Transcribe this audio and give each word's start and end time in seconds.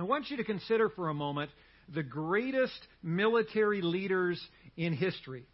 I 0.00 0.04
want 0.04 0.30
you 0.30 0.38
to 0.38 0.44
consider 0.44 0.88
for 0.88 1.10
a 1.10 1.14
moment 1.14 1.50
the 1.94 2.02
greatest 2.02 2.78
military 3.02 3.82
leaders 3.82 4.40
in 4.76 4.94
history. 4.94 5.44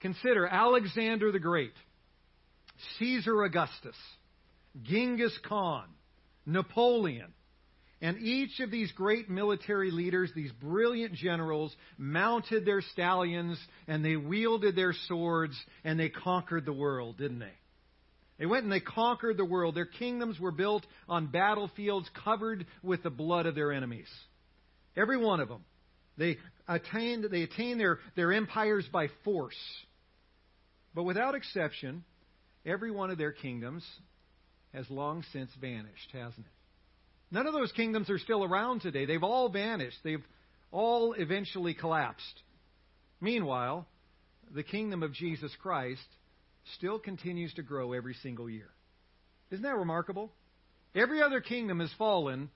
Consider 0.00 0.44
Alexander 0.46 1.30
the 1.30 1.38
Great, 1.38 1.74
Caesar 2.98 3.44
Augustus, 3.44 3.94
Genghis 4.82 5.38
Khan, 5.46 5.84
Napoleon. 6.44 7.32
And 8.00 8.18
each 8.18 8.58
of 8.58 8.72
these 8.72 8.90
great 8.90 9.30
military 9.30 9.92
leaders, 9.92 10.32
these 10.34 10.50
brilliant 10.50 11.14
generals, 11.14 11.72
mounted 11.96 12.64
their 12.64 12.80
stallions 12.80 13.56
and 13.86 14.04
they 14.04 14.16
wielded 14.16 14.74
their 14.74 14.94
swords 15.06 15.56
and 15.84 16.00
they 16.00 16.08
conquered 16.08 16.66
the 16.66 16.72
world, 16.72 17.18
didn't 17.18 17.38
they? 17.38 17.52
They 18.42 18.46
went 18.46 18.64
and 18.64 18.72
they 18.72 18.80
conquered 18.80 19.36
the 19.36 19.44
world. 19.44 19.76
Their 19.76 19.86
kingdoms 19.86 20.40
were 20.40 20.50
built 20.50 20.84
on 21.08 21.28
battlefields 21.28 22.10
covered 22.24 22.66
with 22.82 23.04
the 23.04 23.08
blood 23.08 23.46
of 23.46 23.54
their 23.54 23.70
enemies. 23.70 24.08
Every 24.96 25.16
one 25.16 25.38
of 25.38 25.48
them. 25.48 25.64
They 26.18 26.38
attained, 26.66 27.24
they 27.30 27.44
attained 27.44 27.78
their, 27.78 28.00
their 28.16 28.32
empires 28.32 28.84
by 28.92 29.10
force. 29.22 29.54
But 30.92 31.04
without 31.04 31.36
exception, 31.36 32.02
every 32.66 32.90
one 32.90 33.10
of 33.10 33.18
their 33.18 33.30
kingdoms 33.30 33.86
has 34.74 34.90
long 34.90 35.22
since 35.32 35.52
vanished, 35.60 36.10
hasn't 36.12 36.44
it? 36.44 36.52
None 37.30 37.46
of 37.46 37.52
those 37.52 37.70
kingdoms 37.70 38.10
are 38.10 38.18
still 38.18 38.42
around 38.42 38.80
today. 38.80 39.06
They've 39.06 39.22
all 39.22 39.50
vanished. 39.50 39.98
They've 40.02 40.24
all 40.72 41.12
eventually 41.12 41.74
collapsed. 41.74 42.42
Meanwhile, 43.20 43.86
the 44.52 44.64
kingdom 44.64 45.04
of 45.04 45.12
Jesus 45.12 45.52
Christ 45.62 46.00
still 46.76 46.98
continues 46.98 47.52
to 47.54 47.62
grow 47.62 47.92
every 47.92 48.14
single 48.22 48.48
year. 48.48 48.70
Isn't 49.50 49.64
that 49.64 49.76
remarkable? 49.76 50.32
Every 50.94 51.22
other 51.22 51.40
kingdom 51.40 51.80
has 51.80 51.92
fallen 51.98 52.50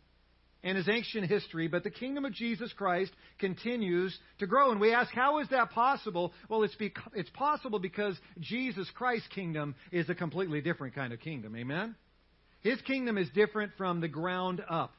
and 0.62 0.76
is 0.76 0.88
ancient 0.88 1.26
history, 1.28 1.68
but 1.68 1.84
the 1.84 1.90
kingdom 1.90 2.24
of 2.24 2.32
Jesus 2.32 2.72
Christ 2.72 3.12
continues 3.38 4.16
to 4.38 4.46
grow. 4.46 4.72
And 4.72 4.80
we 4.80 4.92
ask, 4.92 5.12
how 5.12 5.38
is 5.38 5.48
that 5.50 5.70
possible? 5.70 6.32
Well, 6.48 6.64
it's, 6.64 6.76
it's 7.14 7.30
possible 7.30 7.78
because 7.78 8.16
Jesus 8.40 8.90
Christ's 8.94 9.28
kingdom 9.28 9.74
is 9.92 10.08
a 10.08 10.14
completely 10.14 10.60
different 10.60 10.94
kind 10.94 11.12
of 11.12 11.20
kingdom. 11.20 11.54
Amen? 11.56 11.94
His 12.62 12.80
kingdom 12.82 13.16
is 13.16 13.28
different 13.34 13.72
from 13.78 14.00
the 14.00 14.08
ground 14.08 14.62
up. 14.68 14.92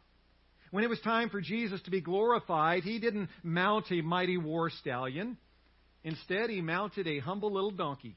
When 0.71 0.83
it 0.83 0.89
was 0.89 0.99
time 1.01 1.29
for 1.29 1.41
Jesus 1.41 1.81
to 1.83 1.91
be 1.91 2.01
glorified, 2.01 2.83
he 2.83 2.99
didn't 2.99 3.29
mount 3.43 3.91
a 3.91 4.01
mighty 4.01 4.37
war 4.37 4.69
stallion. 4.69 5.37
Instead, 6.03 6.49
he 6.49 6.61
mounted 6.61 7.07
a 7.07 7.19
humble 7.19 7.51
little 7.51 7.71
donkey. 7.71 8.15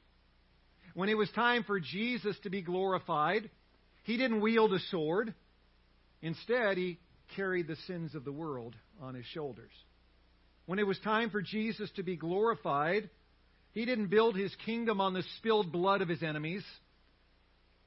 When 0.93 1.09
it 1.09 1.17
was 1.17 1.29
time 1.31 1.63
for 1.63 1.79
Jesus 1.79 2.35
to 2.43 2.49
be 2.49 2.61
glorified, 2.61 3.49
he 4.03 4.17
didn't 4.17 4.41
wield 4.41 4.73
a 4.73 4.79
sword. 4.89 5.33
Instead, 6.21 6.77
he 6.77 6.99
carried 7.35 7.67
the 7.67 7.77
sins 7.87 8.15
of 8.15 8.25
the 8.25 8.31
world 8.31 8.75
on 9.01 9.15
his 9.15 9.25
shoulders. 9.27 9.71
When 10.65 10.79
it 10.79 10.87
was 10.87 10.99
time 10.99 11.29
for 11.29 11.41
Jesus 11.41 11.89
to 11.95 12.03
be 12.03 12.15
glorified, 12.15 13.09
he 13.73 13.85
didn't 13.85 14.07
build 14.07 14.35
his 14.35 14.53
kingdom 14.65 14.99
on 15.01 15.13
the 15.13 15.23
spilled 15.37 15.71
blood 15.71 16.01
of 16.01 16.09
his 16.09 16.23
enemies. 16.23 16.63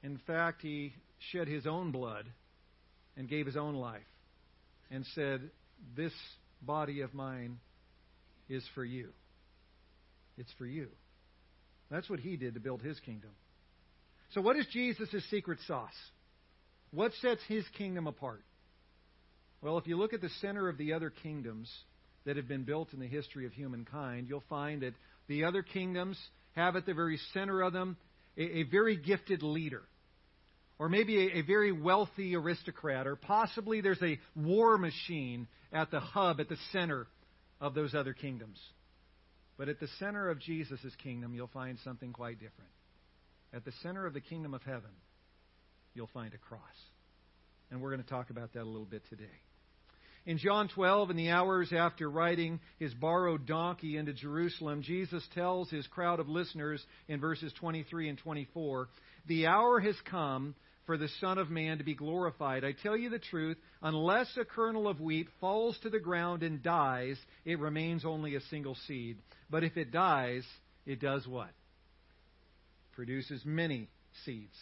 In 0.03 0.19
fact, 0.25 0.61
he 0.61 0.93
shed 1.31 1.47
his 1.47 1.65
own 1.65 1.91
blood 1.91 2.25
and 3.17 3.29
gave 3.29 3.45
his 3.45 3.57
own 3.57 3.75
life 3.75 4.01
and 4.91 5.05
said, 5.15 5.49
This 5.95 6.13
body 6.61 7.01
of 7.01 7.13
mine 7.13 7.59
is 8.49 8.63
for 8.73 8.83
you. 8.83 9.09
It's 10.37 10.51
for 10.57 10.65
you. 10.65 10.89
That's 11.89 12.09
what 12.09 12.19
he 12.19 12.35
did 12.37 12.55
to 12.55 12.59
build 12.59 12.81
his 12.81 12.99
kingdom. 12.99 13.31
So, 14.33 14.41
what 14.41 14.57
is 14.57 14.65
Jesus' 14.71 15.23
secret 15.29 15.59
sauce? 15.67 15.93
What 16.91 17.11
sets 17.21 17.41
his 17.47 17.65
kingdom 17.77 18.07
apart? 18.07 18.43
Well, 19.61 19.77
if 19.77 19.87
you 19.87 19.97
look 19.97 20.13
at 20.13 20.21
the 20.21 20.29
center 20.41 20.69
of 20.69 20.77
the 20.77 20.93
other 20.93 21.09
kingdoms 21.09 21.71
that 22.25 22.37
have 22.37 22.47
been 22.47 22.63
built 22.63 22.93
in 22.93 22.99
the 22.99 23.07
history 23.07 23.45
of 23.45 23.53
humankind, 23.53 24.27
you'll 24.29 24.43
find 24.49 24.81
that 24.81 24.93
the 25.27 25.43
other 25.45 25.63
kingdoms 25.63 26.17
have 26.55 26.75
at 26.75 26.85
the 26.85 26.93
very 26.93 27.19
center 27.33 27.61
of 27.61 27.73
them 27.73 27.97
a, 28.37 28.59
a 28.59 28.63
very 28.63 28.95
gifted 28.97 29.43
leader. 29.43 29.81
Or 30.77 30.89
maybe 30.89 31.27
a, 31.27 31.39
a 31.39 31.41
very 31.41 31.71
wealthy 31.71 32.35
aristocrat, 32.35 33.07
or 33.07 33.15
possibly 33.15 33.81
there's 33.81 34.01
a 34.01 34.19
war 34.35 34.77
machine 34.77 35.47
at 35.71 35.91
the 35.91 35.99
hub, 35.99 36.39
at 36.39 36.49
the 36.49 36.57
center 36.71 37.07
of 37.61 37.73
those 37.73 37.95
other 37.95 38.13
kingdoms. 38.13 38.59
But 39.57 39.69
at 39.69 39.79
the 39.79 39.87
center 39.99 40.29
of 40.29 40.39
Jesus' 40.39 40.79
kingdom, 41.01 41.33
you'll 41.33 41.47
find 41.47 41.77
something 41.83 42.11
quite 42.11 42.39
different. 42.39 42.71
At 43.53 43.63
the 43.63 43.71
center 43.83 44.05
of 44.05 44.13
the 44.13 44.21
kingdom 44.21 44.53
of 44.53 44.63
heaven, 44.63 44.91
you'll 45.93 46.09
find 46.13 46.33
a 46.33 46.37
cross. 46.37 46.61
And 47.71 47.81
we're 47.81 47.91
going 47.91 48.03
to 48.03 48.09
talk 48.09 48.29
about 48.29 48.53
that 48.53 48.63
a 48.63 48.65
little 48.65 48.85
bit 48.85 49.03
today. 49.09 49.23
In 50.25 50.39
John 50.39 50.69
12, 50.73 51.11
in 51.11 51.17
the 51.17 51.29
hours 51.29 51.71
after 51.71 52.09
riding 52.09 52.59
his 52.79 52.93
borrowed 52.95 53.45
donkey 53.45 53.95
into 53.95 54.11
Jerusalem, 54.11 54.81
Jesus 54.81 55.23
tells 55.35 55.69
his 55.69 55.85
crowd 55.87 56.19
of 56.19 56.27
listeners 56.27 56.83
in 57.07 57.19
verses 57.19 57.53
23 57.59 58.09
and 58.09 58.17
24, 58.17 58.89
The 59.27 59.45
hour 59.45 59.79
has 59.79 59.95
come 60.09 60.55
for 60.85 60.97
the 60.97 61.09
Son 61.19 61.37
of 61.37 61.49
Man 61.49 61.77
to 61.77 61.83
be 61.83 61.95
glorified. 61.95 62.63
I 62.63 62.71
tell 62.71 62.95
you 62.95 63.09
the 63.09 63.19
truth, 63.19 63.57
unless 63.81 64.27
a 64.37 64.45
kernel 64.45 64.87
of 64.87 65.01
wheat 65.01 65.27
falls 65.39 65.77
to 65.83 65.89
the 65.89 65.99
ground 65.99 66.43
and 66.43 66.61
dies, 66.61 67.17
it 67.43 67.59
remains 67.59 68.05
only 68.05 68.35
a 68.35 68.41
single 68.41 68.75
seed. 68.87 69.17
But 69.49 69.63
if 69.63 69.77
it 69.77 69.91
dies, 69.91 70.45
it 70.85 70.99
does 70.99 71.27
what? 71.27 71.49
Produces 72.93 73.41
many 73.45 73.89
seeds. 74.25 74.55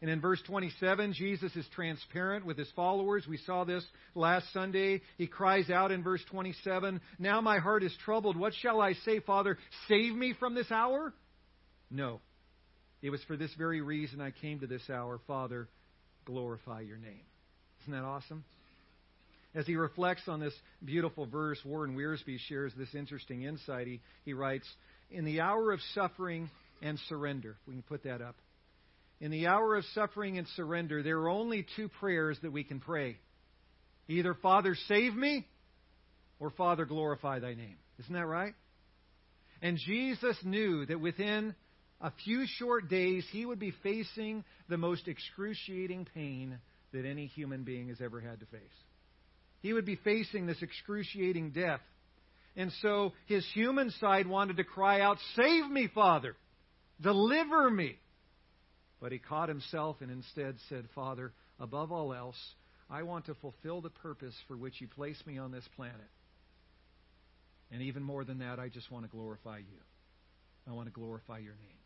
And 0.00 0.10
in 0.10 0.20
verse 0.20 0.40
27, 0.46 1.12
Jesus 1.14 1.54
is 1.56 1.66
transparent 1.74 2.46
with 2.46 2.56
his 2.56 2.70
followers. 2.76 3.26
We 3.28 3.38
saw 3.38 3.64
this 3.64 3.84
last 4.14 4.52
Sunday. 4.52 5.02
He 5.16 5.26
cries 5.26 5.70
out 5.70 5.90
in 5.90 6.04
verse 6.04 6.22
27, 6.30 7.00
Now 7.18 7.40
my 7.40 7.58
heart 7.58 7.82
is 7.82 7.94
troubled. 8.04 8.36
What 8.36 8.54
shall 8.54 8.80
I 8.80 8.92
say, 9.04 9.18
Father? 9.18 9.58
Save 9.88 10.14
me 10.14 10.34
from 10.38 10.54
this 10.54 10.70
hour? 10.70 11.12
No. 11.90 12.20
It 13.02 13.10
was 13.10 13.22
for 13.24 13.36
this 13.36 13.52
very 13.56 13.80
reason 13.80 14.20
I 14.20 14.30
came 14.30 14.60
to 14.60 14.66
this 14.66 14.88
hour. 14.90 15.20
Father, 15.26 15.68
glorify 16.24 16.80
your 16.80 16.98
name. 16.98 17.22
Isn't 17.82 17.92
that 17.92 18.04
awesome? 18.04 18.44
As 19.54 19.66
he 19.66 19.76
reflects 19.76 20.22
on 20.28 20.40
this 20.40 20.52
beautiful 20.84 21.26
verse, 21.26 21.58
Warren 21.64 21.96
Wiersbe 21.96 22.38
shares 22.48 22.72
this 22.76 22.94
interesting 22.94 23.42
insight. 23.42 23.86
He, 23.86 24.00
he 24.24 24.32
writes, 24.34 24.68
In 25.10 25.24
the 25.24 25.40
hour 25.40 25.72
of 25.72 25.80
suffering 25.94 26.50
and 26.82 26.98
surrender, 27.08 27.56
if 27.62 27.68
we 27.68 27.74
can 27.74 27.82
put 27.82 28.04
that 28.04 28.20
up, 28.20 28.36
in 29.20 29.30
the 29.30 29.46
hour 29.46 29.74
of 29.74 29.84
suffering 29.94 30.38
and 30.38 30.46
surrender, 30.54 31.02
there 31.02 31.18
are 31.18 31.28
only 31.28 31.66
two 31.76 31.88
prayers 31.88 32.38
that 32.42 32.52
we 32.52 32.64
can 32.64 32.80
pray 32.80 33.16
either 34.06 34.32
Father, 34.34 34.74
save 34.86 35.14
me, 35.14 35.46
or 36.40 36.50
Father, 36.50 36.86
glorify 36.86 37.40
thy 37.40 37.54
name. 37.54 37.76
Isn't 38.00 38.14
that 38.14 38.26
right? 38.26 38.54
And 39.60 39.78
Jesus 39.84 40.36
knew 40.44 40.86
that 40.86 41.00
within 41.00 41.54
a 42.00 42.12
few 42.24 42.44
short 42.46 42.88
days 42.88 43.24
he 43.32 43.44
would 43.44 43.58
be 43.58 43.72
facing 43.82 44.44
the 44.68 44.76
most 44.76 45.08
excruciating 45.08 46.06
pain 46.14 46.58
that 46.92 47.04
any 47.04 47.26
human 47.26 47.64
being 47.64 47.88
has 47.88 48.00
ever 48.00 48.20
had 48.20 48.40
to 48.40 48.46
face. 48.46 48.60
He 49.60 49.72
would 49.72 49.84
be 49.84 49.96
facing 49.96 50.46
this 50.46 50.62
excruciating 50.62 51.50
death. 51.50 51.80
And 52.56 52.72
so 52.82 53.12
his 53.26 53.44
human 53.52 53.90
side 54.00 54.26
wanted 54.26 54.56
to 54.58 54.64
cry 54.64 55.00
out, 55.00 55.18
Save 55.36 55.70
me, 55.70 55.88
Father! 55.92 56.36
Deliver 57.00 57.70
me! 57.70 57.96
But 59.00 59.12
he 59.12 59.18
caught 59.18 59.48
himself 59.48 59.96
and 60.00 60.10
instead 60.10 60.56
said, 60.68 60.86
Father, 60.94 61.32
above 61.60 61.92
all 61.92 62.12
else, 62.12 62.38
I 62.90 63.02
want 63.02 63.26
to 63.26 63.34
fulfill 63.34 63.80
the 63.80 63.90
purpose 63.90 64.34
for 64.46 64.56
which 64.56 64.80
you 64.80 64.88
placed 64.88 65.26
me 65.26 65.38
on 65.38 65.52
this 65.52 65.68
planet. 65.76 65.96
And 67.70 67.82
even 67.82 68.02
more 68.02 68.24
than 68.24 68.38
that, 68.38 68.58
I 68.58 68.68
just 68.68 68.90
want 68.90 69.04
to 69.04 69.10
glorify 69.10 69.58
you. 69.58 69.78
I 70.66 70.72
want 70.72 70.86
to 70.86 70.92
glorify 70.92 71.38
your 71.38 71.54
name. 71.54 71.77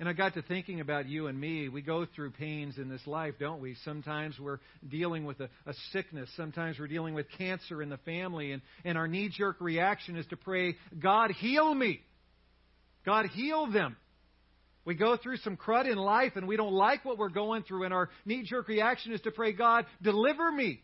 And 0.00 0.08
I 0.08 0.14
got 0.14 0.32
to 0.34 0.42
thinking 0.42 0.80
about 0.80 1.06
you 1.06 1.26
and 1.26 1.38
me. 1.38 1.68
We 1.68 1.82
go 1.82 2.06
through 2.06 2.30
pains 2.30 2.78
in 2.78 2.88
this 2.88 3.06
life, 3.06 3.34
don't 3.38 3.60
we? 3.60 3.76
Sometimes 3.84 4.40
we're 4.40 4.58
dealing 4.88 5.26
with 5.26 5.38
a, 5.40 5.50
a 5.66 5.74
sickness. 5.92 6.30
Sometimes 6.38 6.78
we're 6.78 6.88
dealing 6.88 7.12
with 7.12 7.26
cancer 7.36 7.82
in 7.82 7.90
the 7.90 7.98
family. 7.98 8.52
And, 8.52 8.62
and 8.82 8.96
our 8.96 9.06
knee 9.06 9.28
jerk 9.30 9.58
reaction 9.60 10.16
is 10.16 10.26
to 10.28 10.36
pray, 10.38 10.76
God, 10.98 11.30
heal 11.32 11.72
me. 11.74 12.00
God, 13.04 13.26
heal 13.26 13.70
them. 13.70 13.94
We 14.86 14.94
go 14.94 15.18
through 15.18 15.36
some 15.38 15.58
crud 15.58 15.86
in 15.86 15.98
life 15.98 16.32
and 16.34 16.48
we 16.48 16.56
don't 16.56 16.72
like 16.72 17.04
what 17.04 17.18
we're 17.18 17.28
going 17.28 17.62
through, 17.64 17.84
and 17.84 17.92
our 17.92 18.08
knee 18.24 18.42
jerk 18.42 18.68
reaction 18.68 19.12
is 19.12 19.20
to 19.20 19.30
pray, 19.30 19.52
God, 19.52 19.84
deliver 20.02 20.50
me. 20.50 20.80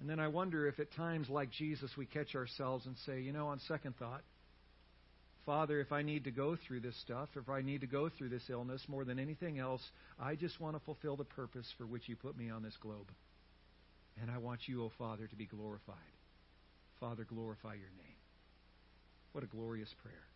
And 0.00 0.10
then 0.10 0.18
I 0.18 0.28
wonder 0.28 0.66
if 0.66 0.80
at 0.80 0.92
times 0.92 1.28
like 1.28 1.50
Jesus 1.52 1.90
we 1.96 2.06
catch 2.06 2.34
ourselves 2.34 2.86
and 2.86 2.96
say, 3.06 3.20
you 3.20 3.32
know, 3.32 3.48
on 3.48 3.60
second 3.68 3.96
thought, 3.98 4.22
Father, 5.48 5.80
if 5.80 5.92
I 5.92 6.02
need 6.02 6.24
to 6.24 6.30
go 6.30 6.56
through 6.56 6.80
this 6.80 6.96
stuff, 7.00 7.30
if 7.34 7.48
I 7.48 7.62
need 7.62 7.80
to 7.80 7.86
go 7.86 8.10
through 8.10 8.28
this 8.28 8.50
illness 8.50 8.82
more 8.86 9.06
than 9.06 9.18
anything 9.18 9.58
else, 9.58 9.80
I 10.20 10.34
just 10.34 10.60
want 10.60 10.76
to 10.76 10.84
fulfill 10.84 11.16
the 11.16 11.24
purpose 11.24 11.66
for 11.78 11.86
which 11.86 12.06
you 12.06 12.16
put 12.16 12.36
me 12.36 12.50
on 12.50 12.62
this 12.62 12.76
globe. 12.82 13.10
And 14.20 14.30
I 14.30 14.36
want 14.36 14.68
you, 14.68 14.82
O 14.82 14.84
oh 14.84 14.92
Father, 14.98 15.26
to 15.26 15.36
be 15.36 15.46
glorified. 15.46 15.96
Father, 17.00 17.24
glorify 17.24 17.72
your 17.72 17.88
name. 17.96 18.18
What 19.32 19.42
a 19.42 19.46
glorious 19.46 19.88
prayer. 20.02 20.26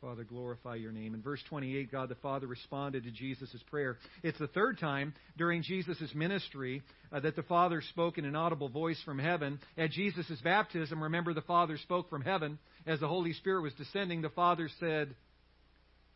Father, 0.00 0.22
glorify 0.22 0.76
your 0.76 0.92
name. 0.92 1.12
In 1.12 1.22
verse 1.22 1.42
28, 1.48 1.90
God 1.90 2.08
the 2.08 2.14
Father 2.16 2.46
responded 2.46 3.02
to 3.02 3.10
Jesus' 3.10 3.50
prayer. 3.68 3.96
It's 4.22 4.38
the 4.38 4.46
third 4.46 4.78
time 4.78 5.12
during 5.36 5.64
Jesus' 5.64 6.14
ministry 6.14 6.82
uh, 7.10 7.18
that 7.18 7.34
the 7.34 7.42
Father 7.42 7.82
spoke 7.82 8.16
in 8.16 8.24
an 8.24 8.36
audible 8.36 8.68
voice 8.68 9.00
from 9.04 9.18
heaven. 9.18 9.58
At 9.76 9.90
Jesus' 9.90 10.40
baptism, 10.44 11.02
remember 11.02 11.34
the 11.34 11.40
Father 11.40 11.76
spoke 11.78 12.08
from 12.08 12.22
heaven. 12.22 12.60
As 12.86 13.00
the 13.00 13.08
Holy 13.08 13.32
Spirit 13.32 13.62
was 13.62 13.74
descending, 13.74 14.22
the 14.22 14.28
Father 14.28 14.70
said, 14.78 15.16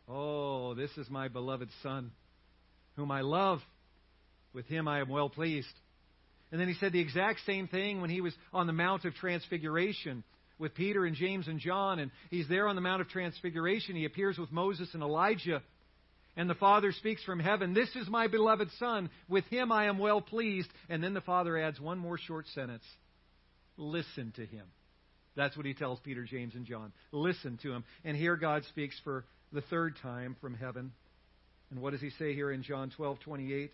Oh, 0.07 0.75
this 0.75 0.91
is 0.97 1.09
my 1.09 1.27
beloved 1.27 1.69
Son, 1.81 2.11
whom 2.95 3.11
I 3.11 3.19
love. 3.19 3.59
With 4.53 4.65
him 4.67 4.87
I 4.87 5.01
am 5.01 5.09
well 5.09 5.29
pleased. 5.29 5.67
And 6.53 6.61
then 6.61 6.69
he 6.69 6.75
said 6.75 6.93
the 6.93 7.01
exact 7.01 7.39
same 7.45 7.67
thing 7.67 7.99
when 7.99 8.09
he 8.09 8.21
was 8.21 8.33
on 8.53 8.67
the 8.67 8.73
Mount 8.73 9.03
of 9.03 9.13
Transfiguration 9.15 10.23
with 10.63 10.73
Peter 10.73 11.05
and 11.05 11.15
James 11.15 11.47
and 11.47 11.59
John, 11.59 11.99
and 11.99 12.09
he's 12.31 12.47
there 12.47 12.67
on 12.67 12.75
the 12.75 12.81
Mount 12.81 13.01
of 13.01 13.09
Transfiguration. 13.09 13.95
He 13.95 14.05
appears 14.05 14.37
with 14.39 14.51
Moses 14.51 14.89
and 14.93 15.03
Elijah. 15.03 15.61
And 16.35 16.49
the 16.49 16.55
Father 16.55 16.91
speaks 16.93 17.21
from 17.23 17.39
heaven, 17.39 17.75
This 17.75 17.95
is 17.95 18.07
my 18.09 18.27
beloved 18.27 18.69
Son. 18.79 19.11
With 19.29 19.43
him 19.45 19.71
I 19.71 19.85
am 19.85 19.99
well 19.99 20.21
pleased. 20.21 20.69
And 20.89 21.03
then 21.03 21.13
the 21.13 21.21
Father 21.21 21.57
adds 21.57 21.79
one 21.79 21.99
more 21.99 22.17
short 22.17 22.47
sentence 22.55 22.83
Listen 23.77 24.31
to 24.37 24.45
him. 24.45 24.65
That's 25.35 25.57
what 25.57 25.65
he 25.65 25.73
tells 25.73 25.99
Peter, 25.99 26.23
James, 26.23 26.55
and 26.55 26.65
John. 26.65 26.93
Listen 27.11 27.59
to 27.63 27.71
him. 27.71 27.83
And 28.03 28.15
here 28.15 28.35
God 28.35 28.63
speaks 28.69 28.95
for 29.03 29.25
the 29.51 29.61
third 29.61 29.95
time 30.01 30.35
from 30.41 30.55
heaven. 30.55 30.91
And 31.71 31.81
what 31.81 31.91
does 31.91 32.01
he 32.01 32.11
say 32.11 32.33
here 32.33 32.51
in 32.51 32.63
John 32.63 32.89
12 32.95 33.19
28? 33.19 33.71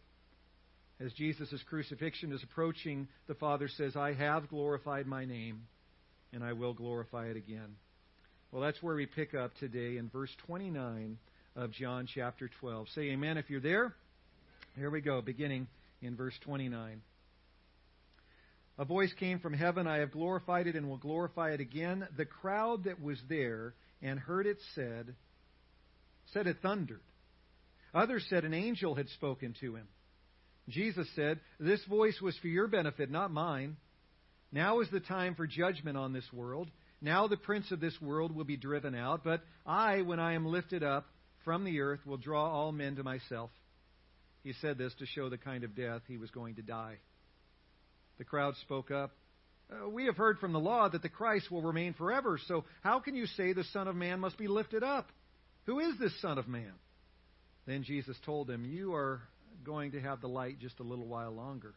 As 1.05 1.13
Jesus' 1.13 1.63
crucifixion 1.69 2.33
is 2.33 2.43
approaching, 2.43 3.07
the 3.27 3.35
Father 3.35 3.69
says, 3.69 3.95
I 3.95 4.13
have 4.13 4.49
glorified 4.49 5.05
my 5.05 5.23
name 5.23 5.61
and 6.33 6.43
I 6.43 6.53
will 6.53 6.73
glorify 6.73 7.27
it 7.27 7.37
again. 7.37 7.75
Well, 8.51 8.61
that's 8.61 8.81
where 8.81 8.95
we 8.95 9.05
pick 9.05 9.33
up 9.33 9.51
today 9.59 9.97
in 9.97 10.09
verse 10.09 10.31
29 10.47 11.17
of 11.55 11.71
John 11.71 12.07
chapter 12.13 12.49
12. 12.59 12.87
Say 12.95 13.01
amen 13.11 13.37
if 13.37 13.49
you're 13.49 13.61
there. 13.61 13.93
Here 14.75 14.89
we 14.89 15.01
go, 15.01 15.21
beginning 15.21 15.67
in 16.01 16.15
verse 16.15 16.33
29. 16.45 17.01
A 18.77 18.85
voice 18.85 19.13
came 19.19 19.39
from 19.39 19.53
heaven, 19.53 19.87
I 19.87 19.97
have 19.97 20.11
glorified 20.11 20.67
it 20.67 20.75
and 20.75 20.87
will 20.87 20.97
glorify 20.97 21.51
it 21.51 21.59
again. 21.59 22.07
The 22.15 22.25
crowd 22.25 22.85
that 22.85 23.01
was 23.01 23.19
there 23.27 23.73
and 24.01 24.17
heard 24.17 24.47
it 24.47 24.57
said, 24.73 25.15
said 26.33 26.47
it 26.47 26.57
thundered. 26.61 27.01
Others 27.93 28.25
said 28.29 28.45
an 28.45 28.53
angel 28.53 28.95
had 28.95 29.09
spoken 29.09 29.53
to 29.59 29.75
him. 29.75 29.87
Jesus 30.69 31.07
said, 31.15 31.39
This 31.59 31.83
voice 31.85 32.21
was 32.21 32.37
for 32.37 32.47
your 32.47 32.67
benefit, 32.67 33.11
not 33.11 33.31
mine. 33.31 33.75
Now 34.51 34.79
is 34.79 34.89
the 34.89 34.99
time 34.99 35.35
for 35.35 35.45
judgment 35.45 35.97
on 35.97 36.13
this 36.13 36.31
world. 36.33 36.69
Now 37.01 37.27
the 37.27 37.37
prince 37.37 37.71
of 37.71 37.79
this 37.79 37.99
world 38.01 38.35
will 38.35 38.45
be 38.45 38.57
driven 38.57 38.95
out, 38.95 39.23
but 39.23 39.41
I, 39.65 40.01
when 40.01 40.19
I 40.19 40.33
am 40.33 40.45
lifted 40.45 40.83
up 40.83 41.05
from 41.45 41.63
the 41.63 41.79
earth, 41.79 42.05
will 42.05 42.17
draw 42.17 42.49
all 42.49 42.71
men 42.71 42.95
to 42.97 43.03
myself. 43.03 43.51
He 44.43 44.53
said 44.61 44.77
this 44.77 44.93
to 44.95 45.05
show 45.05 45.29
the 45.29 45.37
kind 45.37 45.63
of 45.63 45.75
death 45.75 46.01
he 46.07 46.17
was 46.17 46.31
going 46.31 46.55
to 46.55 46.61
die. 46.61 46.97
The 48.17 48.25
crowd 48.25 48.55
spoke 48.61 48.91
up. 48.91 49.11
Uh, 49.71 49.87
we 49.89 50.05
have 50.05 50.17
heard 50.17 50.39
from 50.39 50.51
the 50.51 50.59
law 50.59 50.89
that 50.89 51.03
the 51.03 51.09
Christ 51.09 51.51
will 51.51 51.61
remain 51.61 51.93
forever, 51.93 52.39
so 52.47 52.65
how 52.81 52.99
can 52.99 53.15
you 53.15 53.27
say 53.27 53.53
the 53.53 53.63
Son 53.65 53.87
of 53.87 53.95
Man 53.95 54.19
must 54.19 54.37
be 54.37 54.47
lifted 54.47 54.83
up? 54.83 55.09
Who 55.65 55.79
is 55.79 55.97
this 55.99 56.19
Son 56.21 56.37
of 56.37 56.47
Man? 56.47 56.73
Then 57.67 57.83
Jesus 57.83 58.17
told 58.25 58.47
them, 58.47 58.65
You 58.65 58.95
are 58.95 59.21
going 59.63 59.91
to 59.91 60.01
have 60.01 60.21
the 60.21 60.27
light 60.27 60.59
just 60.59 60.79
a 60.79 60.83
little 60.83 61.05
while 61.05 61.31
longer. 61.31 61.75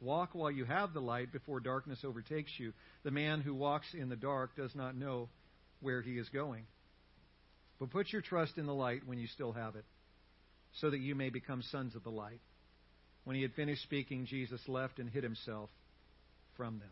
Walk 0.00 0.30
while 0.32 0.50
you 0.50 0.64
have 0.64 0.94
the 0.94 1.00
light 1.00 1.30
before 1.30 1.60
darkness 1.60 2.00
overtakes 2.04 2.52
you. 2.58 2.72
The 3.02 3.10
man 3.10 3.42
who 3.42 3.54
walks 3.54 3.86
in 3.92 4.08
the 4.08 4.16
dark 4.16 4.56
does 4.56 4.74
not 4.74 4.96
know 4.96 5.28
where 5.80 6.00
he 6.00 6.12
is 6.12 6.28
going. 6.30 6.64
But 7.78 7.90
put 7.90 8.12
your 8.12 8.22
trust 8.22 8.56
in 8.56 8.66
the 8.66 8.74
light 8.74 9.02
when 9.06 9.18
you 9.18 9.26
still 9.26 9.52
have 9.52 9.76
it, 9.76 9.84
so 10.80 10.90
that 10.90 11.00
you 11.00 11.14
may 11.14 11.30
become 11.30 11.62
sons 11.70 11.94
of 11.96 12.02
the 12.02 12.10
light. 12.10 12.40
When 13.24 13.36
he 13.36 13.42
had 13.42 13.52
finished 13.52 13.82
speaking, 13.82 14.26
Jesus 14.26 14.60
left 14.68 14.98
and 14.98 15.08
hid 15.08 15.22
himself 15.22 15.68
from 16.56 16.78
them. 16.78 16.90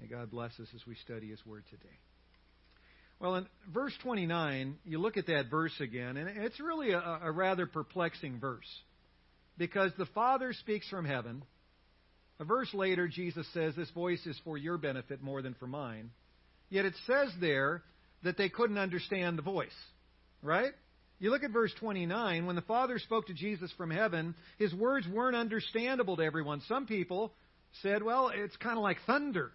May 0.00 0.06
God 0.06 0.30
bless 0.30 0.52
us 0.58 0.68
as 0.74 0.86
we 0.86 0.96
study 0.96 1.28
his 1.28 1.44
word 1.46 1.64
today. 1.70 1.96
Well, 3.20 3.36
in 3.36 3.46
verse 3.72 3.92
29, 4.02 4.78
you 4.84 4.98
look 4.98 5.16
at 5.16 5.26
that 5.26 5.50
verse 5.50 5.78
again, 5.78 6.16
and 6.16 6.28
it's 6.38 6.58
really 6.58 6.92
a, 6.92 7.20
a 7.22 7.30
rather 7.30 7.66
perplexing 7.66 8.40
verse. 8.40 8.66
Because 9.58 9.92
the 9.98 10.06
Father 10.06 10.54
speaks 10.54 10.88
from 10.88 11.04
heaven 11.04 11.42
a 12.40 12.44
verse 12.44 12.72
later, 12.72 13.06
Jesus 13.06 13.46
says, 13.52 13.76
This 13.76 13.90
voice 13.90 14.24
is 14.24 14.40
for 14.44 14.56
your 14.56 14.78
benefit 14.78 15.22
more 15.22 15.42
than 15.42 15.54
for 15.54 15.66
mine. 15.66 16.10
Yet 16.70 16.86
it 16.86 16.94
says 17.06 17.30
there 17.38 17.82
that 18.24 18.38
they 18.38 18.48
couldn't 18.48 18.78
understand 18.78 19.36
the 19.36 19.42
voice. 19.42 19.68
Right? 20.42 20.72
You 21.18 21.30
look 21.30 21.44
at 21.44 21.50
verse 21.50 21.72
29. 21.78 22.46
When 22.46 22.56
the 22.56 22.62
Father 22.62 22.98
spoke 22.98 23.26
to 23.26 23.34
Jesus 23.34 23.70
from 23.76 23.90
heaven, 23.90 24.34
his 24.58 24.72
words 24.72 25.06
weren't 25.06 25.36
understandable 25.36 26.16
to 26.16 26.22
everyone. 26.22 26.62
Some 26.66 26.86
people 26.86 27.34
said, 27.82 28.02
Well, 28.02 28.32
it's 28.34 28.56
kind 28.56 28.78
of 28.78 28.82
like 28.82 28.96
thunder. 29.06 29.52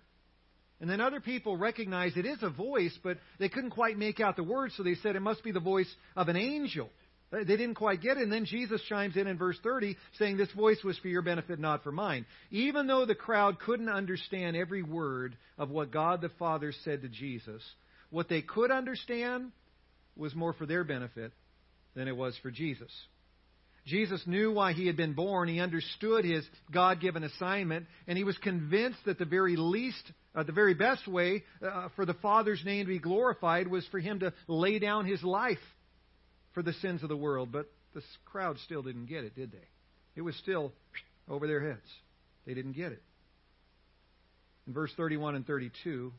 And 0.79 0.87
then 0.87 1.01
other 1.01 1.21
people 1.21 1.57
recognized 1.57 2.17
it 2.17 2.27
is 2.27 2.43
a 2.43 2.49
voice, 2.51 2.95
but 3.01 3.17
they 3.39 3.49
couldn't 3.49 3.71
quite 3.71 3.97
make 3.97 4.19
out 4.19 4.35
the 4.35 4.43
words, 4.43 4.75
so 4.77 4.83
they 4.83 4.95
said 4.95 5.15
it 5.15 5.21
must 5.21 5.43
be 5.43 5.51
the 5.51 5.59
voice 5.59 5.91
of 6.15 6.27
an 6.27 6.35
angel. 6.35 6.89
They 7.31 7.44
didn't 7.44 7.75
quite 7.75 8.01
get 8.01 8.18
it. 8.18 8.24
And 8.24 8.31
then 8.31 8.45
Jesus 8.45 8.81
chimes 8.88 9.18
in 9.18 9.27
in 9.27 9.38
verse 9.38 9.57
30 9.63 9.98
saying, 10.19 10.38
This 10.38 10.51
voice 10.51 10.83
was 10.83 10.98
for 11.00 11.07
your 11.07 11.22
benefit, 11.22 11.60
not 11.60 11.83
for 11.83 11.92
mine. 11.92 12.25
Even 12.51 12.88
though 12.88 13.06
the 13.06 13.16
crowd 13.16 13.60
couldn't 13.60 13.89
understand 13.89 14.56
every 14.56 14.83
word 14.83 15.36
of 15.57 15.69
what 15.69 15.92
God 15.92 16.22
the 16.22 16.30
Father 16.39 16.72
said 16.83 17.01
to 17.01 17.10
Jesus, 17.10 17.62
what 18.10 18.30
they 18.30 18.42
could 18.42 18.72
understand 18.72 19.51
was 20.16 20.36
more 20.36 20.54
for 20.54 20.66
their 20.66 20.83
benefit 20.83 21.33
than 21.95 22.07
it 22.07 22.16
was 22.16 22.38
for 22.42 22.51
Jesus. 22.51 22.92
Jesus 23.86 24.21
knew 24.25 24.51
why 24.51 24.74
he 24.74 24.88
had 24.88 24.98
been 24.98 25.13
born. 25.13 25.48
He 25.48 25.60
understood 25.60 26.25
his 26.25 26.44
God 26.71 27.00
given 27.00 27.24
assignment, 27.24 27.86
and 28.07 28.18
he 28.18 28.24
was 28.24 28.38
convinced 28.39 28.98
that 29.06 29.19
the 29.19 29.25
very 29.25 29.56
least, 29.57 30.12
uh, 30.33 30.44
the 30.44 30.51
very 30.51 30.74
best 30.74 31.07
way 31.07 31.44
uh, 31.63 31.89
for 31.95 32.06
the 32.06 32.16
Father's 32.16 32.63
name 32.66 32.86
to 32.86 32.92
be 32.92 33.00
glorified 33.00 33.68
was 33.68 33.86
for 33.92 34.00
him 34.00 34.21
to 34.21 34.33
lay 34.48 34.80
down 34.80 35.06
his 35.06 35.21
life 35.24 35.60
for 36.56 36.63
the 36.63 36.74
sins 36.74 37.04
of 37.04 37.10
the 37.10 37.18
world, 37.18 37.52
but 37.52 37.69
the 37.94 38.02
crowd 38.25 38.57
still 38.66 38.81
didn't 38.81 39.06
get 39.06 39.24
it, 39.24 39.36
did 39.36 39.52
they? 39.52 39.68
It 40.16 40.22
was 40.22 40.36
still 40.38 40.72
over 41.30 41.46
their 41.46 41.62
heads. 41.62 41.86
They 42.48 42.56
didn't 42.56 42.72
get 42.72 42.92
it. 42.92 43.04
In 44.66 44.74
verse 44.74 44.92
31 44.98 45.36
and 45.36 45.46
32, 45.46 46.12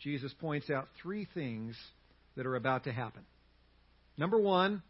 Jesus 0.00 0.34
points 0.40 0.68
out 0.68 0.88
three 1.00 1.26
things 1.32 1.76
that 2.36 2.44
are 2.44 2.56
about 2.56 2.84
to 2.84 2.92
happen. 2.92 3.22
Number 4.18 4.38
one, 4.38 4.82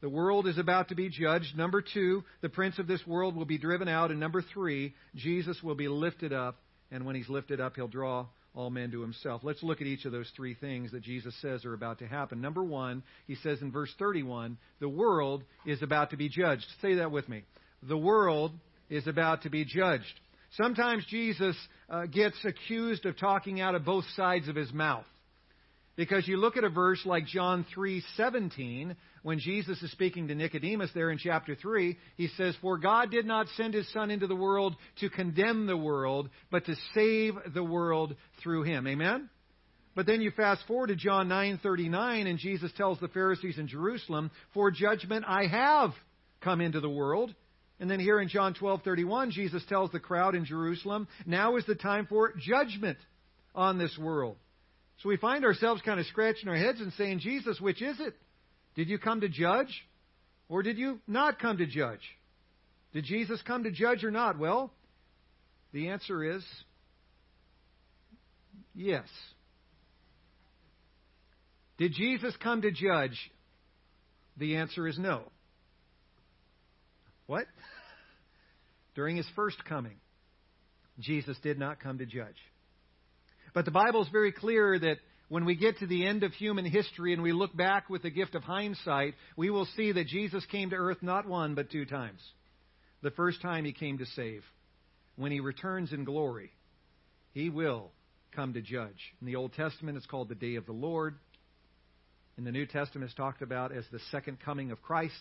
the 0.00 0.08
world 0.08 0.46
is 0.46 0.58
about 0.58 0.88
to 0.88 0.94
be 0.94 1.08
judged. 1.08 1.56
Number 1.56 1.82
two, 1.82 2.24
the 2.40 2.48
prince 2.48 2.78
of 2.78 2.86
this 2.86 3.04
world 3.06 3.36
will 3.36 3.44
be 3.44 3.58
driven 3.58 3.88
out. 3.88 4.10
And 4.10 4.20
number 4.20 4.42
three, 4.42 4.94
Jesus 5.14 5.62
will 5.62 5.74
be 5.74 5.88
lifted 5.88 6.32
up. 6.32 6.56
And 6.90 7.04
when 7.04 7.14
he's 7.14 7.28
lifted 7.28 7.60
up, 7.60 7.76
he'll 7.76 7.88
draw 7.88 8.26
all 8.54 8.70
men 8.70 8.90
to 8.90 9.00
himself. 9.00 9.42
Let's 9.44 9.62
look 9.62 9.80
at 9.80 9.86
each 9.86 10.04
of 10.04 10.12
those 10.12 10.30
three 10.36 10.54
things 10.54 10.92
that 10.92 11.02
Jesus 11.02 11.34
says 11.40 11.64
are 11.64 11.74
about 11.74 12.00
to 12.00 12.06
happen. 12.06 12.40
Number 12.40 12.62
one, 12.62 13.02
he 13.26 13.36
says 13.36 13.62
in 13.62 13.72
verse 13.72 13.92
31, 13.98 14.58
the 14.80 14.88
world 14.88 15.42
is 15.64 15.82
about 15.82 16.10
to 16.10 16.16
be 16.16 16.28
judged. 16.28 16.66
Say 16.80 16.94
that 16.94 17.10
with 17.10 17.28
me. 17.28 17.44
The 17.82 17.96
world 17.96 18.52
is 18.90 19.06
about 19.06 19.42
to 19.42 19.50
be 19.50 19.64
judged. 19.64 20.20
Sometimes 20.56 21.04
Jesus 21.08 21.56
uh, 21.88 22.06
gets 22.06 22.36
accused 22.44 23.06
of 23.06 23.18
talking 23.18 23.60
out 23.60 23.74
of 23.74 23.84
both 23.84 24.04
sides 24.16 24.48
of 24.48 24.56
his 24.56 24.72
mouth. 24.72 25.06
Because 25.94 26.26
you 26.26 26.38
look 26.38 26.56
at 26.56 26.64
a 26.64 26.70
verse 26.70 27.04
like 27.04 27.26
John 27.26 27.64
3:17, 27.76 28.96
when 29.22 29.38
Jesus 29.38 29.82
is 29.82 29.92
speaking 29.92 30.28
to 30.28 30.34
Nicodemus 30.34 30.90
there 30.92 31.10
in 31.10 31.18
chapter 31.18 31.54
3, 31.54 31.98
he 32.16 32.28
says, 32.28 32.56
"For 32.56 32.78
God 32.78 33.10
did 33.10 33.26
not 33.26 33.48
send 33.50 33.74
his 33.74 33.88
son 33.92 34.10
into 34.10 34.26
the 34.26 34.34
world 34.34 34.74
to 34.96 35.10
condemn 35.10 35.66
the 35.66 35.76
world, 35.76 36.30
but 36.50 36.64
to 36.64 36.76
save 36.94 37.34
the 37.52 37.62
world 37.62 38.16
through 38.38 38.62
him." 38.62 38.86
Amen. 38.86 39.28
But 39.94 40.06
then 40.06 40.22
you 40.22 40.30
fast 40.30 40.66
forward 40.66 40.86
to 40.86 40.96
John 40.96 41.28
9:39 41.28 42.26
and 42.26 42.38
Jesus 42.38 42.72
tells 42.72 42.98
the 42.98 43.08
Pharisees 43.08 43.58
in 43.58 43.66
Jerusalem, 43.66 44.30
"For 44.54 44.70
judgment 44.70 45.26
I 45.28 45.46
have 45.46 45.94
come 46.40 46.62
into 46.62 46.80
the 46.80 46.88
world." 46.88 47.34
And 47.78 47.90
then 47.90 48.00
here 48.00 48.18
in 48.18 48.28
John 48.28 48.54
12:31, 48.54 49.30
Jesus 49.30 49.62
tells 49.66 49.90
the 49.90 50.00
crowd 50.00 50.34
in 50.34 50.46
Jerusalem, 50.46 51.06
"Now 51.26 51.56
is 51.56 51.66
the 51.66 51.74
time 51.74 52.06
for 52.06 52.32
judgment 52.38 52.98
on 53.54 53.76
this 53.76 53.98
world." 53.98 54.38
So 55.02 55.08
we 55.08 55.16
find 55.16 55.44
ourselves 55.44 55.82
kind 55.82 55.98
of 55.98 56.06
scratching 56.06 56.48
our 56.48 56.56
heads 56.56 56.80
and 56.80 56.92
saying, 56.92 57.18
Jesus, 57.18 57.60
which 57.60 57.82
is 57.82 57.98
it? 57.98 58.14
Did 58.76 58.88
you 58.88 58.98
come 58.98 59.20
to 59.22 59.28
judge? 59.28 59.84
Or 60.48 60.62
did 60.62 60.78
you 60.78 61.00
not 61.08 61.40
come 61.40 61.58
to 61.58 61.66
judge? 61.66 62.02
Did 62.92 63.04
Jesus 63.04 63.42
come 63.42 63.64
to 63.64 63.72
judge 63.72 64.04
or 64.04 64.12
not? 64.12 64.38
Well, 64.38 64.72
the 65.72 65.88
answer 65.88 66.36
is 66.36 66.44
yes. 68.74 69.08
Did 71.78 71.94
Jesus 71.94 72.34
come 72.40 72.62
to 72.62 72.70
judge? 72.70 73.18
The 74.36 74.56
answer 74.56 74.86
is 74.86 74.98
no. 74.98 75.22
What? 77.26 77.46
During 78.94 79.16
his 79.16 79.26
first 79.34 79.64
coming, 79.64 79.96
Jesus 81.00 81.36
did 81.42 81.58
not 81.58 81.80
come 81.80 81.98
to 81.98 82.06
judge. 82.06 82.36
But 83.54 83.64
the 83.64 83.70
Bible 83.70 84.02
is 84.02 84.08
very 84.08 84.32
clear 84.32 84.78
that 84.78 84.98
when 85.28 85.44
we 85.44 85.56
get 85.56 85.78
to 85.78 85.86
the 85.86 86.06
end 86.06 86.24
of 86.24 86.32
human 86.32 86.64
history 86.64 87.12
and 87.12 87.22
we 87.22 87.32
look 87.32 87.56
back 87.56 87.88
with 87.88 88.02
the 88.02 88.10
gift 88.10 88.34
of 88.34 88.42
hindsight, 88.42 89.14
we 89.36 89.50
will 89.50 89.66
see 89.76 89.92
that 89.92 90.06
Jesus 90.06 90.44
came 90.46 90.70
to 90.70 90.76
earth 90.76 90.98
not 91.02 91.26
one, 91.26 91.54
but 91.54 91.70
two 91.70 91.84
times. 91.84 92.20
The 93.02 93.10
first 93.10 93.40
time 93.42 93.64
he 93.64 93.72
came 93.72 93.98
to 93.98 94.06
save. 94.06 94.42
When 95.16 95.32
he 95.32 95.40
returns 95.40 95.92
in 95.92 96.04
glory, 96.04 96.50
he 97.32 97.50
will 97.50 97.90
come 98.34 98.54
to 98.54 98.62
judge. 98.62 98.98
In 99.20 99.26
the 99.26 99.36
Old 99.36 99.52
Testament, 99.52 99.96
it's 99.96 100.06
called 100.06 100.28
the 100.28 100.34
day 100.34 100.56
of 100.56 100.66
the 100.66 100.72
Lord. 100.72 101.16
In 102.38 102.44
the 102.44 102.52
New 102.52 102.66
Testament, 102.66 103.08
it's 103.08 103.16
talked 103.16 103.42
about 103.42 103.72
as 103.72 103.84
the 103.92 104.00
second 104.10 104.38
coming 104.40 104.70
of 104.70 104.80
Christ. 104.82 105.14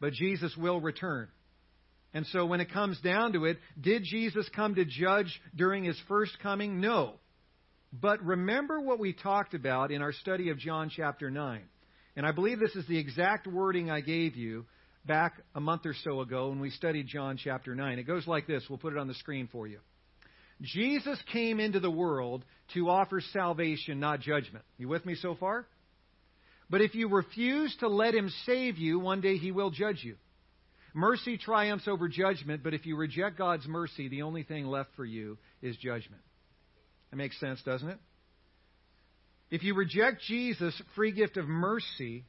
But 0.00 0.12
Jesus 0.12 0.54
will 0.56 0.80
return. 0.80 1.28
And 2.12 2.26
so 2.26 2.46
when 2.46 2.60
it 2.60 2.72
comes 2.72 3.00
down 3.00 3.32
to 3.32 3.44
it, 3.46 3.58
did 3.80 4.04
Jesus 4.04 4.48
come 4.54 4.74
to 4.74 4.84
judge 4.84 5.40
during 5.54 5.84
his 5.84 6.00
first 6.08 6.38
coming? 6.42 6.80
No. 6.80 7.14
But 8.00 8.24
remember 8.24 8.80
what 8.80 8.98
we 8.98 9.12
talked 9.12 9.54
about 9.54 9.92
in 9.92 10.02
our 10.02 10.12
study 10.12 10.48
of 10.48 10.58
John 10.58 10.90
chapter 10.90 11.30
9. 11.30 11.60
And 12.16 12.26
I 12.26 12.32
believe 12.32 12.58
this 12.58 12.74
is 12.74 12.86
the 12.88 12.98
exact 12.98 13.46
wording 13.46 13.88
I 13.88 14.00
gave 14.00 14.34
you 14.34 14.66
back 15.06 15.34
a 15.54 15.60
month 15.60 15.86
or 15.86 15.94
so 16.02 16.20
ago 16.20 16.48
when 16.48 16.58
we 16.58 16.70
studied 16.70 17.06
John 17.06 17.36
chapter 17.36 17.74
9. 17.74 18.00
It 18.00 18.04
goes 18.04 18.26
like 18.26 18.48
this. 18.48 18.64
We'll 18.68 18.78
put 18.78 18.94
it 18.94 18.98
on 18.98 19.06
the 19.06 19.14
screen 19.14 19.48
for 19.52 19.68
you. 19.68 19.78
Jesus 20.60 21.18
came 21.32 21.60
into 21.60 21.78
the 21.78 21.90
world 21.90 22.44
to 22.74 22.88
offer 22.88 23.20
salvation, 23.32 24.00
not 24.00 24.20
judgment. 24.20 24.64
You 24.76 24.88
with 24.88 25.06
me 25.06 25.14
so 25.14 25.36
far? 25.36 25.66
But 26.68 26.80
if 26.80 26.96
you 26.96 27.08
refuse 27.08 27.76
to 27.78 27.88
let 27.88 28.14
him 28.14 28.28
save 28.44 28.76
you, 28.76 28.98
one 28.98 29.20
day 29.20 29.36
he 29.36 29.52
will 29.52 29.70
judge 29.70 30.02
you. 30.02 30.16
Mercy 30.94 31.38
triumphs 31.38 31.86
over 31.86 32.08
judgment, 32.08 32.62
but 32.64 32.74
if 32.74 32.86
you 32.86 32.96
reject 32.96 33.38
God's 33.38 33.66
mercy, 33.68 34.08
the 34.08 34.22
only 34.22 34.42
thing 34.42 34.66
left 34.66 34.90
for 34.96 35.04
you 35.04 35.38
is 35.60 35.76
judgment. 35.76 36.22
That 37.14 37.18
makes 37.18 37.38
sense, 37.38 37.62
doesn't 37.62 37.88
it? 37.88 37.98
If 39.48 39.62
you 39.62 39.76
reject 39.76 40.22
Jesus' 40.26 40.74
free 40.96 41.12
gift 41.12 41.36
of 41.36 41.46
mercy, 41.46 42.24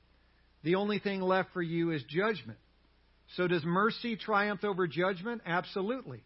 the 0.62 0.76
only 0.76 1.00
thing 1.00 1.22
left 1.22 1.54
for 1.54 1.62
you 1.64 1.90
is 1.90 2.04
judgment. 2.08 2.60
So 3.36 3.48
does 3.48 3.66
mercy 3.66 4.16
triumph 4.16 4.64
over 4.64 4.86
judgment? 4.86 5.42
Absolutely. 5.44 6.24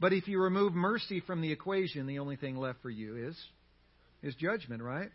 But 0.00 0.12
if 0.12 0.26
you 0.26 0.40
remove 0.40 0.74
mercy 0.74 1.20
from 1.20 1.42
the 1.42 1.52
equation, 1.52 2.08
the 2.08 2.18
only 2.18 2.34
thing 2.34 2.56
left 2.56 2.82
for 2.82 2.90
you 2.90 3.28
is 3.28 3.36
is 4.20 4.34
judgment, 4.34 4.82
right? 4.82 5.10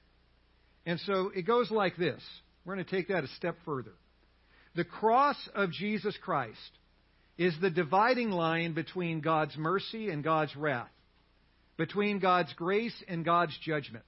And 0.85 0.97
so 1.01 1.29
it 1.35 1.41
goes 1.41 1.69
like 1.69 1.97
this. 1.97 2.21
We're 2.63 2.75
going 2.75 2.85
to 2.85 2.91
take 2.95 3.09
that 3.09 3.25
a 3.25 3.35
step 3.35 3.57
further. 3.65 3.95
The 4.77 4.85
cross 4.85 5.35
of 5.53 5.73
Jesus 5.73 6.15
Christ 6.23 6.57
is 7.37 7.53
the 7.59 7.69
dividing 7.69 8.29
line 8.31 8.75
between 8.75 9.19
God's 9.19 9.57
mercy 9.57 10.09
and 10.09 10.23
God's 10.23 10.55
wrath, 10.55 10.87
between 11.77 12.19
God's 12.19 12.51
grace 12.53 12.95
and 13.07 13.23
God's 13.23 13.57
judgment. 13.63 14.03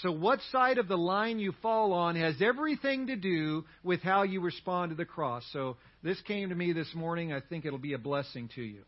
So, 0.00 0.10
what 0.10 0.40
side 0.50 0.78
of 0.78 0.88
the 0.88 0.96
line 0.96 1.38
you 1.38 1.52
fall 1.60 1.92
on 1.92 2.16
has 2.16 2.36
everything 2.40 3.08
to 3.08 3.16
do 3.16 3.64
with 3.82 4.00
how 4.00 4.22
you 4.22 4.40
respond 4.40 4.90
to 4.90 4.96
the 4.96 5.04
cross. 5.04 5.44
So, 5.52 5.76
this 6.02 6.20
came 6.22 6.48
to 6.48 6.54
me 6.54 6.72
this 6.72 6.92
morning. 6.94 7.32
I 7.32 7.40
think 7.40 7.66
it'll 7.66 7.78
be 7.78 7.92
a 7.92 7.98
blessing 7.98 8.48
to 8.54 8.62
you. 8.62 8.82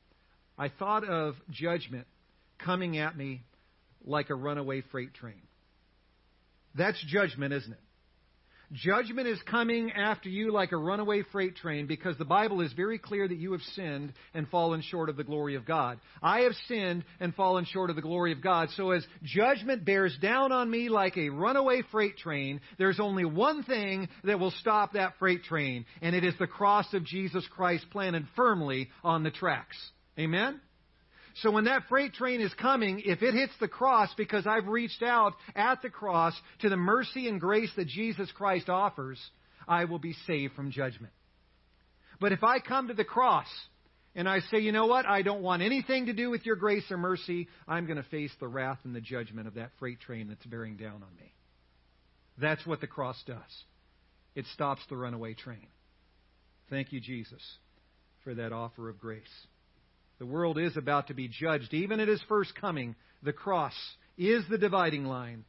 I 0.56 0.70
thought 0.70 1.04
of 1.04 1.34
judgment 1.50 2.06
coming 2.58 2.96
at 2.96 3.16
me 3.16 3.42
like 4.04 4.30
a 4.30 4.34
runaway 4.34 4.82
freight 4.90 5.12
train. 5.12 5.42
That's 6.74 7.02
judgment, 7.06 7.52
isn't 7.52 7.72
it? 7.72 7.78
Judgment 8.72 9.28
is 9.28 9.38
coming 9.42 9.92
after 9.92 10.28
you 10.28 10.52
like 10.52 10.72
a 10.72 10.76
runaway 10.76 11.22
freight 11.32 11.56
train 11.56 11.86
because 11.86 12.16
the 12.18 12.24
Bible 12.24 12.60
is 12.60 12.72
very 12.72 12.98
clear 12.98 13.28
that 13.28 13.38
you 13.38 13.52
have 13.52 13.60
sinned 13.74 14.12
and 14.32 14.48
fallen 14.48 14.82
short 14.82 15.08
of 15.08 15.16
the 15.16 15.24
glory 15.24 15.54
of 15.54 15.64
God. 15.66 15.98
I 16.22 16.40
have 16.40 16.54
sinned 16.66 17.04
and 17.20 17.34
fallen 17.34 17.64
short 17.66 17.90
of 17.90 17.96
the 17.96 18.02
glory 18.02 18.32
of 18.32 18.42
God. 18.42 18.68
So 18.76 18.90
as 18.90 19.06
judgment 19.22 19.84
bears 19.84 20.16
down 20.20 20.52
on 20.52 20.70
me 20.70 20.88
like 20.88 21.16
a 21.16 21.28
runaway 21.28 21.82
freight 21.90 22.16
train, 22.16 22.60
there's 22.78 23.00
only 23.00 23.24
one 23.24 23.62
thing 23.62 24.08
that 24.24 24.38
will 24.38 24.52
stop 24.52 24.94
that 24.94 25.14
freight 25.18 25.44
train, 25.44 25.84
and 26.02 26.14
it 26.16 26.24
is 26.24 26.34
the 26.38 26.46
cross 26.46 26.92
of 26.94 27.04
Jesus 27.04 27.46
Christ 27.54 27.86
planted 27.90 28.26
firmly 28.34 28.88
on 29.02 29.22
the 29.22 29.30
tracks. 29.30 29.76
Amen? 30.18 30.60
So 31.42 31.50
when 31.50 31.64
that 31.64 31.88
freight 31.88 32.14
train 32.14 32.40
is 32.40 32.54
coming, 32.54 33.02
if 33.04 33.22
it 33.22 33.34
hits 33.34 33.52
the 33.58 33.68
cross 33.68 34.08
because 34.16 34.46
I've 34.46 34.68
reached 34.68 35.02
out 35.02 35.34
at 35.56 35.82
the 35.82 35.90
cross 35.90 36.34
to 36.60 36.68
the 36.68 36.76
mercy 36.76 37.28
and 37.28 37.40
grace 37.40 37.70
that 37.76 37.88
Jesus 37.88 38.30
Christ 38.32 38.68
offers, 38.68 39.18
I 39.66 39.86
will 39.86 39.98
be 39.98 40.14
saved 40.26 40.54
from 40.54 40.70
judgment. 40.70 41.12
But 42.20 42.32
if 42.32 42.44
I 42.44 42.60
come 42.60 42.88
to 42.88 42.94
the 42.94 43.04
cross 43.04 43.48
and 44.14 44.28
I 44.28 44.40
say, 44.40 44.60
you 44.60 44.70
know 44.70 44.86
what, 44.86 45.06
I 45.06 45.22
don't 45.22 45.42
want 45.42 45.62
anything 45.62 46.06
to 46.06 46.12
do 46.12 46.30
with 46.30 46.46
your 46.46 46.54
grace 46.54 46.84
or 46.88 46.96
mercy, 46.96 47.48
I'm 47.66 47.86
going 47.86 47.96
to 47.96 48.08
face 48.08 48.32
the 48.38 48.46
wrath 48.46 48.78
and 48.84 48.94
the 48.94 49.00
judgment 49.00 49.48
of 49.48 49.54
that 49.54 49.72
freight 49.80 50.00
train 50.00 50.28
that's 50.28 50.46
bearing 50.46 50.76
down 50.76 51.02
on 51.02 51.16
me. 51.20 51.34
That's 52.38 52.64
what 52.64 52.80
the 52.80 52.86
cross 52.86 53.20
does. 53.26 53.36
It 54.36 54.46
stops 54.54 54.82
the 54.88 54.96
runaway 54.96 55.34
train. 55.34 55.66
Thank 56.70 56.92
you, 56.92 57.00
Jesus, 57.00 57.42
for 58.22 58.34
that 58.34 58.52
offer 58.52 58.88
of 58.88 59.00
grace. 59.00 59.22
The 60.18 60.26
world 60.26 60.58
is 60.58 60.76
about 60.76 61.08
to 61.08 61.14
be 61.14 61.28
judged. 61.28 61.72
Even 61.74 62.00
at 62.00 62.08
his 62.08 62.22
first 62.28 62.54
coming, 62.54 62.94
the 63.22 63.32
cross 63.32 63.74
is 64.16 64.44
the 64.48 64.58
dividing 64.58 65.04
line 65.06 65.44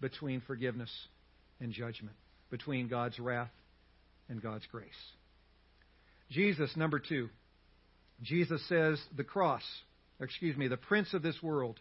between 0.00 0.42
forgiveness 0.46 0.90
and 1.60 1.72
judgment, 1.72 2.16
between 2.50 2.88
God's 2.88 3.18
wrath 3.18 3.50
and 4.28 4.42
God's 4.42 4.66
grace. 4.70 4.88
Jesus, 6.30 6.76
number 6.76 6.98
two, 6.98 7.28
Jesus 8.22 8.62
says 8.68 9.00
the 9.16 9.24
cross, 9.24 9.62
excuse 10.20 10.56
me, 10.56 10.68
the 10.68 10.76
prince 10.76 11.12
of 11.14 11.22
this 11.22 11.36
world 11.42 11.80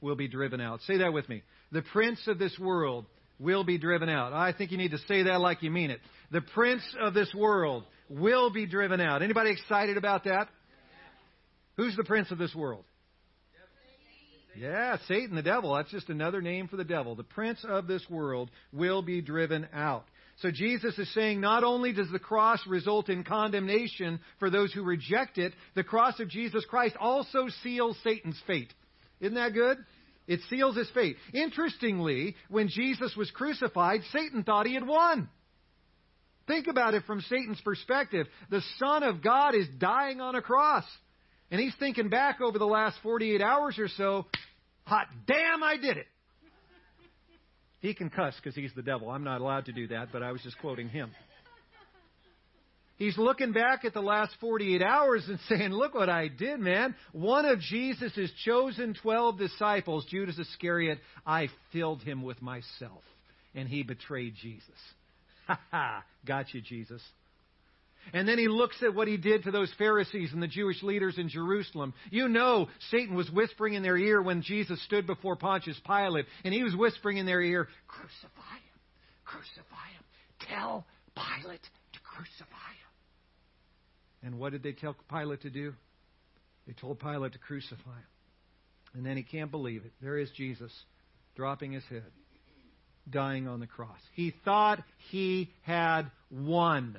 will 0.00 0.16
be 0.16 0.28
driven 0.28 0.60
out. 0.60 0.80
Say 0.82 0.98
that 0.98 1.12
with 1.12 1.28
me. 1.28 1.42
The 1.72 1.82
prince 1.82 2.20
of 2.26 2.38
this 2.38 2.58
world 2.58 3.06
will 3.38 3.64
be 3.64 3.78
driven 3.78 4.08
out. 4.08 4.32
I 4.32 4.52
think 4.52 4.70
you 4.70 4.78
need 4.78 4.92
to 4.92 4.98
say 5.08 5.24
that 5.24 5.40
like 5.40 5.62
you 5.62 5.70
mean 5.70 5.90
it. 5.90 6.00
The 6.30 6.40
prince 6.40 6.82
of 7.00 7.14
this 7.14 7.32
world 7.34 7.84
will 8.08 8.50
be 8.50 8.66
driven 8.66 9.00
out. 9.00 9.22
Anybody 9.22 9.50
excited 9.50 9.96
about 9.96 10.24
that? 10.24 10.48
Who's 11.76 11.96
the 11.96 12.04
prince 12.04 12.30
of 12.30 12.38
this 12.38 12.54
world? 12.54 12.84
Yeah, 14.56 14.98
Satan, 15.08 15.34
the 15.34 15.42
devil. 15.42 15.74
That's 15.74 15.90
just 15.90 16.08
another 16.08 16.40
name 16.40 16.68
for 16.68 16.76
the 16.76 16.84
devil. 16.84 17.16
The 17.16 17.24
prince 17.24 17.64
of 17.68 17.88
this 17.88 18.08
world 18.08 18.50
will 18.72 19.02
be 19.02 19.20
driven 19.20 19.66
out. 19.72 20.04
So 20.38 20.50
Jesus 20.50 20.96
is 20.98 21.12
saying 21.12 21.40
not 21.40 21.64
only 21.64 21.92
does 21.92 22.10
the 22.10 22.18
cross 22.18 22.60
result 22.66 23.08
in 23.08 23.24
condemnation 23.24 24.20
for 24.38 24.50
those 24.50 24.72
who 24.72 24.82
reject 24.82 25.38
it, 25.38 25.52
the 25.74 25.84
cross 25.84 26.18
of 26.20 26.28
Jesus 26.28 26.64
Christ 26.68 26.96
also 27.00 27.46
seals 27.62 27.96
Satan's 28.04 28.40
fate. 28.46 28.72
Isn't 29.20 29.34
that 29.34 29.54
good? 29.54 29.78
It 30.26 30.40
seals 30.48 30.76
his 30.76 30.90
fate. 30.90 31.16
Interestingly, 31.32 32.34
when 32.48 32.68
Jesus 32.68 33.14
was 33.16 33.30
crucified, 33.30 34.00
Satan 34.12 34.42
thought 34.42 34.66
he 34.66 34.74
had 34.74 34.86
won. 34.86 35.28
Think 36.46 36.66
about 36.66 36.94
it 36.94 37.04
from 37.06 37.20
Satan's 37.22 37.60
perspective. 37.60 38.26
The 38.50 38.62
Son 38.78 39.02
of 39.02 39.22
God 39.22 39.54
is 39.54 39.66
dying 39.78 40.20
on 40.20 40.34
a 40.34 40.42
cross. 40.42 40.84
And 41.54 41.62
he's 41.62 41.74
thinking 41.78 42.08
back 42.08 42.40
over 42.40 42.58
the 42.58 42.66
last 42.66 42.96
48 43.04 43.40
hours 43.40 43.78
or 43.78 43.86
so, 43.86 44.26
hot 44.86 45.06
damn, 45.24 45.62
I 45.62 45.76
did 45.76 45.98
it. 45.98 46.08
He 47.78 47.94
can 47.94 48.10
cuss 48.10 48.34
because 48.42 48.56
he's 48.56 48.72
the 48.74 48.82
devil. 48.82 49.08
I'm 49.08 49.22
not 49.22 49.40
allowed 49.40 49.66
to 49.66 49.72
do 49.72 49.86
that, 49.86 50.08
but 50.12 50.20
I 50.20 50.32
was 50.32 50.42
just 50.42 50.58
quoting 50.58 50.88
him. 50.88 51.12
He's 52.96 53.16
looking 53.16 53.52
back 53.52 53.84
at 53.84 53.94
the 53.94 54.00
last 54.00 54.32
48 54.40 54.82
hours 54.82 55.26
and 55.28 55.38
saying, 55.48 55.70
Look 55.70 55.94
what 55.94 56.08
I 56.08 56.26
did, 56.26 56.58
man. 56.58 56.96
One 57.12 57.44
of 57.44 57.60
Jesus' 57.60 58.32
chosen 58.44 58.96
12 59.00 59.38
disciples, 59.38 60.06
Judas 60.10 60.36
Iscariot, 60.36 60.98
I 61.24 61.50
filled 61.72 62.02
him 62.02 62.22
with 62.22 62.42
myself, 62.42 63.04
and 63.54 63.68
he 63.68 63.84
betrayed 63.84 64.34
Jesus. 64.42 64.64
Ha 65.46 65.60
ha, 65.70 66.04
got 66.26 66.52
you, 66.52 66.62
Jesus. 66.62 67.02
And 68.12 68.28
then 68.28 68.38
he 68.38 68.48
looks 68.48 68.76
at 68.82 68.94
what 68.94 69.08
he 69.08 69.16
did 69.16 69.44
to 69.44 69.50
those 69.50 69.72
Pharisees 69.78 70.32
and 70.32 70.42
the 70.42 70.48
Jewish 70.48 70.82
leaders 70.82 71.18
in 71.18 71.28
Jerusalem. 71.28 71.94
You 72.10 72.28
know, 72.28 72.68
Satan 72.90 73.14
was 73.14 73.30
whispering 73.30 73.74
in 73.74 73.82
their 73.82 73.96
ear 73.96 74.22
when 74.22 74.42
Jesus 74.42 74.82
stood 74.84 75.06
before 75.06 75.36
Pontius 75.36 75.80
Pilate, 75.86 76.26
and 76.44 76.52
he 76.52 76.62
was 76.62 76.76
whispering 76.76 77.16
in 77.16 77.26
their 77.26 77.40
ear, 77.40 77.68
Crucify 77.88 78.54
him, 78.54 78.80
crucify 79.24 79.88
him. 79.96 80.04
Tell 80.48 80.86
Pilate 81.14 81.62
to 81.62 82.00
crucify 82.00 82.44
him. 82.44 82.84
And 84.24 84.38
what 84.38 84.52
did 84.52 84.62
they 84.62 84.72
tell 84.72 84.96
Pilate 85.10 85.42
to 85.42 85.50
do? 85.50 85.74
They 86.66 86.72
told 86.72 86.98
Pilate 86.98 87.32
to 87.32 87.38
crucify 87.38 87.74
him. 87.76 88.04
And 88.94 89.04
then 89.04 89.16
he 89.16 89.22
can't 89.22 89.50
believe 89.50 89.84
it. 89.84 89.92
There 90.00 90.18
is 90.18 90.30
Jesus 90.30 90.72
dropping 91.36 91.72
his 91.72 91.84
head, 91.90 92.04
dying 93.10 93.48
on 93.48 93.60
the 93.60 93.66
cross. 93.66 93.98
He 94.14 94.32
thought 94.44 94.82
he 95.10 95.50
had 95.62 96.10
won. 96.30 96.96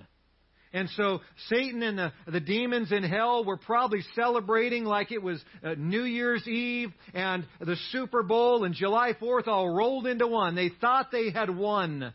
And 0.75 0.89
so 0.98 1.22
Satan 1.48 1.82
and 1.84 1.98
the, 1.98 2.12
the 2.27 2.41
demons 2.41 2.91
in 2.91 3.01
hell 3.01 3.46
were 3.46 3.55
probably 3.55 4.01
celebrating 4.13 4.84
like 4.84 5.10
it 5.10 5.24
was 5.24 5.41
uh, 5.63 5.75
New 5.77 6.03
Year's 6.03 6.46
Eve 6.46 6.91
and 7.13 7.46
the 7.62 7.77
Super 7.94 8.24
Bowl 8.24 8.65
and 8.65 8.75
July 8.75 9.13
4th 9.13 9.48
all 9.48 9.70
rolled 9.70 10.05
into 10.05 10.27
one. 10.27 10.53
They 10.53 10.70
thought 10.82 11.13
they 11.13 11.32
had 11.32 11.50
won. 11.50 12.13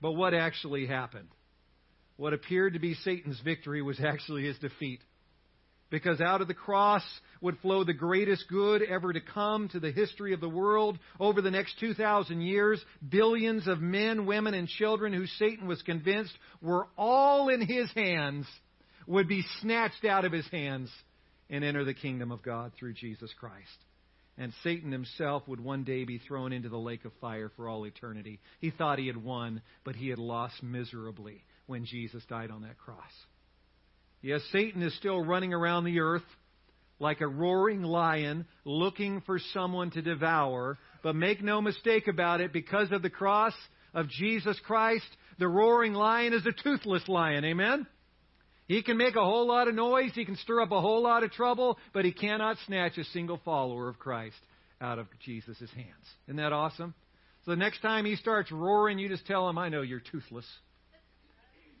But 0.00 0.12
what 0.12 0.32
actually 0.32 0.86
happened? 0.86 1.28
What 2.16 2.32
appeared 2.32 2.72
to 2.72 2.78
be 2.78 2.94
Satan's 2.94 3.40
victory 3.44 3.82
was 3.82 4.00
actually 4.04 4.44
his 4.46 4.58
defeat. 4.58 5.00
Because 5.88 6.20
out 6.20 6.40
of 6.40 6.48
the 6.48 6.54
cross 6.54 7.04
would 7.40 7.58
flow 7.58 7.84
the 7.84 7.92
greatest 7.92 8.48
good 8.48 8.82
ever 8.82 9.12
to 9.12 9.20
come 9.20 9.68
to 9.68 9.78
the 9.78 9.92
history 9.92 10.32
of 10.32 10.40
the 10.40 10.48
world. 10.48 10.98
Over 11.20 11.40
the 11.40 11.50
next 11.50 11.78
2,000 11.78 12.40
years, 12.40 12.84
billions 13.08 13.68
of 13.68 13.80
men, 13.80 14.26
women, 14.26 14.54
and 14.54 14.66
children 14.66 15.12
who 15.12 15.26
Satan 15.26 15.68
was 15.68 15.80
convinced 15.82 16.36
were 16.60 16.88
all 16.98 17.48
in 17.48 17.60
his 17.60 17.88
hands 17.94 18.46
would 19.06 19.28
be 19.28 19.44
snatched 19.60 20.04
out 20.04 20.24
of 20.24 20.32
his 20.32 20.48
hands 20.48 20.90
and 21.48 21.62
enter 21.62 21.84
the 21.84 21.94
kingdom 21.94 22.32
of 22.32 22.42
God 22.42 22.72
through 22.76 22.94
Jesus 22.94 23.32
Christ. 23.38 23.78
And 24.38 24.52
Satan 24.62 24.92
himself 24.92 25.46
would 25.48 25.60
one 25.60 25.84
day 25.84 26.04
be 26.04 26.18
thrown 26.18 26.52
into 26.52 26.68
the 26.68 26.76
lake 26.76 27.04
of 27.04 27.12
fire 27.20 27.50
for 27.56 27.68
all 27.68 27.86
eternity. 27.86 28.40
He 28.60 28.70
thought 28.70 28.98
he 28.98 29.06
had 29.06 29.22
won, 29.22 29.62
but 29.84 29.96
he 29.96 30.08
had 30.08 30.18
lost 30.18 30.62
miserably 30.62 31.44
when 31.66 31.86
Jesus 31.86 32.22
died 32.28 32.50
on 32.50 32.62
that 32.62 32.76
cross. 32.76 33.12
Yes, 34.22 34.40
Satan 34.52 34.82
is 34.82 34.96
still 34.96 35.24
running 35.24 35.52
around 35.52 35.84
the 35.84 36.00
earth 36.00 36.22
like 36.98 37.20
a 37.20 37.28
roaring 37.28 37.82
lion 37.82 38.46
looking 38.64 39.20
for 39.22 39.38
someone 39.52 39.90
to 39.92 40.02
devour. 40.02 40.78
But 41.02 41.14
make 41.14 41.42
no 41.42 41.60
mistake 41.60 42.08
about 42.08 42.40
it, 42.40 42.52
because 42.52 42.90
of 42.90 43.02
the 43.02 43.10
cross 43.10 43.54
of 43.94 44.08
Jesus 44.08 44.58
Christ, 44.66 45.06
the 45.38 45.48
roaring 45.48 45.92
lion 45.92 46.32
is 46.32 46.46
a 46.46 46.62
toothless 46.62 47.06
lion. 47.08 47.44
Amen? 47.44 47.86
He 48.66 48.82
can 48.82 48.96
make 48.96 49.14
a 49.14 49.24
whole 49.24 49.46
lot 49.46 49.68
of 49.68 49.74
noise, 49.74 50.10
he 50.14 50.24
can 50.24 50.36
stir 50.36 50.60
up 50.60 50.72
a 50.72 50.80
whole 50.80 51.02
lot 51.02 51.22
of 51.22 51.30
trouble, 51.30 51.78
but 51.92 52.04
he 52.04 52.12
cannot 52.12 52.56
snatch 52.66 52.98
a 52.98 53.04
single 53.04 53.40
follower 53.44 53.88
of 53.88 53.98
Christ 53.98 54.36
out 54.80 54.98
of 54.98 55.06
Jesus' 55.24 55.58
hands. 55.58 56.04
Isn't 56.26 56.38
that 56.38 56.52
awesome? 56.52 56.94
So 57.44 57.52
the 57.52 57.56
next 57.56 57.80
time 57.80 58.04
he 58.04 58.16
starts 58.16 58.50
roaring, 58.50 58.98
you 58.98 59.08
just 59.08 59.26
tell 59.26 59.48
him, 59.48 59.56
I 59.56 59.68
know 59.68 59.82
you're 59.82 60.00
toothless. 60.00 60.46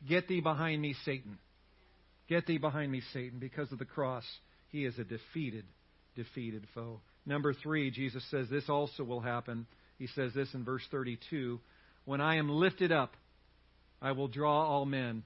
Get 0.08 0.28
thee 0.28 0.40
behind 0.40 0.80
me, 0.80 0.94
Satan. 1.04 1.38
Get 2.28 2.46
thee 2.46 2.58
behind 2.58 2.90
me, 2.90 3.02
Satan. 3.12 3.38
Because 3.38 3.70
of 3.72 3.78
the 3.78 3.84
cross, 3.84 4.24
he 4.68 4.84
is 4.84 4.98
a 4.98 5.04
defeated, 5.04 5.64
defeated 6.14 6.66
foe. 6.74 7.00
Number 7.24 7.54
three, 7.54 7.90
Jesus 7.90 8.24
says 8.30 8.48
this 8.48 8.68
also 8.68 9.04
will 9.04 9.20
happen. 9.20 9.66
He 9.98 10.06
says 10.08 10.32
this 10.34 10.52
in 10.54 10.64
verse 10.64 10.82
32 10.90 11.60
When 12.04 12.20
I 12.20 12.36
am 12.36 12.48
lifted 12.48 12.92
up, 12.92 13.14
I 14.00 14.12
will 14.12 14.28
draw 14.28 14.66
all 14.66 14.84
men 14.84 15.22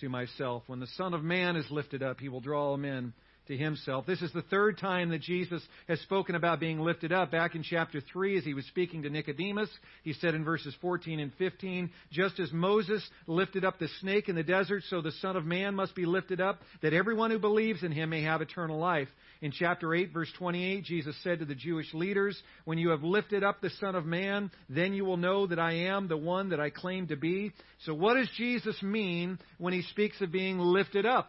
to 0.00 0.08
myself. 0.08 0.62
When 0.66 0.80
the 0.80 0.88
Son 0.96 1.14
of 1.14 1.22
Man 1.22 1.56
is 1.56 1.70
lifted 1.70 2.02
up, 2.02 2.20
he 2.20 2.28
will 2.28 2.40
draw 2.40 2.70
all 2.70 2.76
men 2.76 3.12
to 3.48 3.56
himself. 3.56 4.06
This 4.06 4.22
is 4.22 4.32
the 4.32 4.42
third 4.42 4.78
time 4.78 5.10
that 5.10 5.20
Jesus 5.20 5.62
has 5.88 6.00
spoken 6.00 6.34
about 6.34 6.60
being 6.60 6.80
lifted 6.80 7.12
up. 7.12 7.30
Back 7.30 7.54
in 7.54 7.62
chapter 7.62 8.00
3, 8.00 8.38
as 8.38 8.44
he 8.44 8.54
was 8.54 8.64
speaking 8.66 9.02
to 9.02 9.10
Nicodemus, 9.10 9.70
he 10.02 10.12
said 10.14 10.34
in 10.34 10.44
verses 10.44 10.74
14 10.80 11.20
and 11.20 11.32
15, 11.34 11.90
Just 12.10 12.40
as 12.40 12.52
Moses 12.52 13.06
lifted 13.26 13.64
up 13.64 13.78
the 13.78 13.88
snake 14.00 14.28
in 14.28 14.36
the 14.36 14.42
desert, 14.42 14.82
so 14.88 15.00
the 15.00 15.12
Son 15.12 15.36
of 15.36 15.44
Man 15.44 15.74
must 15.74 15.94
be 15.94 16.06
lifted 16.06 16.40
up, 16.40 16.60
that 16.82 16.94
everyone 16.94 17.30
who 17.30 17.38
believes 17.38 17.82
in 17.82 17.92
him 17.92 18.10
may 18.10 18.22
have 18.22 18.40
eternal 18.40 18.78
life. 18.78 19.08
In 19.42 19.52
chapter 19.52 19.94
8, 19.94 20.12
verse 20.12 20.32
28, 20.38 20.84
Jesus 20.84 21.14
said 21.22 21.40
to 21.40 21.44
the 21.44 21.54
Jewish 21.54 21.92
leaders, 21.92 22.40
When 22.64 22.78
you 22.78 22.90
have 22.90 23.02
lifted 23.02 23.44
up 23.44 23.60
the 23.60 23.70
Son 23.80 23.94
of 23.94 24.06
Man, 24.06 24.50
then 24.70 24.94
you 24.94 25.04
will 25.04 25.18
know 25.18 25.46
that 25.46 25.58
I 25.58 25.72
am 25.72 26.08
the 26.08 26.16
one 26.16 26.50
that 26.50 26.60
I 26.60 26.70
claim 26.70 27.08
to 27.08 27.16
be. 27.16 27.52
So 27.84 27.92
what 27.92 28.14
does 28.14 28.30
Jesus 28.36 28.82
mean 28.82 29.38
when 29.58 29.74
he 29.74 29.82
speaks 29.82 30.20
of 30.22 30.32
being 30.32 30.58
lifted 30.58 31.04
up? 31.04 31.28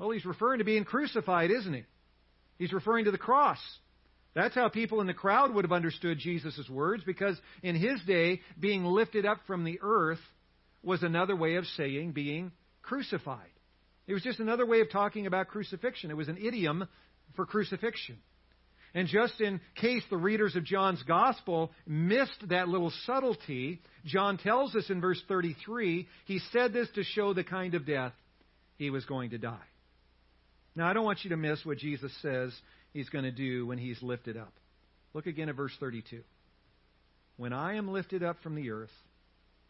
Well, 0.00 0.10
he's 0.10 0.24
referring 0.24 0.60
to 0.60 0.64
being 0.64 0.84
crucified, 0.84 1.50
isn't 1.50 1.74
he? 1.74 1.84
He's 2.58 2.72
referring 2.72 3.04
to 3.04 3.10
the 3.10 3.18
cross. 3.18 3.58
That's 4.34 4.54
how 4.54 4.70
people 4.70 5.02
in 5.02 5.06
the 5.06 5.12
crowd 5.12 5.54
would 5.54 5.66
have 5.66 5.72
understood 5.72 6.18
Jesus' 6.18 6.68
words, 6.70 7.04
because 7.04 7.38
in 7.62 7.76
his 7.76 8.00
day, 8.06 8.40
being 8.58 8.84
lifted 8.84 9.26
up 9.26 9.40
from 9.46 9.62
the 9.62 9.78
earth 9.82 10.20
was 10.82 11.02
another 11.02 11.36
way 11.36 11.56
of 11.56 11.66
saying 11.76 12.12
being 12.12 12.50
crucified. 12.80 13.50
It 14.06 14.14
was 14.14 14.22
just 14.22 14.40
another 14.40 14.64
way 14.64 14.80
of 14.80 14.90
talking 14.90 15.26
about 15.26 15.48
crucifixion. 15.48 16.10
It 16.10 16.16
was 16.16 16.28
an 16.28 16.38
idiom 16.38 16.88
for 17.36 17.44
crucifixion. 17.44 18.16
And 18.94 19.06
just 19.06 19.38
in 19.40 19.60
case 19.76 20.02
the 20.08 20.16
readers 20.16 20.56
of 20.56 20.64
John's 20.64 21.02
Gospel 21.02 21.72
missed 21.86 22.48
that 22.48 22.68
little 22.68 22.92
subtlety, 23.04 23.82
John 24.06 24.38
tells 24.38 24.74
us 24.74 24.88
in 24.88 25.02
verse 25.02 25.22
33 25.28 26.08
he 26.24 26.40
said 26.52 26.72
this 26.72 26.88
to 26.94 27.04
show 27.04 27.34
the 27.34 27.44
kind 27.44 27.74
of 27.74 27.86
death 27.86 28.14
he 28.78 28.88
was 28.88 29.04
going 29.04 29.30
to 29.30 29.38
die. 29.38 29.58
Now, 30.76 30.88
I 30.88 30.92
don't 30.92 31.04
want 31.04 31.24
you 31.24 31.30
to 31.30 31.36
miss 31.36 31.64
what 31.64 31.78
Jesus 31.78 32.12
says 32.22 32.52
he's 32.92 33.08
going 33.08 33.24
to 33.24 33.32
do 33.32 33.66
when 33.66 33.78
he's 33.78 34.00
lifted 34.02 34.36
up. 34.36 34.52
Look 35.14 35.26
again 35.26 35.48
at 35.48 35.56
verse 35.56 35.72
32. 35.80 36.22
When 37.36 37.52
I 37.52 37.74
am 37.74 37.90
lifted 37.90 38.22
up 38.22 38.36
from 38.42 38.54
the 38.54 38.70
earth, 38.70 38.90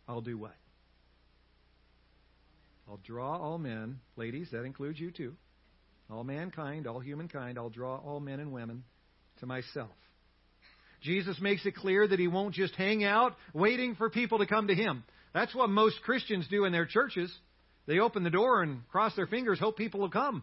I'll 0.09 0.21
do 0.21 0.37
what? 0.37 0.55
I'll 2.89 3.01
draw 3.05 3.39
all 3.39 3.59
men, 3.59 4.01
ladies, 4.17 4.49
that 4.51 4.65
includes 4.65 4.99
you 4.99 5.13
too, 5.13 5.35
all 6.11 6.25
mankind, 6.25 6.89
all 6.89 6.99
humankind, 6.99 7.57
I'll 7.57 7.71
draw 7.71 7.99
all 7.99 8.19
men 8.19 8.41
and 8.41 8.53
women 8.53 8.83
to 9.39 9.47
myself. 9.47 9.91
Jesus 11.01 11.41
makes 11.41 11.65
it 11.65 11.77
clear 11.77 12.07
that 12.07 12.19
he 12.19 12.27
won't 12.27 12.55
just 12.55 12.75
hang 12.75 13.05
out 13.05 13.37
waiting 13.55 13.95
for 13.95 14.11
people 14.11 14.39
to 14.39 14.47
come 14.47 14.67
to 14.67 14.75
him. 14.75 15.05
That's 15.33 15.55
what 15.55 15.71
most 15.71 16.03
Christians 16.03 16.49
do 16.51 16.65
in 16.65 16.73
their 16.73 16.85
churches. 16.85 17.33
They 17.87 18.01
open 18.01 18.25
the 18.25 18.31
door 18.31 18.63
and 18.63 18.87
cross 18.89 19.15
their 19.15 19.29
fingers, 19.29 19.61
hope 19.61 19.77
people 19.77 20.01
will 20.01 20.11
come. 20.11 20.43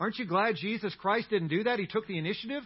Aren't 0.00 0.18
you 0.18 0.26
glad 0.26 0.56
Jesus 0.56 0.94
Christ 0.94 1.30
didn't 1.30 1.48
do 1.48 1.64
that? 1.64 1.78
He 1.78 1.86
took 1.86 2.06
the 2.06 2.18
initiative. 2.18 2.62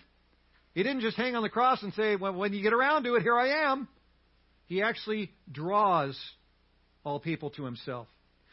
He 0.74 0.82
didn't 0.82 1.00
just 1.00 1.16
hang 1.16 1.34
on 1.34 1.42
the 1.42 1.48
cross 1.48 1.82
and 1.82 1.92
say, 1.94 2.16
well, 2.16 2.32
when 2.32 2.52
you 2.52 2.62
get 2.62 2.72
around 2.72 3.04
to 3.04 3.14
it, 3.14 3.22
here 3.22 3.36
I 3.36 3.70
am. 3.70 3.88
He 4.66 4.82
actually 4.82 5.30
draws 5.50 6.18
all 7.04 7.20
people 7.20 7.50
to 7.50 7.64
himself. 7.64 8.08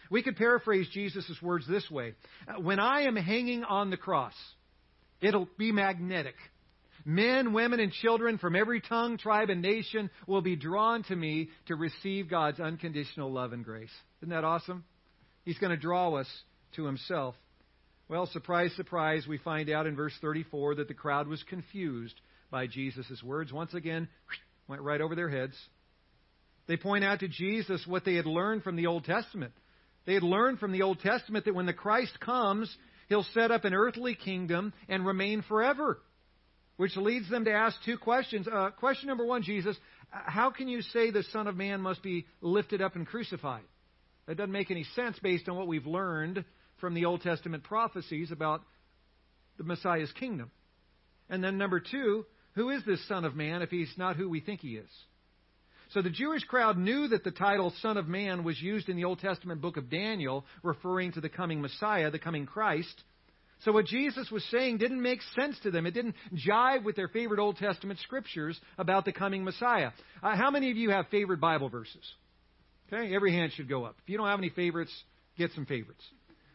We 0.09 0.23
could 0.23 0.37
paraphrase 0.37 0.87
Jesus' 0.91 1.37
words 1.41 1.67
this 1.67 1.89
way 1.89 2.15
uh, 2.47 2.59
When 2.59 2.79
I 2.79 3.01
am 3.01 3.15
hanging 3.15 3.63
on 3.63 3.89
the 3.89 3.97
cross, 3.97 4.33
it'll 5.21 5.47
be 5.57 5.71
magnetic. 5.71 6.35
Men, 7.05 7.53
women, 7.53 7.79
and 7.79 7.91
children 7.91 8.37
from 8.37 8.55
every 8.55 8.81
tongue, 8.81 9.17
tribe, 9.17 9.49
and 9.49 9.61
nation 9.61 10.09
will 10.27 10.41
be 10.41 10.55
drawn 10.55 11.03
to 11.03 11.15
me 11.15 11.49
to 11.67 11.75
receive 11.75 12.29
God's 12.29 12.59
unconditional 12.59 13.31
love 13.31 13.53
and 13.53 13.63
grace. 13.63 13.91
Isn't 14.21 14.31
that 14.31 14.43
awesome? 14.43 14.83
He's 15.45 15.57
going 15.57 15.71
to 15.71 15.77
draw 15.77 16.13
us 16.15 16.27
to 16.75 16.85
himself. 16.85 17.35
Well, 18.09 18.25
surprise, 18.25 18.71
surprise, 18.75 19.27
we 19.27 19.37
find 19.37 19.69
out 19.69 19.85
in 19.85 19.95
verse 19.95 20.15
34 20.19 20.75
that 20.75 20.87
the 20.87 20.95
crowd 20.95 21.27
was 21.27 21.43
confused 21.43 22.19
by 22.49 22.65
Jesus' 22.65 23.21
words. 23.21 23.53
Once 23.53 23.75
again, 23.75 24.07
went 24.67 24.81
right 24.81 24.99
over 24.99 25.13
their 25.13 25.29
heads. 25.29 25.55
They 26.65 26.75
point 26.75 27.03
out 27.03 27.19
to 27.19 27.27
Jesus 27.27 27.85
what 27.85 28.05
they 28.05 28.15
had 28.15 28.25
learned 28.25 28.63
from 28.63 28.77
the 28.77 28.87
Old 28.87 29.05
Testament. 29.05 29.53
They 30.07 30.15
had 30.15 30.23
learned 30.23 30.57
from 30.57 30.71
the 30.71 30.81
Old 30.81 30.99
Testament 31.01 31.45
that 31.45 31.53
when 31.53 31.67
the 31.67 31.73
Christ 31.73 32.19
comes, 32.19 32.75
he'll 33.09 33.27
set 33.35 33.51
up 33.51 33.63
an 33.63 33.75
earthly 33.75 34.15
kingdom 34.15 34.73
and 34.87 35.05
remain 35.05 35.43
forever. 35.43 36.01
Which 36.77 36.97
leads 36.97 37.29
them 37.29 37.45
to 37.45 37.53
ask 37.53 37.77
two 37.85 37.99
questions. 37.99 38.47
Uh, 38.47 38.71
question 38.71 39.07
number 39.07 39.25
one, 39.25 39.43
Jesus, 39.43 39.77
how 40.09 40.49
can 40.49 40.67
you 40.67 40.81
say 40.81 41.11
the 41.11 41.23
Son 41.31 41.45
of 41.45 41.55
Man 41.55 41.79
must 41.81 42.01
be 42.01 42.25
lifted 42.41 42.81
up 42.81 42.95
and 42.95 43.05
crucified? 43.05 43.65
That 44.25 44.37
doesn't 44.37 44.51
make 44.51 44.71
any 44.71 44.85
sense 44.95 45.19
based 45.19 45.47
on 45.47 45.55
what 45.55 45.67
we've 45.67 45.85
learned 45.85 46.43
from 46.79 46.93
the 46.93 47.05
Old 47.05 47.21
Testament 47.21 47.63
prophecies 47.63 48.31
about 48.31 48.61
the 49.57 49.63
Messiah's 49.63 50.11
kingdom. 50.13 50.51
And 51.29 51.43
then 51.43 51.57
number 51.57 51.79
two, 51.79 52.25
who 52.55 52.69
is 52.69 52.83
this 52.85 53.05
Son 53.07 53.25
of 53.25 53.35
Man 53.35 53.61
if 53.61 53.69
he's 53.69 53.93
not 53.97 54.15
who 54.15 54.29
we 54.29 54.39
think 54.39 54.61
he 54.61 54.75
is? 54.75 54.89
So 55.91 56.01
the 56.01 56.09
Jewish 56.09 56.43
crowd 56.43 56.77
knew 56.77 57.07
that 57.07 57.23
the 57.23 57.31
title 57.31 57.73
Son 57.81 57.97
of 57.97 58.07
Man 58.07 58.43
was 58.43 58.61
used 58.61 58.89
in 58.89 58.95
the 58.95 59.05
Old 59.05 59.19
Testament 59.19 59.59
book 59.59 59.77
of 59.77 59.89
Daniel, 59.89 60.45
referring 60.61 61.13
to 61.13 61.21
the 61.21 61.29
coming 61.29 61.61
Messiah, 61.61 62.11
the 62.11 62.19
coming 62.19 62.45
Christ. 62.45 63.03
So 63.61 63.71
what 63.71 63.85
Jesus 63.85 64.29
was 64.31 64.43
saying 64.51 64.77
didn't 64.77 65.01
make 65.01 65.19
sense 65.39 65.57
to 65.63 65.71
them. 65.71 65.85
It 65.85 65.93
didn't 65.93 66.15
jive 66.33 66.83
with 66.83 66.95
their 66.95 67.07
favorite 67.07 67.39
Old 67.39 67.57
Testament 67.57 67.99
scriptures 67.99 68.59
about 68.77 69.03
the 69.03 69.11
coming 69.11 69.43
Messiah. 69.43 69.91
Uh, 70.23 70.35
how 70.35 70.51
many 70.51 70.71
of 70.71 70.77
you 70.77 70.91
have 70.91 71.07
favorite 71.09 71.41
Bible 71.41 71.69
verses? 71.69 72.13
Okay, 72.91 73.13
every 73.13 73.33
hand 73.33 73.51
should 73.53 73.67
go 73.67 73.83
up. 73.83 73.95
If 74.03 74.09
you 74.09 74.17
don't 74.17 74.27
have 74.27 74.39
any 74.39 74.49
favorites, 74.49 74.93
get 75.37 75.51
some 75.53 75.65
favorites. 75.65 76.03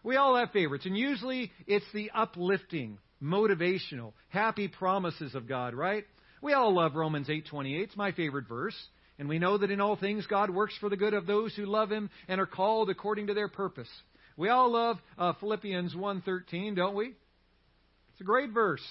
We 0.05 0.17
all 0.17 0.37
have 0.37 0.51
favorites, 0.53 0.87
and 0.87 0.97
usually 0.97 1.51
it's 1.67 1.91
the 1.95 2.11
uplifting, 2.15 2.99
motivational, 3.23 4.13
happy 4.29 4.69
promises 4.69 5.35
of 5.35 5.49
God, 5.49 5.75
right? 5.75 6.05
We 6.43 6.53
all 6.53 6.75
love 6.75 6.95
Romans 6.95 7.29
8:28. 7.29 7.85
It's 7.85 7.97
my 7.97 8.13
favorite 8.13 8.47
verse. 8.47 8.77
And 9.19 9.29
we 9.29 9.39
know 9.39 9.57
that 9.57 9.71
in 9.71 9.81
all 9.81 9.97
things 9.97 10.27
God 10.27 10.51
works 10.51 10.77
for 10.79 10.89
the 10.89 10.97
good 10.97 11.15
of 11.15 11.27
those 11.27 11.55
who 11.55 11.67
love 11.67 11.91
him 11.91 12.11
and 12.29 12.41
are 12.41 12.47
called 12.47 12.91
according 12.91 13.29
to 13.29 13.35
their 13.35 13.49
purpose. 13.49 13.89
We 14.37 14.49
all 14.49 14.73
love 14.73 14.99
uh, 15.17 15.33
Philippians 15.41 15.95
1:13, 15.95 16.75
don't 16.75 16.97
we? 16.97 17.15
It's 18.13 18.21
a 18.21 18.25
great 18.25 18.51
verse. 18.51 18.85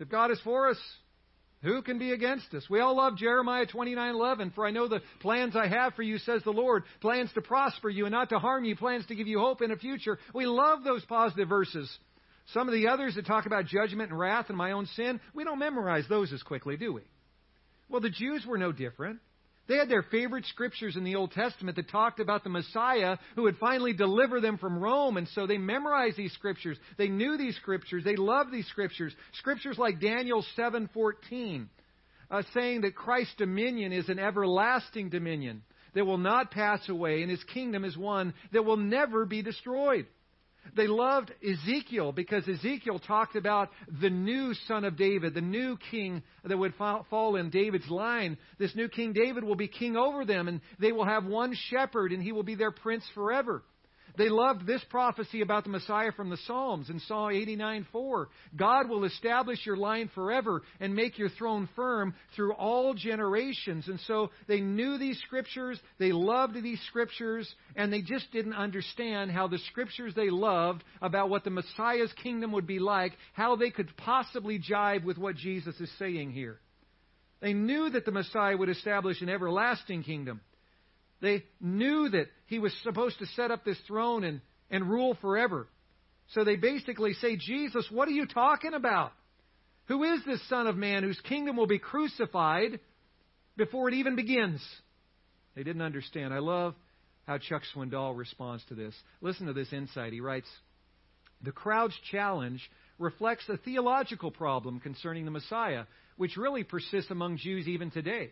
If 0.00 0.08
God 0.08 0.30
is 0.30 0.40
for 0.40 0.68
us, 0.68 0.78
who 1.62 1.82
can 1.82 1.98
be 1.98 2.12
against 2.12 2.54
us? 2.54 2.68
We 2.70 2.80
all 2.80 2.96
love 2.96 3.16
Jeremiah 3.16 3.66
29:11, 3.66 4.52
for 4.54 4.66
I 4.66 4.70
know 4.70 4.86
the 4.86 5.02
plans 5.20 5.56
I 5.56 5.66
have 5.66 5.94
for 5.94 6.02
you 6.02 6.18
says 6.18 6.42
the 6.44 6.52
Lord, 6.52 6.84
plans 7.00 7.32
to 7.34 7.40
prosper 7.40 7.88
you 7.88 8.06
and 8.06 8.12
not 8.12 8.28
to 8.28 8.38
harm 8.38 8.64
you, 8.64 8.76
plans 8.76 9.06
to 9.06 9.14
give 9.14 9.26
you 9.26 9.40
hope 9.40 9.60
in 9.60 9.72
a 9.72 9.76
future. 9.76 10.18
We 10.32 10.46
love 10.46 10.84
those 10.84 11.04
positive 11.06 11.48
verses. 11.48 11.90
Some 12.54 12.68
of 12.68 12.74
the 12.74 12.88
others 12.88 13.16
that 13.16 13.26
talk 13.26 13.46
about 13.46 13.66
judgment 13.66 14.10
and 14.10 14.18
wrath 14.18 14.46
and 14.48 14.56
my 14.56 14.72
own 14.72 14.86
sin, 14.86 15.20
we 15.34 15.44
don't 15.44 15.58
memorize 15.58 16.04
those 16.08 16.32
as 16.32 16.42
quickly, 16.42 16.76
do 16.76 16.92
we? 16.92 17.02
Well, 17.88 18.00
the 18.00 18.10
Jews 18.10 18.46
were 18.46 18.58
no 18.58 18.72
different. 18.72 19.18
They 19.68 19.76
had 19.76 19.90
their 19.90 20.02
favorite 20.02 20.46
scriptures 20.46 20.96
in 20.96 21.04
the 21.04 21.16
Old 21.16 21.32
Testament 21.32 21.76
that 21.76 21.90
talked 21.90 22.20
about 22.20 22.42
the 22.42 22.48
Messiah 22.48 23.18
who 23.36 23.42
would 23.42 23.58
finally 23.58 23.92
deliver 23.92 24.40
them 24.40 24.56
from 24.56 24.78
Rome, 24.78 25.18
and 25.18 25.28
so 25.28 25.46
they 25.46 25.58
memorized 25.58 26.16
these 26.16 26.32
scriptures. 26.32 26.78
They 26.96 27.08
knew 27.08 27.36
these 27.36 27.56
scriptures. 27.56 28.02
They 28.02 28.16
loved 28.16 28.50
these 28.50 28.66
scriptures. 28.68 29.14
Scriptures 29.34 29.76
like 29.76 30.00
Daniel 30.00 30.42
7:14, 30.56 31.68
uh, 32.30 32.42
saying 32.54 32.80
that 32.80 32.94
Christ's 32.96 33.34
dominion 33.36 33.92
is 33.92 34.08
an 34.08 34.18
everlasting 34.18 35.10
dominion 35.10 35.62
that 35.94 36.06
will 36.06 36.18
not 36.18 36.50
pass 36.50 36.88
away, 36.88 37.20
and 37.20 37.30
his 37.30 37.44
kingdom 37.44 37.84
is 37.84 37.96
one 37.96 38.32
that 38.52 38.64
will 38.64 38.76
never 38.78 39.26
be 39.26 39.42
destroyed. 39.42 40.06
They 40.76 40.86
loved 40.86 41.32
Ezekiel 41.42 42.12
because 42.12 42.46
Ezekiel 42.48 42.98
talked 42.98 43.36
about 43.36 43.70
the 44.00 44.10
new 44.10 44.54
son 44.54 44.84
of 44.84 44.96
David, 44.96 45.34
the 45.34 45.40
new 45.40 45.76
king 45.90 46.22
that 46.44 46.56
would 46.56 46.74
fall 46.74 47.36
in 47.36 47.50
David's 47.50 47.88
line. 47.88 48.38
This 48.58 48.74
new 48.76 48.88
King 48.88 49.12
David 49.12 49.44
will 49.44 49.56
be 49.56 49.68
king 49.68 49.96
over 49.96 50.24
them, 50.24 50.46
and 50.48 50.60
they 50.78 50.92
will 50.92 51.04
have 51.04 51.24
one 51.24 51.54
shepherd, 51.54 52.12
and 52.12 52.22
he 52.22 52.32
will 52.32 52.42
be 52.42 52.54
their 52.54 52.70
prince 52.70 53.04
forever. 53.14 53.62
They 54.18 54.28
loved 54.28 54.66
this 54.66 54.82
prophecy 54.90 55.42
about 55.42 55.62
the 55.62 55.70
Messiah 55.70 56.10
from 56.10 56.28
the 56.28 56.36
Psalms 56.38 56.90
in 56.90 56.98
Psalm 56.98 57.30
89 57.30 57.86
4. 57.92 58.28
God 58.56 58.88
will 58.88 59.04
establish 59.04 59.64
your 59.64 59.76
line 59.76 60.10
forever 60.12 60.62
and 60.80 60.96
make 60.96 61.18
your 61.18 61.28
throne 61.28 61.68
firm 61.76 62.14
through 62.34 62.52
all 62.54 62.94
generations. 62.94 63.86
And 63.86 64.00
so 64.00 64.30
they 64.48 64.60
knew 64.60 64.98
these 64.98 65.20
scriptures, 65.24 65.78
they 66.00 66.10
loved 66.10 66.60
these 66.60 66.80
scriptures, 66.88 67.48
and 67.76 67.92
they 67.92 68.02
just 68.02 68.32
didn't 68.32 68.54
understand 68.54 69.30
how 69.30 69.46
the 69.46 69.58
scriptures 69.70 70.14
they 70.16 70.30
loved 70.30 70.82
about 71.00 71.30
what 71.30 71.44
the 71.44 71.50
Messiah's 71.50 72.12
kingdom 72.20 72.50
would 72.52 72.66
be 72.66 72.80
like, 72.80 73.12
how 73.34 73.54
they 73.54 73.70
could 73.70 73.96
possibly 73.96 74.58
jive 74.58 75.04
with 75.04 75.16
what 75.16 75.36
Jesus 75.36 75.78
is 75.78 75.90
saying 75.96 76.32
here. 76.32 76.58
They 77.40 77.52
knew 77.52 77.88
that 77.90 78.04
the 78.04 78.10
Messiah 78.10 78.56
would 78.56 78.68
establish 78.68 79.22
an 79.22 79.28
everlasting 79.28 80.02
kingdom. 80.02 80.40
They 81.20 81.44
knew 81.60 82.08
that 82.10 82.26
he 82.46 82.58
was 82.58 82.72
supposed 82.82 83.18
to 83.18 83.26
set 83.26 83.50
up 83.50 83.64
this 83.64 83.78
throne 83.86 84.24
and, 84.24 84.40
and 84.70 84.88
rule 84.88 85.16
forever. 85.20 85.66
So 86.34 86.44
they 86.44 86.56
basically 86.56 87.14
say, 87.14 87.36
Jesus, 87.36 87.86
what 87.90 88.08
are 88.08 88.12
you 88.12 88.26
talking 88.26 88.74
about? 88.74 89.12
Who 89.86 90.04
is 90.04 90.20
this 90.26 90.46
Son 90.48 90.66
of 90.66 90.76
Man 90.76 91.02
whose 91.02 91.20
kingdom 91.22 91.56
will 91.56 91.66
be 91.66 91.78
crucified 91.78 92.78
before 93.56 93.88
it 93.88 93.94
even 93.94 94.16
begins? 94.16 94.62
They 95.56 95.62
didn't 95.62 95.82
understand. 95.82 96.34
I 96.34 96.38
love 96.38 96.74
how 97.26 97.38
Chuck 97.38 97.62
Swindoll 97.74 98.16
responds 98.16 98.64
to 98.66 98.74
this. 98.74 98.94
Listen 99.20 99.46
to 99.46 99.52
this 99.52 99.72
insight. 99.72 100.12
He 100.12 100.20
writes 100.20 100.48
The 101.42 101.52
crowd's 101.52 101.98
challenge 102.10 102.60
reflects 102.98 103.48
a 103.48 103.56
theological 103.56 104.30
problem 104.30 104.80
concerning 104.80 105.24
the 105.24 105.30
Messiah, 105.30 105.84
which 106.16 106.36
really 106.36 106.64
persists 106.64 107.10
among 107.10 107.38
Jews 107.38 107.66
even 107.66 107.90
today. 107.90 108.30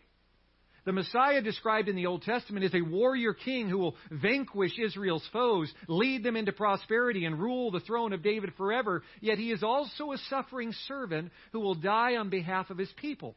The 0.86 0.92
Messiah 0.92 1.42
described 1.42 1.88
in 1.88 1.96
the 1.96 2.06
Old 2.06 2.22
Testament 2.22 2.64
is 2.64 2.72
a 2.72 2.80
warrior 2.80 3.34
king 3.34 3.68
who 3.68 3.78
will 3.78 3.96
vanquish 4.08 4.78
Israel's 4.78 5.28
foes, 5.32 5.70
lead 5.88 6.22
them 6.22 6.36
into 6.36 6.52
prosperity, 6.52 7.24
and 7.24 7.40
rule 7.40 7.72
the 7.72 7.80
throne 7.80 8.12
of 8.12 8.22
David 8.22 8.52
forever. 8.56 9.02
Yet 9.20 9.36
he 9.36 9.50
is 9.50 9.64
also 9.64 10.12
a 10.12 10.18
suffering 10.30 10.72
servant 10.86 11.32
who 11.50 11.58
will 11.58 11.74
die 11.74 12.16
on 12.16 12.30
behalf 12.30 12.70
of 12.70 12.78
his 12.78 12.92
people. 12.96 13.34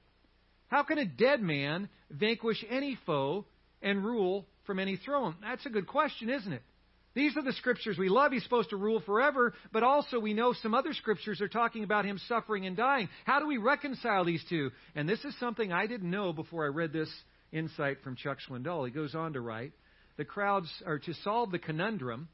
How 0.68 0.84
can 0.84 1.00
a 1.00 1.06
dead 1.06 1.42
man 1.42 1.90
vanquish 2.12 2.64
any 2.70 3.00
foe 3.08 3.46
and 3.82 4.06
rule 4.06 4.46
from 4.68 4.78
any 4.78 4.98
throne? 4.98 5.36
That's 5.42 5.66
a 5.66 5.72
good 5.72 5.88
question, 5.88 6.30
isn't 6.30 6.54
it? 6.54 6.62
These 7.16 7.36
are 7.36 7.42
the 7.42 7.54
scriptures 7.54 7.98
we 7.98 8.10
love. 8.10 8.32
He's 8.32 8.44
supposed 8.44 8.70
to 8.70 8.78
rule 8.78 9.02
forever, 9.04 9.56
but 9.74 9.82
also 9.82 10.20
we 10.20 10.36
know 10.36 10.54
some 10.54 10.76
other 10.76 10.94
scriptures 10.94 11.42
are 11.42 11.48
talking 11.48 11.84
about 11.84 12.06
him 12.06 12.20
suffering 12.28 12.68
and 12.68 12.78
dying. 12.78 13.10
How 13.26 13.40
do 13.40 13.48
we 13.48 13.58
reconcile 13.58 14.24
these 14.24 14.44
two? 14.48 14.70
And 14.94 15.10
this 15.10 15.26
is 15.26 15.34
something 15.40 15.74
I 15.74 15.88
didn't 15.88 16.12
know 16.12 16.32
before 16.32 16.64
I 16.66 16.68
read 16.68 16.94
this 16.94 17.10
insight 17.52 18.02
from 18.04 18.16
Chuck 18.16 18.38
Swindoll. 18.48 18.86
He 18.86 18.92
goes 18.92 19.16
on 19.16 19.34
to 19.34 19.42
write 19.42 19.74
The 20.18 20.26
crowds 20.26 20.72
are 20.86 21.00
to 21.00 21.14
solve 21.24 21.52
the 21.52 21.60
conundrum. 21.60 22.30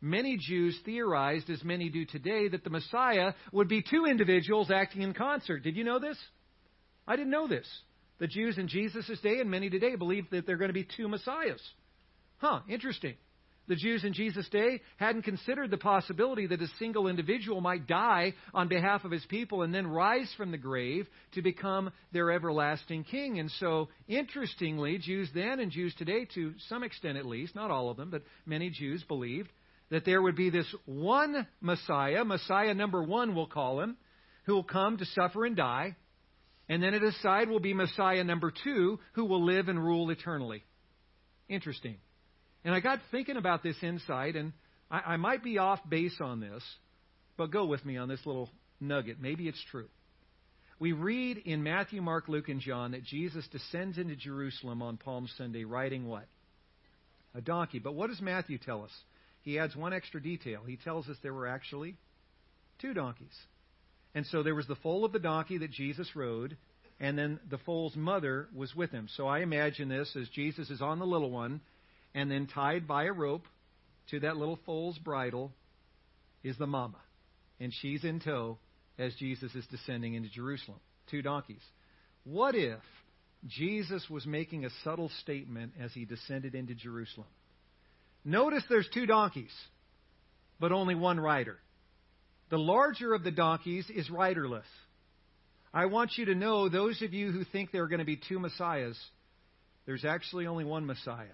Many 0.00 0.38
Jews 0.38 0.78
theorized, 0.84 1.50
as 1.50 1.62
many 1.62 1.90
do 1.90 2.06
today, 2.06 2.48
that 2.48 2.64
the 2.64 2.70
Messiah 2.70 3.34
would 3.52 3.68
be 3.68 3.82
two 3.82 4.06
individuals 4.06 4.70
acting 4.70 5.02
in 5.02 5.12
concert. 5.12 5.62
Did 5.62 5.76
you 5.76 5.84
know 5.84 5.98
this? 5.98 6.16
I 7.06 7.16
didn't 7.16 7.30
know 7.30 7.46
this. 7.46 7.66
The 8.18 8.26
Jews 8.26 8.56
in 8.56 8.68
Jesus' 8.68 9.18
day 9.22 9.40
and 9.40 9.50
many 9.50 9.68
today 9.68 9.96
believe 9.96 10.30
that 10.30 10.46
there 10.46 10.54
are 10.54 10.58
going 10.58 10.70
to 10.70 10.74
be 10.74 10.88
two 10.96 11.08
Messiahs. 11.08 11.60
Huh, 12.38 12.60
interesting 12.68 13.14
the 13.70 13.76
Jews 13.76 14.02
in 14.02 14.12
Jesus' 14.12 14.48
day 14.48 14.80
hadn't 14.96 15.22
considered 15.22 15.70
the 15.70 15.78
possibility 15.78 16.48
that 16.48 16.60
a 16.60 16.66
single 16.80 17.06
individual 17.06 17.60
might 17.60 17.86
die 17.86 18.34
on 18.52 18.66
behalf 18.66 19.04
of 19.04 19.12
his 19.12 19.24
people 19.26 19.62
and 19.62 19.72
then 19.72 19.86
rise 19.86 20.28
from 20.36 20.50
the 20.50 20.58
grave 20.58 21.06
to 21.34 21.40
become 21.40 21.92
their 22.12 22.32
everlasting 22.32 23.04
king. 23.04 23.38
And 23.38 23.48
so, 23.60 23.88
interestingly, 24.08 24.98
Jews 24.98 25.30
then 25.32 25.60
and 25.60 25.70
Jews 25.70 25.94
today, 25.94 26.26
to 26.34 26.54
some 26.68 26.82
extent 26.82 27.16
at 27.16 27.24
least, 27.24 27.54
not 27.54 27.70
all 27.70 27.90
of 27.90 27.96
them, 27.96 28.10
but 28.10 28.24
many 28.44 28.70
Jews 28.70 29.04
believed 29.04 29.48
that 29.90 30.04
there 30.04 30.20
would 30.20 30.34
be 30.34 30.50
this 30.50 30.66
one 30.84 31.46
Messiah, 31.60 32.24
Messiah 32.24 32.74
number 32.74 33.04
one, 33.04 33.36
we'll 33.36 33.46
call 33.46 33.80
him, 33.80 33.96
who 34.46 34.54
will 34.54 34.64
come 34.64 34.98
to 34.98 35.04
suffer 35.04 35.44
and 35.44 35.54
die. 35.54 35.94
And 36.68 36.82
then 36.82 36.94
at 36.94 37.02
his 37.02 37.20
side 37.22 37.48
will 37.48 37.60
be 37.60 37.72
Messiah 37.72 38.24
number 38.24 38.52
two, 38.64 38.98
who 39.12 39.26
will 39.26 39.44
live 39.44 39.68
and 39.68 39.78
rule 39.78 40.10
eternally. 40.10 40.64
Interesting. 41.48 41.98
And 42.64 42.74
I 42.74 42.80
got 42.80 43.00
thinking 43.10 43.36
about 43.36 43.62
this 43.62 43.76
insight, 43.82 44.36
and 44.36 44.52
I, 44.90 45.00
I 45.00 45.16
might 45.16 45.42
be 45.42 45.58
off 45.58 45.80
base 45.88 46.16
on 46.20 46.40
this, 46.40 46.62
but 47.36 47.50
go 47.50 47.64
with 47.66 47.84
me 47.84 47.96
on 47.96 48.08
this 48.08 48.24
little 48.26 48.50
nugget. 48.80 49.20
Maybe 49.20 49.48
it's 49.48 49.62
true. 49.70 49.88
We 50.78 50.92
read 50.92 51.38
in 51.38 51.62
Matthew, 51.62 52.00
Mark, 52.00 52.28
Luke, 52.28 52.48
and 52.48 52.60
John 52.60 52.92
that 52.92 53.04
Jesus 53.04 53.46
descends 53.48 53.98
into 53.98 54.16
Jerusalem 54.16 54.80
on 54.82 54.96
Palm 54.96 55.28
Sunday 55.36 55.64
riding 55.64 56.06
what? 56.06 56.26
A 57.34 57.42
donkey. 57.42 57.78
But 57.78 57.94
what 57.94 58.08
does 58.08 58.20
Matthew 58.20 58.58
tell 58.58 58.82
us? 58.82 58.90
He 59.42 59.58
adds 59.58 59.76
one 59.76 59.92
extra 59.92 60.22
detail. 60.22 60.62
He 60.66 60.76
tells 60.76 61.08
us 61.08 61.16
there 61.22 61.34
were 61.34 61.46
actually 61.46 61.96
two 62.78 62.94
donkeys. 62.94 63.36
And 64.14 64.26
so 64.26 64.42
there 64.42 64.54
was 64.54 64.66
the 64.66 64.76
foal 64.76 65.04
of 65.04 65.12
the 65.12 65.18
donkey 65.18 65.58
that 65.58 65.70
Jesus 65.70 66.16
rode, 66.16 66.56
and 66.98 67.16
then 67.16 67.38
the 67.48 67.58
foal's 67.58 67.94
mother 67.94 68.48
was 68.54 68.74
with 68.74 68.90
him. 68.90 69.06
So 69.16 69.26
I 69.26 69.40
imagine 69.40 69.88
this 69.88 70.14
as 70.20 70.28
Jesus 70.30 70.70
is 70.70 70.82
on 70.82 70.98
the 70.98 71.06
little 71.06 71.30
one, 71.30 71.60
and 72.14 72.30
then 72.30 72.46
tied 72.46 72.86
by 72.86 73.04
a 73.04 73.12
rope 73.12 73.44
to 74.10 74.20
that 74.20 74.36
little 74.36 74.58
foal's 74.66 74.98
bridle 74.98 75.52
is 76.42 76.56
the 76.58 76.66
mama. 76.66 76.98
And 77.60 77.72
she's 77.80 78.04
in 78.04 78.20
tow 78.20 78.58
as 78.98 79.14
Jesus 79.14 79.54
is 79.54 79.66
descending 79.70 80.14
into 80.14 80.28
Jerusalem. 80.28 80.80
Two 81.10 81.22
donkeys. 81.22 81.62
What 82.24 82.54
if 82.54 82.80
Jesus 83.46 84.04
was 84.10 84.26
making 84.26 84.64
a 84.64 84.70
subtle 84.84 85.10
statement 85.20 85.72
as 85.80 85.92
he 85.92 86.04
descended 86.04 86.54
into 86.54 86.74
Jerusalem? 86.74 87.28
Notice 88.24 88.62
there's 88.68 88.88
two 88.92 89.06
donkeys, 89.06 89.52
but 90.58 90.72
only 90.72 90.94
one 90.94 91.18
rider. 91.18 91.56
The 92.50 92.58
larger 92.58 93.14
of 93.14 93.24
the 93.24 93.30
donkeys 93.30 93.86
is 93.88 94.10
riderless. 94.10 94.66
I 95.72 95.86
want 95.86 96.12
you 96.16 96.26
to 96.26 96.34
know, 96.34 96.68
those 96.68 97.00
of 97.00 97.14
you 97.14 97.30
who 97.30 97.44
think 97.44 97.70
there 97.70 97.84
are 97.84 97.88
going 97.88 98.00
to 98.00 98.04
be 98.04 98.20
two 98.28 98.40
Messiahs, 98.40 98.98
there's 99.86 100.04
actually 100.04 100.46
only 100.46 100.64
one 100.64 100.84
Messiah 100.84 101.26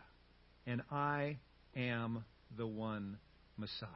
and 0.67 0.83
I 0.91 1.39
am 1.75 2.25
the 2.57 2.67
one 2.67 3.19
Messiah. 3.57 3.89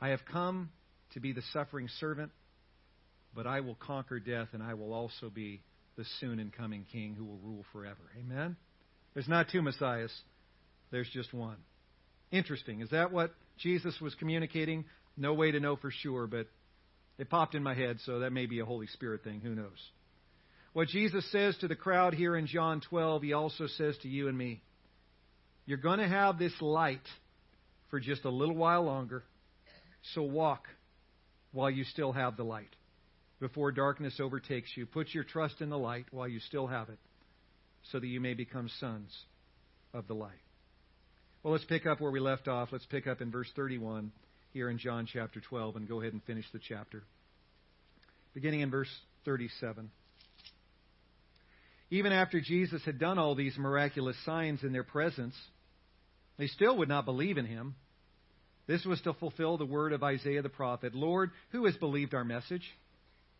I 0.00 0.08
have 0.08 0.20
come 0.30 0.70
to 1.14 1.20
be 1.20 1.32
the 1.32 1.42
suffering 1.52 1.88
servant, 2.00 2.32
but 3.34 3.46
I 3.46 3.60
will 3.60 3.76
conquer 3.76 4.18
death, 4.18 4.48
and 4.52 4.62
I 4.62 4.74
will 4.74 4.92
also 4.92 5.30
be 5.30 5.62
the 5.96 6.04
soon 6.20 6.38
and 6.38 6.52
coming 6.52 6.86
King 6.90 7.14
who 7.14 7.24
will 7.24 7.38
rule 7.38 7.64
forever. 7.72 8.00
Amen? 8.18 8.56
There's 9.14 9.28
not 9.28 9.48
two 9.50 9.62
Messiahs, 9.62 10.12
there's 10.90 11.08
just 11.10 11.32
one. 11.32 11.56
Interesting. 12.30 12.80
Is 12.80 12.90
that 12.90 13.12
what 13.12 13.32
Jesus 13.58 13.94
was 14.00 14.14
communicating? 14.14 14.86
No 15.16 15.34
way 15.34 15.50
to 15.50 15.60
know 15.60 15.76
for 15.76 15.90
sure, 15.90 16.26
but 16.26 16.46
it 17.18 17.28
popped 17.28 17.54
in 17.54 17.62
my 17.62 17.74
head, 17.74 17.98
so 18.06 18.20
that 18.20 18.32
may 18.32 18.46
be 18.46 18.60
a 18.60 18.64
Holy 18.64 18.86
Spirit 18.86 19.22
thing. 19.22 19.40
Who 19.40 19.54
knows? 19.54 19.90
What 20.72 20.88
Jesus 20.88 21.30
says 21.30 21.56
to 21.58 21.68
the 21.68 21.76
crowd 21.76 22.14
here 22.14 22.34
in 22.34 22.46
John 22.46 22.80
12, 22.88 23.22
he 23.22 23.32
also 23.34 23.66
says 23.66 23.96
to 24.02 24.08
you 24.08 24.28
and 24.28 24.36
me. 24.36 24.62
You're 25.66 25.78
going 25.78 26.00
to 26.00 26.08
have 26.08 26.38
this 26.38 26.54
light 26.60 27.06
for 27.90 28.00
just 28.00 28.24
a 28.24 28.30
little 28.30 28.56
while 28.56 28.84
longer. 28.84 29.22
So 30.14 30.22
walk 30.22 30.66
while 31.52 31.70
you 31.70 31.84
still 31.84 32.12
have 32.12 32.36
the 32.36 32.44
light 32.44 32.74
before 33.38 33.72
darkness 33.72 34.18
overtakes 34.20 34.70
you. 34.76 34.86
Put 34.86 35.14
your 35.14 35.24
trust 35.24 35.60
in 35.60 35.68
the 35.68 35.78
light 35.78 36.06
while 36.10 36.28
you 36.28 36.40
still 36.40 36.66
have 36.66 36.88
it 36.88 36.98
so 37.90 38.00
that 38.00 38.06
you 38.06 38.20
may 38.20 38.34
become 38.34 38.68
sons 38.80 39.10
of 39.92 40.06
the 40.08 40.14
light. 40.14 40.30
Well, 41.42 41.52
let's 41.52 41.64
pick 41.64 41.86
up 41.86 42.00
where 42.00 42.10
we 42.10 42.20
left 42.20 42.48
off. 42.48 42.68
Let's 42.72 42.86
pick 42.86 43.06
up 43.06 43.20
in 43.20 43.30
verse 43.30 43.50
31 43.56 44.12
here 44.52 44.70
in 44.70 44.78
John 44.78 45.06
chapter 45.12 45.40
12 45.40 45.76
and 45.76 45.88
go 45.88 46.00
ahead 46.00 46.12
and 46.12 46.22
finish 46.22 46.44
the 46.52 46.60
chapter. 46.60 47.02
Beginning 48.34 48.60
in 48.60 48.70
verse 48.70 48.90
37. 49.24 49.90
Even 51.92 52.10
after 52.10 52.40
Jesus 52.40 52.82
had 52.86 52.98
done 52.98 53.18
all 53.18 53.34
these 53.34 53.58
miraculous 53.58 54.16
signs 54.24 54.62
in 54.62 54.72
their 54.72 54.82
presence, 54.82 55.34
they 56.38 56.46
still 56.46 56.78
would 56.78 56.88
not 56.88 57.04
believe 57.04 57.36
in 57.36 57.44
him. 57.44 57.74
This 58.66 58.82
was 58.86 58.98
to 59.02 59.12
fulfill 59.12 59.58
the 59.58 59.66
word 59.66 59.92
of 59.92 60.02
Isaiah 60.02 60.40
the 60.40 60.48
prophet 60.48 60.94
Lord, 60.94 61.32
who 61.50 61.66
has 61.66 61.76
believed 61.76 62.14
our 62.14 62.24
message? 62.24 62.64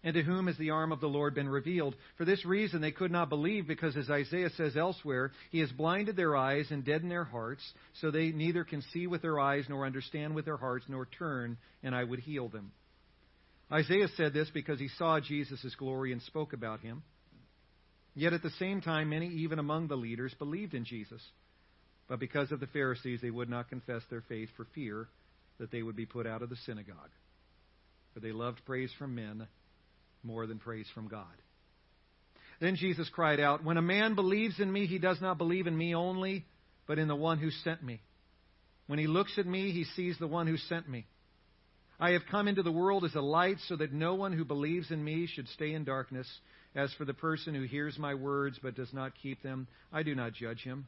And 0.04 0.12
to 0.12 0.22
whom 0.22 0.48
has 0.48 0.58
the 0.58 0.68
arm 0.68 0.92
of 0.92 1.00
the 1.00 1.06
Lord 1.06 1.34
been 1.34 1.48
revealed? 1.48 1.96
For 2.18 2.26
this 2.26 2.44
reason 2.44 2.82
they 2.82 2.90
could 2.90 3.10
not 3.10 3.30
believe, 3.30 3.66
because 3.66 3.96
as 3.96 4.10
Isaiah 4.10 4.50
says 4.50 4.76
elsewhere, 4.76 5.32
He 5.50 5.60
has 5.60 5.72
blinded 5.72 6.16
their 6.16 6.36
eyes 6.36 6.66
and 6.70 6.84
deadened 6.84 7.10
their 7.10 7.24
hearts, 7.24 7.62
so 8.02 8.10
they 8.10 8.32
neither 8.32 8.64
can 8.64 8.82
see 8.92 9.06
with 9.06 9.22
their 9.22 9.40
eyes, 9.40 9.64
nor 9.70 9.86
understand 9.86 10.34
with 10.34 10.44
their 10.44 10.58
hearts, 10.58 10.84
nor 10.90 11.06
turn, 11.06 11.56
and 11.82 11.94
I 11.94 12.04
would 12.04 12.20
heal 12.20 12.50
them. 12.50 12.72
Isaiah 13.72 14.08
said 14.14 14.34
this 14.34 14.50
because 14.52 14.78
he 14.78 14.88
saw 14.98 15.20
Jesus' 15.20 15.74
glory 15.78 16.12
and 16.12 16.20
spoke 16.20 16.52
about 16.52 16.80
him. 16.80 17.02
Yet 18.14 18.32
at 18.32 18.42
the 18.42 18.50
same 18.58 18.80
time, 18.80 19.10
many, 19.10 19.28
even 19.28 19.58
among 19.58 19.88
the 19.88 19.96
leaders, 19.96 20.34
believed 20.38 20.74
in 20.74 20.84
Jesus. 20.84 21.22
But 22.08 22.20
because 22.20 22.52
of 22.52 22.60
the 22.60 22.66
Pharisees, 22.66 23.20
they 23.22 23.30
would 23.30 23.48
not 23.48 23.70
confess 23.70 24.02
their 24.10 24.22
faith 24.28 24.50
for 24.56 24.66
fear 24.74 25.08
that 25.58 25.70
they 25.70 25.82
would 25.82 25.96
be 25.96 26.06
put 26.06 26.26
out 26.26 26.42
of 26.42 26.50
the 26.50 26.56
synagogue. 26.66 27.10
For 28.12 28.20
they 28.20 28.32
loved 28.32 28.60
praise 28.66 28.90
from 28.98 29.14
men 29.14 29.46
more 30.22 30.46
than 30.46 30.58
praise 30.58 30.86
from 30.94 31.08
God. 31.08 31.24
Then 32.60 32.76
Jesus 32.76 33.08
cried 33.08 33.40
out, 33.40 33.64
When 33.64 33.76
a 33.76 33.82
man 33.82 34.14
believes 34.14 34.60
in 34.60 34.70
me, 34.70 34.86
he 34.86 34.98
does 34.98 35.20
not 35.20 35.38
believe 35.38 35.66
in 35.66 35.76
me 35.76 35.94
only, 35.94 36.44
but 36.86 36.98
in 36.98 37.08
the 37.08 37.16
one 37.16 37.38
who 37.38 37.50
sent 37.50 37.82
me. 37.82 38.00
When 38.86 38.98
he 38.98 39.06
looks 39.06 39.38
at 39.38 39.46
me, 39.46 39.72
he 39.72 39.84
sees 39.96 40.18
the 40.18 40.26
one 40.26 40.46
who 40.46 40.56
sent 40.56 40.88
me. 40.88 41.06
I 41.98 42.10
have 42.10 42.22
come 42.30 42.48
into 42.48 42.62
the 42.62 42.72
world 42.72 43.04
as 43.04 43.14
a 43.14 43.20
light 43.20 43.58
so 43.68 43.76
that 43.76 43.92
no 43.92 44.14
one 44.14 44.32
who 44.32 44.44
believes 44.44 44.90
in 44.90 45.02
me 45.02 45.28
should 45.32 45.48
stay 45.48 45.72
in 45.72 45.84
darkness. 45.84 46.26
As 46.74 46.92
for 46.94 47.04
the 47.04 47.14
person 47.14 47.54
who 47.54 47.62
hears 47.62 47.98
my 47.98 48.14
words 48.14 48.58
but 48.62 48.74
does 48.74 48.92
not 48.92 49.12
keep 49.22 49.42
them, 49.42 49.66
I 49.92 50.02
do 50.02 50.14
not 50.14 50.32
judge 50.32 50.62
him. 50.62 50.86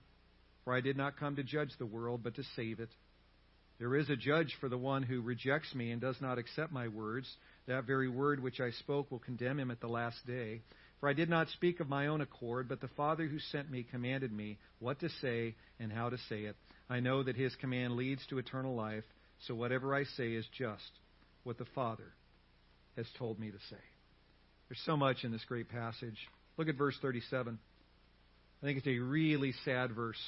For 0.65 0.75
I 0.75 0.81
did 0.81 0.97
not 0.97 1.19
come 1.19 1.37
to 1.37 1.43
judge 1.43 1.73
the 1.79 1.87
world, 1.87 2.23
but 2.23 2.37
to 2.37 2.43
save 2.57 2.81
it. 2.81 2.89
There 3.79 3.97
is 3.97 4.09
a 4.09 4.17
judge 4.17 4.57
for 4.61 4.69
the 4.69 4.79
one 4.79 5.03
who 5.03 5.21
rejects 5.21 5.75
me 5.75 5.91
and 5.91 6.01
does 6.01 6.21
not 6.21 6.39
accept 6.39 6.73
my 6.73 6.89
words. 6.89 7.29
That 7.67 7.85
very 7.85 8.09
word 8.09 8.43
which 8.43 8.61
I 8.61 8.71
spoke 8.71 9.11
will 9.11 9.19
condemn 9.19 9.59
him 9.59 9.71
at 9.71 9.81
the 9.81 9.89
last 9.89 10.27
day. 10.27 10.63
For 11.01 11.09
I 11.09 11.13
did 11.13 11.29
not 11.29 11.49
speak 11.49 11.81
of 11.81 11.89
my 11.89 12.07
own 12.07 12.23
accord, 12.23 12.69
but 12.69 12.81
the 12.81 12.89
Father 12.89 13.27
who 13.27 13.39
sent 13.39 13.71
me 13.71 13.83
commanded 13.83 14.33
me 14.33 14.59
what 14.79 15.01
to 15.01 15.11
say 15.21 15.55
and 15.79 15.93
how 15.93 16.09
to 16.09 16.17
say 16.31 16.45
it. 16.45 16.57
I 16.89 17.01
know 17.01 17.23
that 17.25 17.37
his 17.37 17.55
command 17.57 17.97
leads 17.97 18.25
to 18.29 18.39
eternal 18.39 18.75
life, 18.75 19.05
so 19.47 19.55
whatever 19.55 19.95
I 19.95 20.05
say 20.05 20.33
is 20.33 20.47
just 20.57 20.91
what 21.43 21.59
the 21.59 21.67
Father 21.75 22.15
has 22.97 23.07
told 23.19 23.39
me 23.39 23.51
to 23.51 23.59
say. 23.69 23.77
There's 24.75 24.87
so 24.87 24.97
much 24.97 25.23
in 25.23 25.31
this 25.31 25.45
great 25.45 25.69
passage. 25.69 26.17
Look 26.57 26.69
at 26.69 26.75
verse 26.77 26.97
37. 27.01 27.59
I 28.61 28.67
think 28.67 28.79
it's 28.79 28.87
a 28.89 28.99
really 28.99 29.55
sad 29.65 29.93
verse 29.93 30.19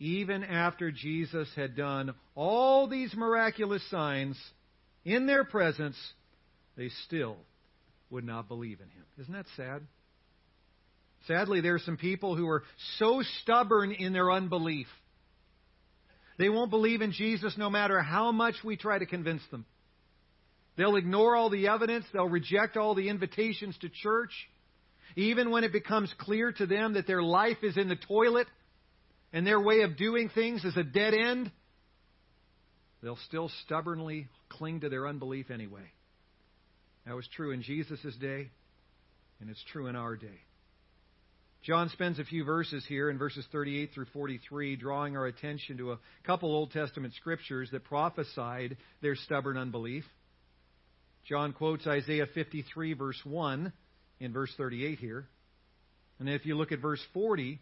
even 0.00 0.42
after 0.42 0.90
Jesus 0.90 1.46
had 1.54 1.76
done 1.76 2.14
all 2.34 2.88
these 2.88 3.14
miraculous 3.14 3.82
signs 3.90 4.36
in 5.04 5.26
their 5.26 5.44
presence, 5.44 5.96
they 6.76 6.88
still 7.04 7.36
would 8.08 8.24
not 8.24 8.48
believe 8.48 8.80
in 8.80 8.88
him. 8.88 9.04
Isn't 9.18 9.34
that 9.34 9.44
sad? 9.56 9.82
Sadly, 11.28 11.60
there 11.60 11.74
are 11.74 11.80
some 11.80 11.98
people 11.98 12.34
who 12.34 12.48
are 12.48 12.64
so 12.96 13.22
stubborn 13.42 13.92
in 13.92 14.14
their 14.14 14.32
unbelief. 14.32 14.86
They 16.38 16.48
won't 16.48 16.70
believe 16.70 17.02
in 17.02 17.12
Jesus 17.12 17.58
no 17.58 17.68
matter 17.68 18.00
how 18.00 18.32
much 18.32 18.54
we 18.64 18.78
try 18.78 18.98
to 18.98 19.04
convince 19.04 19.42
them. 19.50 19.66
They'll 20.76 20.96
ignore 20.96 21.36
all 21.36 21.50
the 21.50 21.68
evidence. 21.68 22.06
They'll 22.12 22.28
reject 22.28 22.76
all 22.76 22.94
the 22.94 23.08
invitations 23.08 23.76
to 23.78 23.88
church. 23.88 24.32
Even 25.16 25.50
when 25.50 25.64
it 25.64 25.72
becomes 25.72 26.12
clear 26.18 26.52
to 26.52 26.66
them 26.66 26.94
that 26.94 27.06
their 27.06 27.22
life 27.22 27.58
is 27.62 27.76
in 27.76 27.88
the 27.88 27.96
toilet 27.96 28.46
and 29.32 29.46
their 29.46 29.60
way 29.60 29.82
of 29.82 29.96
doing 29.96 30.28
things 30.28 30.64
is 30.64 30.76
a 30.76 30.84
dead 30.84 31.14
end, 31.14 31.50
they'll 33.02 33.18
still 33.26 33.50
stubbornly 33.64 34.28
cling 34.48 34.80
to 34.80 34.88
their 34.88 35.06
unbelief 35.06 35.50
anyway. 35.50 35.92
That 37.06 37.16
was 37.16 37.26
true 37.34 37.50
in 37.50 37.62
Jesus' 37.62 38.14
day, 38.20 38.50
and 39.40 39.50
it's 39.50 39.64
true 39.72 39.86
in 39.88 39.96
our 39.96 40.16
day. 40.16 40.40
John 41.62 41.90
spends 41.90 42.18
a 42.18 42.24
few 42.24 42.44
verses 42.44 42.84
here 42.88 43.10
in 43.10 43.18
verses 43.18 43.46
38 43.52 43.90
through 43.92 44.06
43, 44.12 44.76
drawing 44.76 45.16
our 45.16 45.26
attention 45.26 45.76
to 45.78 45.92
a 45.92 45.98
couple 46.24 46.50
Old 46.50 46.70
Testament 46.70 47.12
scriptures 47.14 47.68
that 47.72 47.84
prophesied 47.84 48.78
their 49.02 49.14
stubborn 49.14 49.58
unbelief. 49.58 50.04
John 51.28 51.52
quotes 51.52 51.86
Isaiah 51.86 52.26
53, 52.32 52.94
verse 52.94 53.20
1, 53.24 53.72
in 54.20 54.32
verse 54.32 54.52
38 54.56 54.98
here. 54.98 55.26
And 56.18 56.28
if 56.28 56.44
you 56.44 56.56
look 56.56 56.72
at 56.72 56.80
verse 56.80 57.02
40, 57.14 57.60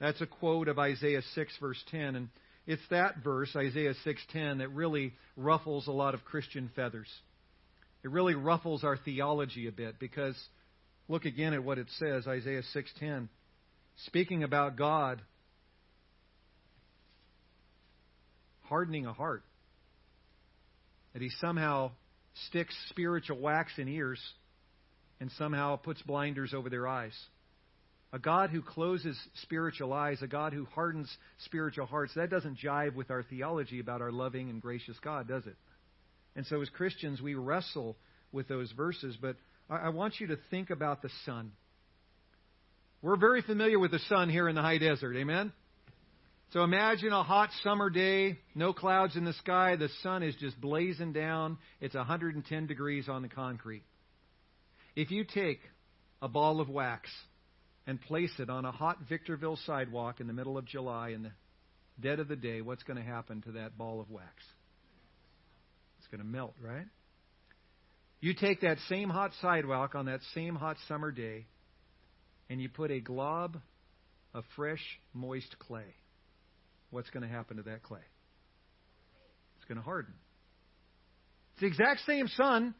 that's 0.00 0.20
a 0.20 0.26
quote 0.26 0.68
of 0.68 0.78
Isaiah 0.78 1.22
6, 1.34 1.52
verse 1.60 1.82
10. 1.90 2.16
And 2.16 2.28
it's 2.66 2.82
that 2.90 3.18
verse, 3.24 3.54
Isaiah 3.56 3.94
6:10, 4.04 4.58
that 4.58 4.68
really 4.68 5.14
ruffles 5.36 5.86
a 5.86 5.92
lot 5.92 6.14
of 6.14 6.24
Christian 6.24 6.70
feathers. 6.76 7.08
It 8.04 8.10
really 8.10 8.34
ruffles 8.34 8.84
our 8.84 8.96
theology 8.96 9.66
a 9.66 9.72
bit 9.72 9.98
because 9.98 10.36
look 11.08 11.24
again 11.24 11.54
at 11.54 11.64
what 11.64 11.78
it 11.78 11.88
says, 11.98 12.28
Isaiah 12.28 12.62
6:10. 12.74 13.28
Speaking 13.96 14.44
about 14.44 14.76
God 14.76 15.20
hardening 18.68 19.06
a 19.06 19.12
heart. 19.12 19.42
That 21.14 21.22
he 21.22 21.30
somehow 21.40 21.92
sticks 22.46 22.74
spiritual 22.90 23.38
wax 23.38 23.72
in 23.78 23.88
ears 23.88 24.20
and 25.20 25.30
somehow 25.32 25.76
puts 25.76 26.00
blinders 26.02 26.54
over 26.54 26.70
their 26.70 26.86
eyes. 26.86 27.16
A 28.12 28.18
God 28.18 28.50
who 28.50 28.62
closes 28.62 29.18
spiritual 29.42 29.92
eyes, 29.92 30.22
a 30.22 30.26
God 30.26 30.52
who 30.52 30.64
hardens 30.74 31.14
spiritual 31.44 31.86
hearts, 31.86 32.12
that 32.14 32.30
doesn't 32.30 32.58
jive 32.58 32.94
with 32.94 33.10
our 33.10 33.22
theology 33.22 33.80
about 33.80 34.00
our 34.00 34.12
loving 34.12 34.48
and 34.48 34.62
gracious 34.62 34.96
God, 35.02 35.28
does 35.28 35.46
it? 35.46 35.56
And 36.34 36.46
so 36.46 36.62
as 36.62 36.68
Christians, 36.70 37.20
we 37.20 37.34
wrestle 37.34 37.96
with 38.32 38.48
those 38.48 38.70
verses, 38.72 39.16
but 39.20 39.36
I 39.68 39.90
want 39.90 40.20
you 40.20 40.28
to 40.28 40.38
think 40.50 40.70
about 40.70 41.02
the 41.02 41.10
sun. 41.26 41.52
We're 43.02 43.16
very 43.16 43.42
familiar 43.42 43.78
with 43.78 43.90
the 43.90 43.98
sun 44.08 44.30
here 44.30 44.48
in 44.48 44.54
the 44.54 44.62
high 44.62 44.78
desert, 44.78 45.14
amen? 45.16 45.52
So 46.54 46.64
imagine 46.64 47.12
a 47.12 47.22
hot 47.22 47.50
summer 47.62 47.90
day, 47.90 48.38
no 48.54 48.72
clouds 48.72 49.16
in 49.16 49.24
the 49.26 49.34
sky, 49.34 49.76
the 49.76 49.90
sun 50.02 50.22
is 50.22 50.34
just 50.36 50.58
blazing 50.58 51.12
down, 51.12 51.58
it's 51.78 51.94
110 51.94 52.66
degrees 52.66 53.06
on 53.06 53.20
the 53.20 53.28
concrete. 53.28 53.82
If 54.96 55.10
you 55.10 55.24
take 55.24 55.60
a 56.22 56.28
ball 56.28 56.62
of 56.62 56.70
wax 56.70 57.10
and 57.86 58.00
place 58.00 58.32
it 58.38 58.48
on 58.48 58.64
a 58.64 58.72
hot 58.72 58.96
Victorville 59.10 59.58
sidewalk 59.66 60.20
in 60.20 60.26
the 60.26 60.32
middle 60.32 60.56
of 60.56 60.64
July 60.64 61.10
in 61.10 61.22
the 61.22 61.32
dead 62.00 62.18
of 62.18 62.28
the 62.28 62.36
day, 62.36 62.62
what's 62.62 62.82
going 62.82 62.96
to 62.96 63.04
happen 63.04 63.42
to 63.42 63.52
that 63.52 63.76
ball 63.76 64.00
of 64.00 64.10
wax? 64.10 64.32
It's 65.98 66.08
going 66.08 66.22
to 66.22 66.26
melt, 66.26 66.54
right? 66.62 66.86
You 68.20 68.32
take 68.32 68.62
that 68.62 68.78
same 68.88 69.10
hot 69.10 69.32
sidewalk 69.42 69.94
on 69.94 70.06
that 70.06 70.20
same 70.34 70.54
hot 70.54 70.78
summer 70.88 71.12
day, 71.12 71.44
and 72.48 72.58
you 72.58 72.70
put 72.70 72.90
a 72.90 73.00
glob 73.00 73.58
of 74.32 74.44
fresh, 74.56 74.82
moist 75.12 75.54
clay. 75.58 75.94
What's 76.90 77.10
going 77.10 77.22
to 77.22 77.28
happen 77.28 77.58
to 77.58 77.62
that 77.64 77.82
clay? 77.82 78.00
It's 79.56 79.66
going 79.66 79.78
to 79.78 79.84
harden. 79.84 80.14
It's 81.52 81.60
the 81.60 81.66
exact 81.66 82.06
same 82.06 82.28
sun, 82.28 82.74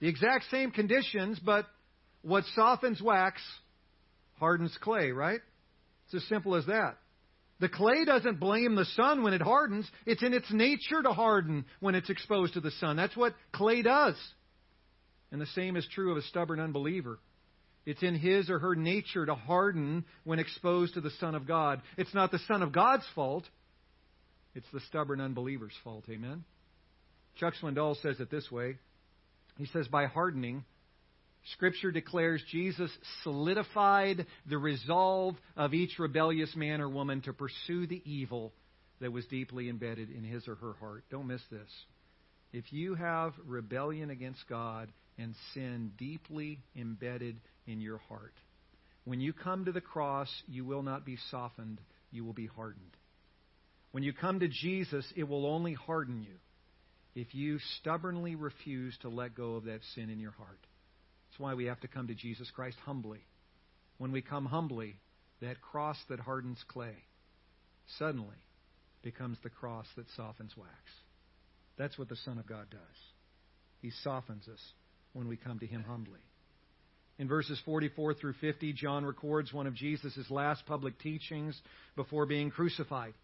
the 0.00 0.08
exact 0.08 0.44
same 0.50 0.70
conditions, 0.70 1.38
but 1.44 1.66
what 2.22 2.44
softens 2.54 3.00
wax 3.00 3.40
hardens 4.38 4.76
clay, 4.80 5.10
right? 5.10 5.40
It's 6.06 6.22
as 6.22 6.28
simple 6.28 6.54
as 6.54 6.66
that. 6.66 6.96
The 7.60 7.68
clay 7.68 8.04
doesn't 8.04 8.38
blame 8.38 8.76
the 8.76 8.84
sun 8.84 9.22
when 9.22 9.32
it 9.32 9.42
hardens. 9.42 9.88
It's 10.06 10.22
in 10.22 10.32
its 10.32 10.50
nature 10.52 11.02
to 11.02 11.10
harden 11.10 11.64
when 11.80 11.94
it's 11.94 12.08
exposed 12.08 12.54
to 12.54 12.60
the 12.60 12.70
sun. 12.72 12.96
That's 12.96 13.16
what 13.16 13.34
clay 13.52 13.82
does. 13.82 14.14
And 15.32 15.40
the 15.40 15.46
same 15.46 15.76
is 15.76 15.86
true 15.92 16.12
of 16.12 16.16
a 16.16 16.22
stubborn 16.22 16.60
unbeliever. 16.60 17.18
It's 17.86 18.02
in 18.02 18.14
his 18.14 18.50
or 18.50 18.58
her 18.58 18.74
nature 18.74 19.24
to 19.24 19.34
harden 19.34 20.04
when 20.24 20.38
exposed 20.38 20.94
to 20.94 21.00
the 21.00 21.10
Son 21.20 21.34
of 21.34 21.46
God. 21.46 21.80
It's 21.96 22.14
not 22.14 22.30
the 22.30 22.40
Son 22.40 22.62
of 22.62 22.72
God's 22.72 23.06
fault. 23.14 23.44
It's 24.54 24.66
the 24.72 24.80
stubborn 24.88 25.20
unbeliever's 25.20 25.76
fault. 25.84 26.04
Amen? 26.10 26.44
Chuck 27.36 27.54
Swindoll 27.62 28.00
says 28.02 28.20
it 28.20 28.30
this 28.30 28.50
way. 28.50 28.76
He 29.56 29.66
says, 29.66 29.88
by 29.88 30.06
hardening, 30.06 30.64
Scripture 31.52 31.90
declares 31.90 32.42
Jesus 32.50 32.90
solidified 33.22 34.26
the 34.46 34.58
resolve 34.58 35.36
of 35.56 35.72
each 35.72 35.98
rebellious 35.98 36.54
man 36.54 36.80
or 36.80 36.88
woman 36.88 37.22
to 37.22 37.32
pursue 37.32 37.86
the 37.86 38.02
evil 38.04 38.52
that 39.00 39.12
was 39.12 39.24
deeply 39.26 39.68
embedded 39.68 40.10
in 40.10 40.24
his 40.24 40.46
or 40.48 40.56
her 40.56 40.74
heart. 40.80 41.04
Don't 41.10 41.26
miss 41.26 41.42
this. 41.50 41.68
If 42.52 42.72
you 42.72 42.94
have 42.94 43.32
rebellion 43.46 44.10
against 44.10 44.46
God 44.48 44.90
and 45.18 45.34
sin 45.54 45.92
deeply 45.96 46.60
embedded 46.76 47.40
in 47.68 47.80
your 47.80 47.98
heart, 48.08 48.34
when 49.04 49.20
you 49.20 49.32
come 49.32 49.64
to 49.66 49.72
the 49.72 49.80
cross, 49.80 50.28
you 50.48 50.64
will 50.64 50.82
not 50.82 51.06
be 51.06 51.16
softened, 51.30 51.80
you 52.10 52.24
will 52.24 52.32
be 52.32 52.46
hardened. 52.46 52.96
When 53.92 54.02
you 54.02 54.12
come 54.12 54.40
to 54.40 54.48
Jesus, 54.48 55.04
it 55.16 55.24
will 55.24 55.46
only 55.46 55.74
harden 55.74 56.22
you 56.22 56.36
if 57.14 57.34
you 57.34 57.58
stubbornly 57.80 58.34
refuse 58.34 58.96
to 59.02 59.08
let 59.08 59.34
go 59.34 59.54
of 59.54 59.64
that 59.64 59.80
sin 59.94 60.10
in 60.10 60.18
your 60.18 60.32
heart. 60.32 60.60
That's 61.30 61.40
why 61.40 61.54
we 61.54 61.66
have 61.66 61.80
to 61.80 61.88
come 61.88 62.08
to 62.08 62.14
Jesus 62.14 62.50
Christ 62.50 62.76
humbly. 62.84 63.20
When 63.98 64.12
we 64.12 64.22
come 64.22 64.46
humbly, 64.46 64.96
that 65.40 65.60
cross 65.60 65.96
that 66.08 66.20
hardens 66.20 66.62
clay 66.68 66.94
suddenly 67.98 68.36
becomes 69.02 69.38
the 69.42 69.50
cross 69.50 69.86
that 69.96 70.06
softens 70.16 70.56
wax. 70.56 70.72
That's 71.76 71.98
what 71.98 72.08
the 72.08 72.16
Son 72.16 72.38
of 72.38 72.46
God 72.46 72.66
does. 72.70 72.80
He 73.80 73.90
softens 74.02 74.46
us 74.48 74.60
when 75.12 75.28
we 75.28 75.36
come 75.36 75.58
to 75.60 75.66
Him 75.66 75.84
humbly. 75.86 76.20
In 77.18 77.26
verses 77.26 77.60
44 77.64 78.14
through 78.14 78.34
50, 78.34 78.72
John 78.74 79.04
records 79.04 79.52
one 79.52 79.66
of 79.66 79.74
Jesus' 79.74 80.30
last 80.30 80.64
public 80.66 80.98
teachings 81.00 81.60
before 81.96 82.26
being 82.26 82.50
crucified. 82.50 83.14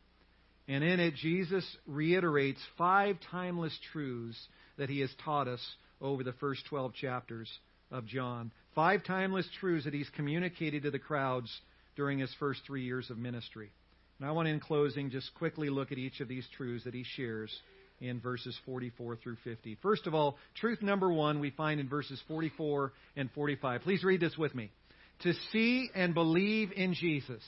And 0.66 0.82
in 0.82 0.98
it, 0.98 1.14
Jesus 1.14 1.64
reiterates 1.86 2.60
five 2.76 3.16
timeless 3.30 3.78
truths 3.92 4.38
that 4.78 4.88
he 4.88 5.00
has 5.00 5.10
taught 5.24 5.46
us 5.46 5.60
over 6.00 6.24
the 6.24 6.32
first 6.34 6.64
12 6.68 6.94
chapters 6.94 7.50
of 7.90 8.06
John. 8.06 8.50
Five 8.74 9.04
timeless 9.04 9.48
truths 9.60 9.84
that 9.84 9.94
he's 9.94 10.10
communicated 10.10 10.82
to 10.82 10.90
the 10.90 10.98
crowds 10.98 11.50
during 11.94 12.18
his 12.18 12.34
first 12.40 12.62
three 12.66 12.82
years 12.82 13.10
of 13.10 13.18
ministry. 13.18 13.70
And 14.18 14.28
I 14.28 14.32
want 14.32 14.48
in 14.48 14.58
closing, 14.58 15.10
just 15.10 15.32
quickly 15.34 15.70
look 15.70 15.92
at 15.92 15.98
each 15.98 16.20
of 16.20 16.28
these 16.28 16.46
truths 16.56 16.84
that 16.84 16.94
he 16.94 17.04
shares 17.04 17.56
in 18.00 18.20
verses 18.20 18.58
44 18.66 19.16
through 19.16 19.36
50. 19.44 19.78
First 19.82 20.06
of 20.06 20.14
all, 20.14 20.36
truth 20.54 20.82
number 20.82 21.12
one 21.12 21.40
we 21.40 21.50
find 21.50 21.80
in 21.80 21.88
verses 21.88 22.20
44 22.28 22.92
and 23.16 23.30
45. 23.32 23.82
Please 23.82 24.04
read 24.04 24.20
this 24.20 24.36
with 24.36 24.54
me. 24.54 24.70
To 25.22 25.32
see 25.52 25.90
and 25.94 26.12
believe 26.14 26.72
in 26.74 26.94
Jesus 26.94 27.42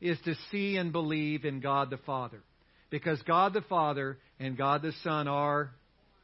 is 0.00 0.18
to 0.24 0.34
see 0.50 0.76
and 0.76 0.92
believe 0.92 1.44
in 1.44 1.60
God 1.60 1.90
the 1.90 1.98
Father. 1.98 2.40
Because 2.88 3.20
God 3.22 3.52
the 3.52 3.60
Father 3.62 4.18
and 4.38 4.56
God 4.56 4.82
the 4.82 4.92
Son 5.04 5.28
are 5.28 5.70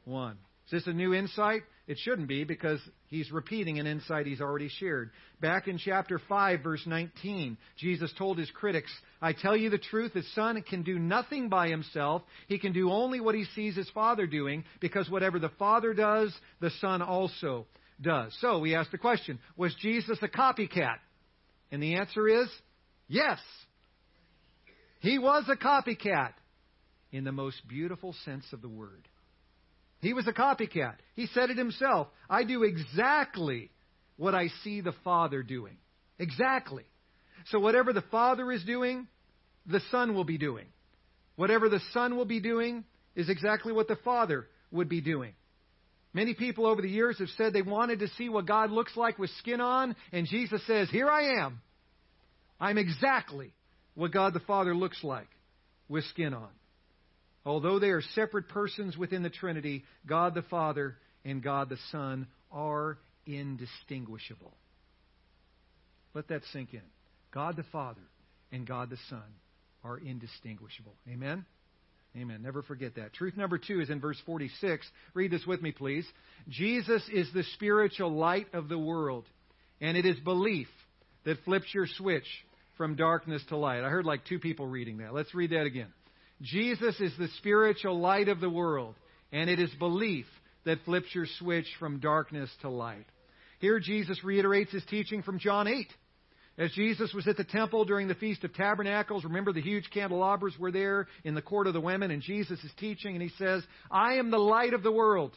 one. 0.04 0.38
Is 0.66 0.72
this 0.72 0.86
a 0.86 0.92
new 0.92 1.14
insight? 1.14 1.62
It 1.86 1.98
shouldn't 1.98 2.26
be 2.26 2.42
because 2.42 2.80
he's 3.06 3.30
repeating 3.30 3.78
an 3.78 3.86
insight 3.86 4.26
he's 4.26 4.40
already 4.40 4.68
shared. 4.68 5.10
Back 5.40 5.68
in 5.68 5.78
chapter 5.78 6.20
5, 6.28 6.60
verse 6.60 6.82
19, 6.84 7.56
Jesus 7.78 8.12
told 8.18 8.38
his 8.38 8.50
critics, 8.50 8.90
I 9.22 9.32
tell 9.32 9.56
you 9.56 9.70
the 9.70 9.78
truth, 9.78 10.12
the 10.12 10.24
Son 10.34 10.60
can 10.62 10.82
do 10.82 10.98
nothing 10.98 11.48
by 11.48 11.68
himself. 11.68 12.22
He 12.48 12.58
can 12.58 12.72
do 12.72 12.90
only 12.90 13.20
what 13.20 13.36
he 13.36 13.44
sees 13.54 13.76
his 13.76 13.88
Father 13.90 14.26
doing, 14.26 14.64
because 14.80 15.08
whatever 15.08 15.38
the 15.38 15.52
Father 15.60 15.94
does, 15.94 16.34
the 16.60 16.72
Son 16.80 17.02
also 17.02 17.66
does. 18.00 18.36
So 18.40 18.58
we 18.58 18.74
ask 18.74 18.90
the 18.90 18.98
question, 18.98 19.38
was 19.56 19.72
Jesus 19.80 20.18
a 20.22 20.28
copycat? 20.28 20.98
And 21.70 21.80
the 21.80 21.94
answer 21.94 22.26
is 22.26 22.48
yes. 23.06 23.38
He 25.00 25.18
was 25.18 25.44
a 25.48 25.56
copycat 25.56 26.32
in 27.12 27.22
the 27.22 27.32
most 27.32 27.56
beautiful 27.68 28.12
sense 28.24 28.44
of 28.52 28.60
the 28.60 28.68
word. 28.68 29.06
He 30.06 30.12
was 30.12 30.28
a 30.28 30.32
copycat. 30.32 30.94
He 31.16 31.26
said 31.34 31.50
it 31.50 31.58
himself. 31.58 32.06
I 32.30 32.44
do 32.44 32.62
exactly 32.62 33.72
what 34.16 34.36
I 34.36 34.50
see 34.62 34.80
the 34.80 34.94
Father 35.02 35.42
doing. 35.42 35.78
Exactly. 36.20 36.84
So 37.46 37.58
whatever 37.58 37.92
the 37.92 38.04
Father 38.12 38.52
is 38.52 38.62
doing, 38.62 39.08
the 39.66 39.80
Son 39.90 40.14
will 40.14 40.22
be 40.22 40.38
doing. 40.38 40.66
Whatever 41.34 41.68
the 41.68 41.80
Son 41.92 42.16
will 42.16 42.24
be 42.24 42.38
doing 42.38 42.84
is 43.16 43.28
exactly 43.28 43.72
what 43.72 43.88
the 43.88 43.98
Father 44.04 44.46
would 44.70 44.88
be 44.88 45.00
doing. 45.00 45.32
Many 46.14 46.34
people 46.34 46.66
over 46.66 46.82
the 46.82 46.88
years 46.88 47.18
have 47.18 47.30
said 47.36 47.52
they 47.52 47.62
wanted 47.62 47.98
to 47.98 48.08
see 48.10 48.28
what 48.28 48.46
God 48.46 48.70
looks 48.70 48.96
like 48.96 49.18
with 49.18 49.30
skin 49.40 49.60
on, 49.60 49.96
and 50.12 50.28
Jesus 50.28 50.64
says, 50.68 50.88
Here 50.88 51.10
I 51.10 51.42
am. 51.44 51.60
I'm 52.60 52.78
exactly 52.78 53.54
what 53.96 54.12
God 54.12 54.34
the 54.34 54.40
Father 54.46 54.72
looks 54.72 55.02
like 55.02 55.28
with 55.88 56.04
skin 56.04 56.32
on. 56.32 56.50
Although 57.46 57.78
they 57.78 57.90
are 57.90 58.02
separate 58.02 58.48
persons 58.48 58.96
within 58.96 59.22
the 59.22 59.30
Trinity, 59.30 59.84
God 60.04 60.34
the 60.34 60.42
Father 60.42 60.96
and 61.24 61.40
God 61.40 61.68
the 61.68 61.78
Son 61.92 62.26
are 62.50 62.98
indistinguishable. 63.24 64.52
Let 66.12 66.28
that 66.28 66.42
sink 66.52 66.74
in. 66.74 66.82
God 67.30 67.56
the 67.56 67.64
Father 67.70 68.02
and 68.50 68.66
God 68.66 68.90
the 68.90 68.98
Son 69.08 69.22
are 69.84 69.96
indistinguishable. 69.96 70.94
Amen? 71.08 71.46
Amen. 72.16 72.42
Never 72.42 72.62
forget 72.62 72.96
that. 72.96 73.12
Truth 73.12 73.36
number 73.36 73.58
two 73.58 73.80
is 73.80 73.90
in 73.90 74.00
verse 74.00 74.20
46. 74.26 74.84
Read 75.14 75.30
this 75.30 75.46
with 75.46 75.62
me, 75.62 75.70
please. 75.70 76.06
Jesus 76.48 77.02
is 77.12 77.28
the 77.32 77.44
spiritual 77.54 78.10
light 78.10 78.46
of 78.54 78.68
the 78.68 78.78
world, 78.78 79.24
and 79.80 79.96
it 79.96 80.04
is 80.04 80.18
belief 80.20 80.68
that 81.24 81.44
flips 81.44 81.66
your 81.72 81.86
switch 81.86 82.26
from 82.76 82.96
darkness 82.96 83.42
to 83.50 83.56
light. 83.56 83.84
I 83.84 83.88
heard 83.88 84.04
like 84.04 84.24
two 84.24 84.40
people 84.40 84.66
reading 84.66 84.98
that. 84.98 85.14
Let's 85.14 85.34
read 85.34 85.50
that 85.50 85.64
again. 85.64 85.92
Jesus 86.42 87.00
is 87.00 87.12
the 87.18 87.28
spiritual 87.38 87.98
light 87.98 88.28
of 88.28 88.40
the 88.40 88.50
world, 88.50 88.94
and 89.32 89.48
it 89.48 89.58
is 89.58 89.70
belief 89.78 90.26
that 90.64 90.84
flips 90.84 91.14
your 91.14 91.26
switch 91.38 91.66
from 91.78 92.00
darkness 92.00 92.50
to 92.60 92.68
light. 92.68 93.06
Here, 93.58 93.80
Jesus 93.80 94.22
reiterates 94.22 94.72
his 94.72 94.84
teaching 94.84 95.22
from 95.22 95.38
John 95.38 95.66
8. 95.66 95.86
As 96.58 96.72
Jesus 96.72 97.12
was 97.12 97.28
at 97.28 97.36
the 97.36 97.44
temple 97.44 97.84
during 97.84 98.08
the 98.08 98.14
Feast 98.14 98.42
of 98.44 98.54
Tabernacles, 98.54 99.24
remember 99.24 99.52
the 99.52 99.60
huge 99.60 99.90
candelabras 99.92 100.54
were 100.58 100.72
there 100.72 101.06
in 101.24 101.34
the 101.34 101.42
court 101.42 101.66
of 101.66 101.74
the 101.74 101.80
women, 101.80 102.10
and 102.10 102.22
Jesus 102.22 102.62
is 102.64 102.70
teaching, 102.78 103.14
and 103.14 103.22
he 103.22 103.30
says, 103.38 103.62
I 103.90 104.14
am 104.14 104.30
the 104.30 104.38
light 104.38 104.74
of 104.74 104.82
the 104.82 104.92
world. 104.92 105.36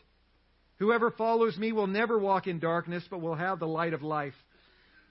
Whoever 0.79 1.11
follows 1.11 1.57
me 1.57 1.73
will 1.73 1.87
never 1.87 2.17
walk 2.17 2.47
in 2.47 2.59
darkness, 2.59 3.03
but 3.09 3.21
will 3.21 3.35
have 3.35 3.59
the 3.59 3.67
light 3.67 3.93
of 3.93 4.01
life. 4.01 4.33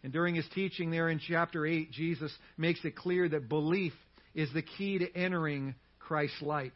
And 0.03 0.13
during 0.13 0.35
his 0.35 0.47
teaching 0.55 0.91
there 0.91 1.11
in 1.11 1.19
chapter 1.19 1.67
8, 1.67 1.91
Jesus 1.93 2.33
makes 2.57 2.83
it 2.85 2.97
clear 2.97 3.29
that 3.29 3.49
belief 3.49 3.93
is 4.35 4.53
the 4.53 4.63
key 4.63 4.99
to 4.99 5.17
entering 5.17 5.75
Christ's 5.99 6.43
light. 6.43 6.73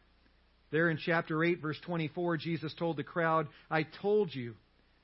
There 0.70 0.88
in 0.88 0.98
chapter 1.04 1.44
8, 1.44 1.60
verse 1.60 1.78
24, 1.84 2.38
Jesus 2.38 2.74
told 2.78 2.96
the 2.96 3.04
crowd, 3.04 3.48
I 3.70 3.84
told 4.00 4.34
you 4.34 4.54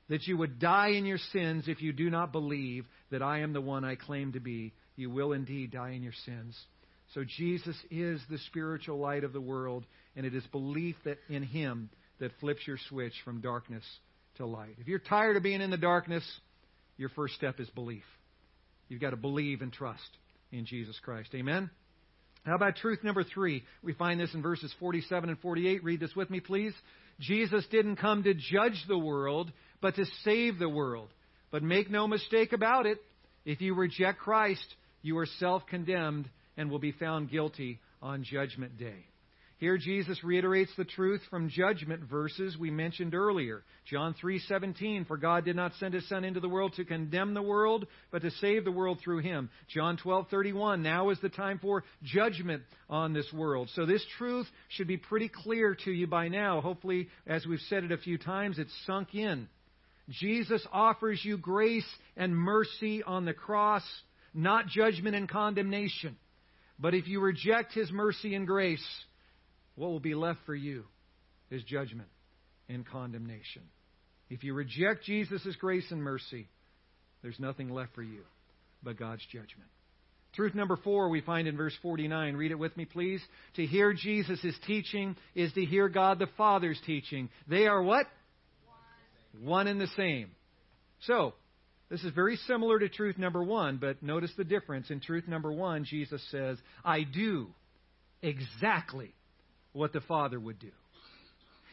that 0.09 0.27
you 0.27 0.37
would 0.39 0.59
die 0.59 0.89
in 0.89 1.05
your 1.05 1.19
sins 1.33 1.65
if 1.69 1.83
you 1.83 1.93
do 1.93 2.09
not 2.11 2.33
believe 2.33 2.87
that 3.11 3.23
I 3.23 3.41
am 3.41 3.53
the 3.53 3.61
one 3.61 3.85
I 3.85 3.95
claim 3.95 4.33
to 4.33 4.41
be. 4.41 4.73
You 4.97 5.11
will 5.11 5.33
indeed 5.33 5.73
die 5.73 5.91
in 5.91 6.03
your 6.03 6.15
sins. 6.25 6.59
So 7.15 7.23
Jesus 7.25 7.77
is 7.91 8.21
the 8.29 8.39
spiritual 8.49 8.99
light 8.99 9.25
of 9.25 9.33
the 9.33 9.41
world, 9.41 9.85
and 10.17 10.27
it 10.27 10.35
is 10.35 10.45
belief 10.47 10.97
that 11.05 11.19
in 11.29 11.43
Him 11.43 11.91
that 12.19 12.33
flips 12.41 12.67
your 12.67 12.79
switch 12.89 13.15
from 13.25 13.41
darkness 13.41 13.85
to 14.37 14.47
light. 14.47 14.77
If 14.79 14.89
you're 14.89 14.99
tired 14.99 15.37
of 15.37 15.43
being 15.43 15.61
in 15.61 15.71
the 15.71 15.77
darkness, 15.77 16.25
your 16.97 17.09
first 17.11 17.35
step 17.35 17.61
is 17.61 17.69
belief. 17.71 18.05
You've 18.89 19.01
got 19.01 19.11
to 19.11 19.17
believe 19.17 19.63
and 19.63 19.73
trust 19.73 20.09
in 20.51 20.67
Jesus 20.67 20.99
Christ. 21.03 21.31
Amen? 21.35 21.71
How 22.44 22.55
about 22.55 22.77
truth 22.77 23.05
number 23.05 23.24
three? 23.24 23.64
We 23.83 23.92
find 23.92 24.18
this 24.18 24.33
in 24.35 24.42
verses 24.42 24.72
47 24.79 25.29
and 25.29 25.38
48. 25.38 25.85
Read 25.85 26.01
this 26.01 26.14
with 26.16 26.31
me, 26.31 26.40
please. 26.40 26.72
Jesus 27.20 27.66
didn't 27.70 27.96
come 27.96 28.22
to 28.22 28.35
judge 28.35 28.85
the 28.87 28.98
world, 28.98 29.53
but 29.81 29.96
to 29.96 30.05
save 30.24 30.59
the 30.59 30.68
world. 30.68 31.09
But 31.51 31.62
make 31.62 31.90
no 31.90 32.07
mistake 32.07 32.53
about 32.53 32.87
it, 32.87 32.98
if 33.44 33.61
you 33.61 33.74
reject 33.74 34.18
Christ, 34.18 34.74
you 35.03 35.18
are 35.18 35.27
self 35.38 35.66
condemned 35.66 36.29
and 36.57 36.70
will 36.70 36.79
be 36.79 36.92
found 36.92 37.31
guilty 37.31 37.81
on 38.03 38.24
Judgment 38.24 38.79
Day. 38.79 39.07
Here 39.59 39.77
Jesus 39.77 40.23
reiterates 40.23 40.71
the 40.77 40.85
truth 40.85 41.21
from 41.31 41.49
judgment 41.49 42.05
verses 42.05 42.57
we 42.57 42.71
mentioned 42.71 43.12
earlier. 43.12 43.64
John 43.87 44.14
3:17 44.14 45.05
For 45.05 45.16
God 45.16 45.44
did 45.44 45.57
not 45.57 45.75
send 45.75 45.94
his 45.94 46.09
son 46.09 46.25
into 46.25 46.38
the 46.38 46.49
world 46.49 46.75
to 46.75 46.85
condemn 46.85 47.35
the 47.35 47.42
world, 47.42 47.88
but 48.12 48.23
to 48.23 48.31
save 48.31 48.64
the 48.64 48.71
world 48.71 49.01
through 49.01 49.18
him. 49.18 49.51
John 49.66 49.97
12:31 49.97 50.83
Now 50.83 51.11
is 51.11 51.18
the 51.18 51.29
time 51.29 51.59
for 51.59 51.83
judgment 52.05 52.62
on 52.88 53.12
this 53.12 53.33
world. 53.33 53.68
So 53.71 53.85
this 53.85 54.05
truth 54.16 54.47
should 54.68 54.87
be 54.87 54.97
pretty 54.97 55.29
clear 55.29 55.75
to 55.85 55.90
you 55.90 56.07
by 56.07 56.29
now. 56.29 56.61
Hopefully 56.61 57.09
as 57.27 57.44
we've 57.44 57.59
said 57.62 57.83
it 57.83 57.90
a 57.90 57.99
few 57.99 58.16
times 58.16 58.61
it's 58.61 58.87
sunk 58.87 59.16
in. 59.16 59.49
Jesus 60.09 60.64
offers 60.73 61.21
you 61.25 61.37
grace 61.37 61.88
and 62.16 62.35
mercy 62.35 63.03
on 63.03 63.25
the 63.25 63.35
cross, 63.35 63.83
not 64.33 64.68
judgment 64.68 65.16
and 65.16 65.29
condemnation. 65.29 66.16
But 66.79 66.94
if 66.94 67.09
you 67.09 67.18
reject 67.21 67.75
his 67.75 67.90
mercy 67.90 68.37
and 68.37 68.47
grace, 68.47 68.87
what 69.79 69.91
will 69.91 70.01
be 70.01 70.14
left 70.14 70.41
for 70.45 70.55
you 70.55 70.85
is 71.51 71.62
judgment 71.64 72.09
and 72.69 72.87
condemnation. 72.87 73.62
If 74.29 74.45
you 74.45 74.53
reject 74.53 75.05
Jesus' 75.05 75.57
grace 75.59 75.87
and 75.91 76.03
mercy, 76.03 76.49
there's 77.23 77.38
nothing 77.38 77.71
left 77.71 77.95
for 77.95 78.03
you 78.03 78.23
but 78.83 78.99
God's 78.99 79.25
judgment. 79.33 79.71
Truth 80.35 80.55
number 80.55 80.77
four 80.77 81.09
we 81.09 81.21
find 81.21 81.49
in 81.49 81.57
verse 81.57 81.75
49. 81.81 82.37
Read 82.37 82.51
it 82.51 82.59
with 82.59 82.77
me, 82.77 82.85
please. 82.85 83.23
To 83.57 83.64
hear 83.64 83.95
Jesus' 83.95 84.55
teaching 84.67 85.17
is 85.35 85.53
to 85.55 85.64
hear 85.64 85.88
God 85.88 86.19
the 86.19 86.29
Father's 86.37 86.81
teaching. 86.85 87.31
They 87.49 87.67
are 87.67 87.83
what? 87.83 88.07
One, 89.33 89.49
One 89.49 89.67
and 89.69 89.81
the 89.81 89.88
same. 89.97 90.31
So, 91.03 91.35
this 91.88 92.05
is 92.05 92.12
very 92.12 92.37
similar 92.47 92.79
to 92.79 92.88
truth 92.88 93.17
number 93.17 93.43
one, 93.43 93.79
but 93.79 94.03
notice 94.03 94.33
the 94.37 94.45
difference. 94.45 94.91
In 94.91 95.01
truth 95.01 95.27
number 95.27 95.51
one, 95.51 95.85
Jesus 95.85 96.23
says, 96.31 96.59
I 96.85 97.05
do 97.05 97.49
exactly 98.21 99.14
what 99.79 99.93
the 99.93 100.01
Father 100.01 100.38
would 100.38 100.59
do. 100.59 100.71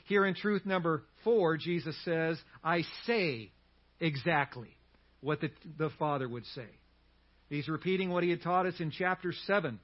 Here 0.07 0.25
in 0.25 0.35
truth 0.35 0.65
number 0.65 1.03
four, 1.23 1.57
Jesus 1.57 1.95
says, 2.05 2.37
I 2.63 2.83
say 3.05 3.51
exactly 3.99 4.69
what 5.21 5.41
the, 5.41 5.49
the 5.77 5.89
Father 5.97 6.29
would 6.29 6.45
say. 6.53 6.67
He's 7.49 7.67
repeating 7.67 8.09
what 8.09 8.23
he 8.23 8.29
had 8.29 8.43
taught 8.43 8.67
us 8.67 8.75
in 8.79 8.91
chapter 8.91 9.33
7 9.47 9.79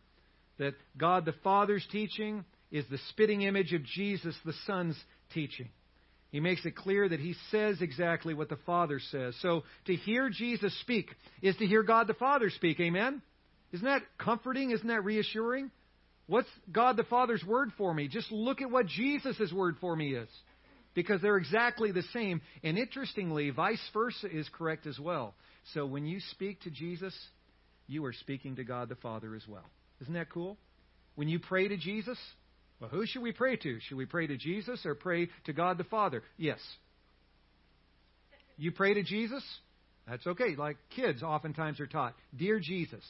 that 0.59 0.75
God 0.95 1.25
the 1.25 1.33
Father's 1.43 1.85
teaching 1.91 2.45
is 2.71 2.85
the 2.89 2.99
spitting 3.09 3.41
image 3.41 3.73
of 3.73 3.83
Jesus 3.83 4.35
the 4.45 4.53
Son's 4.67 4.97
teaching. 5.33 5.69
He 6.31 6.39
makes 6.39 6.65
it 6.65 6.75
clear 6.75 7.09
that 7.09 7.19
he 7.19 7.35
says 7.49 7.81
exactly 7.81 8.33
what 8.33 8.47
the 8.47 8.59
Father 8.65 8.99
says. 9.11 9.35
So 9.41 9.63
to 9.85 9.95
hear 9.95 10.29
Jesus 10.29 10.79
speak 10.81 11.09
is 11.41 11.57
to 11.57 11.65
hear 11.65 11.83
God 11.83 12.07
the 12.07 12.13
Father 12.13 12.49
speak. 12.51 12.79
Amen? 12.79 13.21
Isn't 13.73 13.85
that 13.85 14.03
comforting? 14.17 14.71
Isn't 14.71 14.87
that 14.87 15.03
reassuring? 15.03 15.71
What's 16.27 16.49
God 16.71 16.95
the 16.97 17.03
Father's 17.03 17.43
word 17.43 17.69
for 17.77 17.93
me? 17.93 18.07
Just 18.07 18.31
look 18.31 18.61
at 18.61 18.71
what 18.71 18.87
Jesus' 18.87 19.51
word 19.53 19.75
for 19.81 19.95
me 19.95 20.13
is. 20.15 20.29
because 20.93 21.21
they're 21.21 21.37
exactly 21.37 21.91
the 21.91 22.03
same. 22.13 22.41
And 22.63 22.77
interestingly, 22.77 23.49
vice 23.49 23.81
versa 23.93 24.27
is 24.29 24.47
correct 24.57 24.87
as 24.87 24.99
well. 24.99 25.33
So 25.73 25.85
when 25.85 26.05
you 26.05 26.19
speak 26.31 26.61
to 26.61 26.69
Jesus, 26.69 27.15
you 27.87 28.03
are 28.05 28.13
speaking 28.13 28.55
to 28.57 28.63
God 28.63 28.89
the 28.89 28.95
Father 28.95 29.35
as 29.35 29.47
well. 29.47 29.69
Isn't 30.01 30.13
that 30.13 30.29
cool? 30.29 30.57
When 31.15 31.27
you 31.27 31.39
pray 31.39 31.67
to 31.67 31.77
Jesus, 31.77 32.17
well, 32.79 32.89
who 32.89 33.05
should 33.05 33.21
we 33.21 33.31
pray 33.31 33.55
to? 33.57 33.79
Should 33.81 33.97
we 33.97 34.05
pray 34.05 34.27
to 34.27 34.37
Jesus 34.37 34.85
or 34.85 34.95
pray 34.95 35.29
to 35.45 35.53
God 35.53 35.77
the 35.77 35.83
Father? 35.85 36.23
Yes. 36.37 36.59
You 38.57 38.71
pray 38.71 38.93
to 38.93 39.03
Jesus? 39.03 39.43
That's 40.07 40.25
okay. 40.25 40.55
Like 40.57 40.77
kids 40.95 41.23
oftentimes 41.23 41.79
are 41.79 41.87
taught, 41.87 42.15
Dear 42.35 42.59
Jesus, 42.59 43.03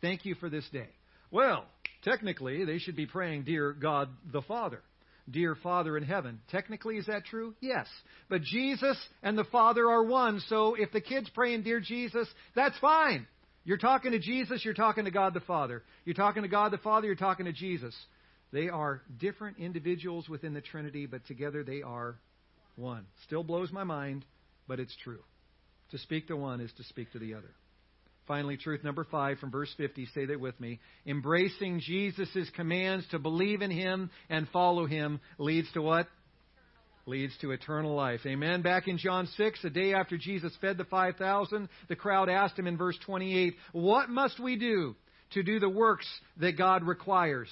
thank 0.00 0.24
you 0.24 0.34
for 0.36 0.48
this 0.48 0.64
day. 0.72 0.88
Well, 1.30 1.66
technically, 2.02 2.64
they 2.64 2.78
should 2.78 2.96
be 2.96 3.06
praying, 3.06 3.44
Dear 3.44 3.72
God 3.72 4.08
the 4.32 4.42
Father. 4.42 4.80
Dear 5.30 5.54
Father 5.54 5.96
in 5.96 6.04
heaven. 6.04 6.40
Technically, 6.50 6.96
is 6.96 7.06
that 7.06 7.26
true? 7.26 7.54
Yes. 7.60 7.86
But 8.30 8.42
Jesus 8.42 8.96
and 9.22 9.36
the 9.36 9.44
Father 9.44 9.88
are 9.90 10.02
one, 10.02 10.40
so 10.48 10.74
if 10.74 10.90
the 10.92 11.02
kid's 11.02 11.28
praying, 11.30 11.62
Dear 11.62 11.80
Jesus, 11.80 12.26
that's 12.54 12.78
fine. 12.78 13.26
You're 13.64 13.76
talking 13.76 14.12
to 14.12 14.18
Jesus, 14.18 14.64
you're 14.64 14.72
talking 14.72 15.04
to 15.04 15.10
God 15.10 15.34
the 15.34 15.40
Father. 15.40 15.82
You're 16.06 16.14
talking 16.14 16.42
to 16.42 16.48
God 16.48 16.72
the 16.72 16.78
Father, 16.78 17.06
you're 17.06 17.16
talking 17.16 17.44
to 17.44 17.52
Jesus. 17.52 17.94
They 18.50 18.70
are 18.70 19.02
different 19.18 19.58
individuals 19.58 20.28
within 20.28 20.54
the 20.54 20.62
Trinity, 20.62 21.04
but 21.04 21.26
together 21.26 21.62
they 21.62 21.82
are 21.82 22.16
one. 22.76 23.04
Still 23.24 23.44
blows 23.44 23.70
my 23.70 23.84
mind, 23.84 24.24
but 24.66 24.80
it's 24.80 24.96
true. 25.04 25.22
To 25.90 25.98
speak 25.98 26.28
to 26.28 26.36
one 26.36 26.60
is 26.60 26.72
to 26.78 26.84
speak 26.84 27.12
to 27.12 27.18
the 27.18 27.34
other. 27.34 27.50
Finally, 28.28 28.58
truth 28.58 28.84
number 28.84 29.04
five 29.04 29.38
from 29.38 29.50
verse 29.50 29.72
50, 29.78 30.06
say 30.14 30.26
that 30.26 30.38
with 30.38 30.58
me. 30.60 30.78
Embracing 31.06 31.80
Jesus' 31.80 32.48
commands 32.54 33.06
to 33.10 33.18
believe 33.18 33.62
in 33.62 33.70
Him 33.70 34.10
and 34.28 34.46
follow 34.50 34.86
Him 34.86 35.18
leads 35.38 35.72
to 35.72 35.82
what? 35.82 36.06
leads 37.06 37.32
to 37.38 37.52
eternal 37.52 37.94
life. 37.94 38.20
Amen. 38.26 38.60
Back 38.60 38.86
in 38.86 38.98
John 38.98 39.26
6, 39.38 39.64
a 39.64 39.70
day 39.70 39.94
after 39.94 40.18
Jesus 40.18 40.52
fed 40.60 40.76
the 40.76 40.84
5,000, 40.84 41.68
the 41.88 41.96
crowd 41.96 42.28
asked 42.28 42.58
him 42.58 42.66
in 42.66 42.76
verse 42.76 42.98
28, 43.06 43.54
What 43.72 44.10
must 44.10 44.38
we 44.38 44.56
do 44.56 44.94
to 45.30 45.42
do 45.42 45.58
the 45.58 45.70
works 45.70 46.06
that 46.36 46.58
God 46.58 46.84
requires? 46.84 47.48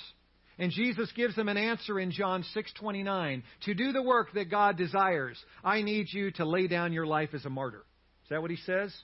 And 0.58 0.72
Jesus 0.72 1.10
gives 1.12 1.36
them 1.36 1.48
an 1.48 1.56
answer 1.56 1.98
in 1.98 2.10
John 2.10 2.42
6:29. 2.54 3.42
To 3.64 3.74
do 3.74 3.92
the 3.92 4.02
work 4.02 4.32
that 4.32 4.50
God 4.50 4.78
desires, 4.78 5.42
I 5.62 5.82
need 5.82 6.06
you 6.10 6.30
to 6.32 6.46
lay 6.46 6.66
down 6.66 6.92
your 6.92 7.06
life 7.06 7.34
as 7.34 7.44
a 7.44 7.50
martyr. 7.50 7.84
Is 8.24 8.30
that 8.30 8.40
what 8.40 8.50
he 8.50 8.56
says? 8.56 8.94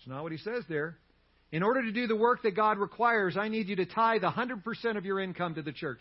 That's 0.00 0.08
not 0.08 0.22
what 0.22 0.32
he 0.32 0.38
says 0.38 0.64
there. 0.66 0.96
In 1.52 1.62
order 1.62 1.82
to 1.82 1.92
do 1.92 2.06
the 2.06 2.16
work 2.16 2.42
that 2.44 2.56
God 2.56 2.78
requires, 2.78 3.36
I 3.36 3.48
need 3.48 3.68
you 3.68 3.76
to 3.76 3.86
tithe 3.86 4.22
100% 4.22 4.96
of 4.96 5.04
your 5.04 5.20
income 5.20 5.56
to 5.56 5.62
the 5.62 5.72
church. 5.72 6.00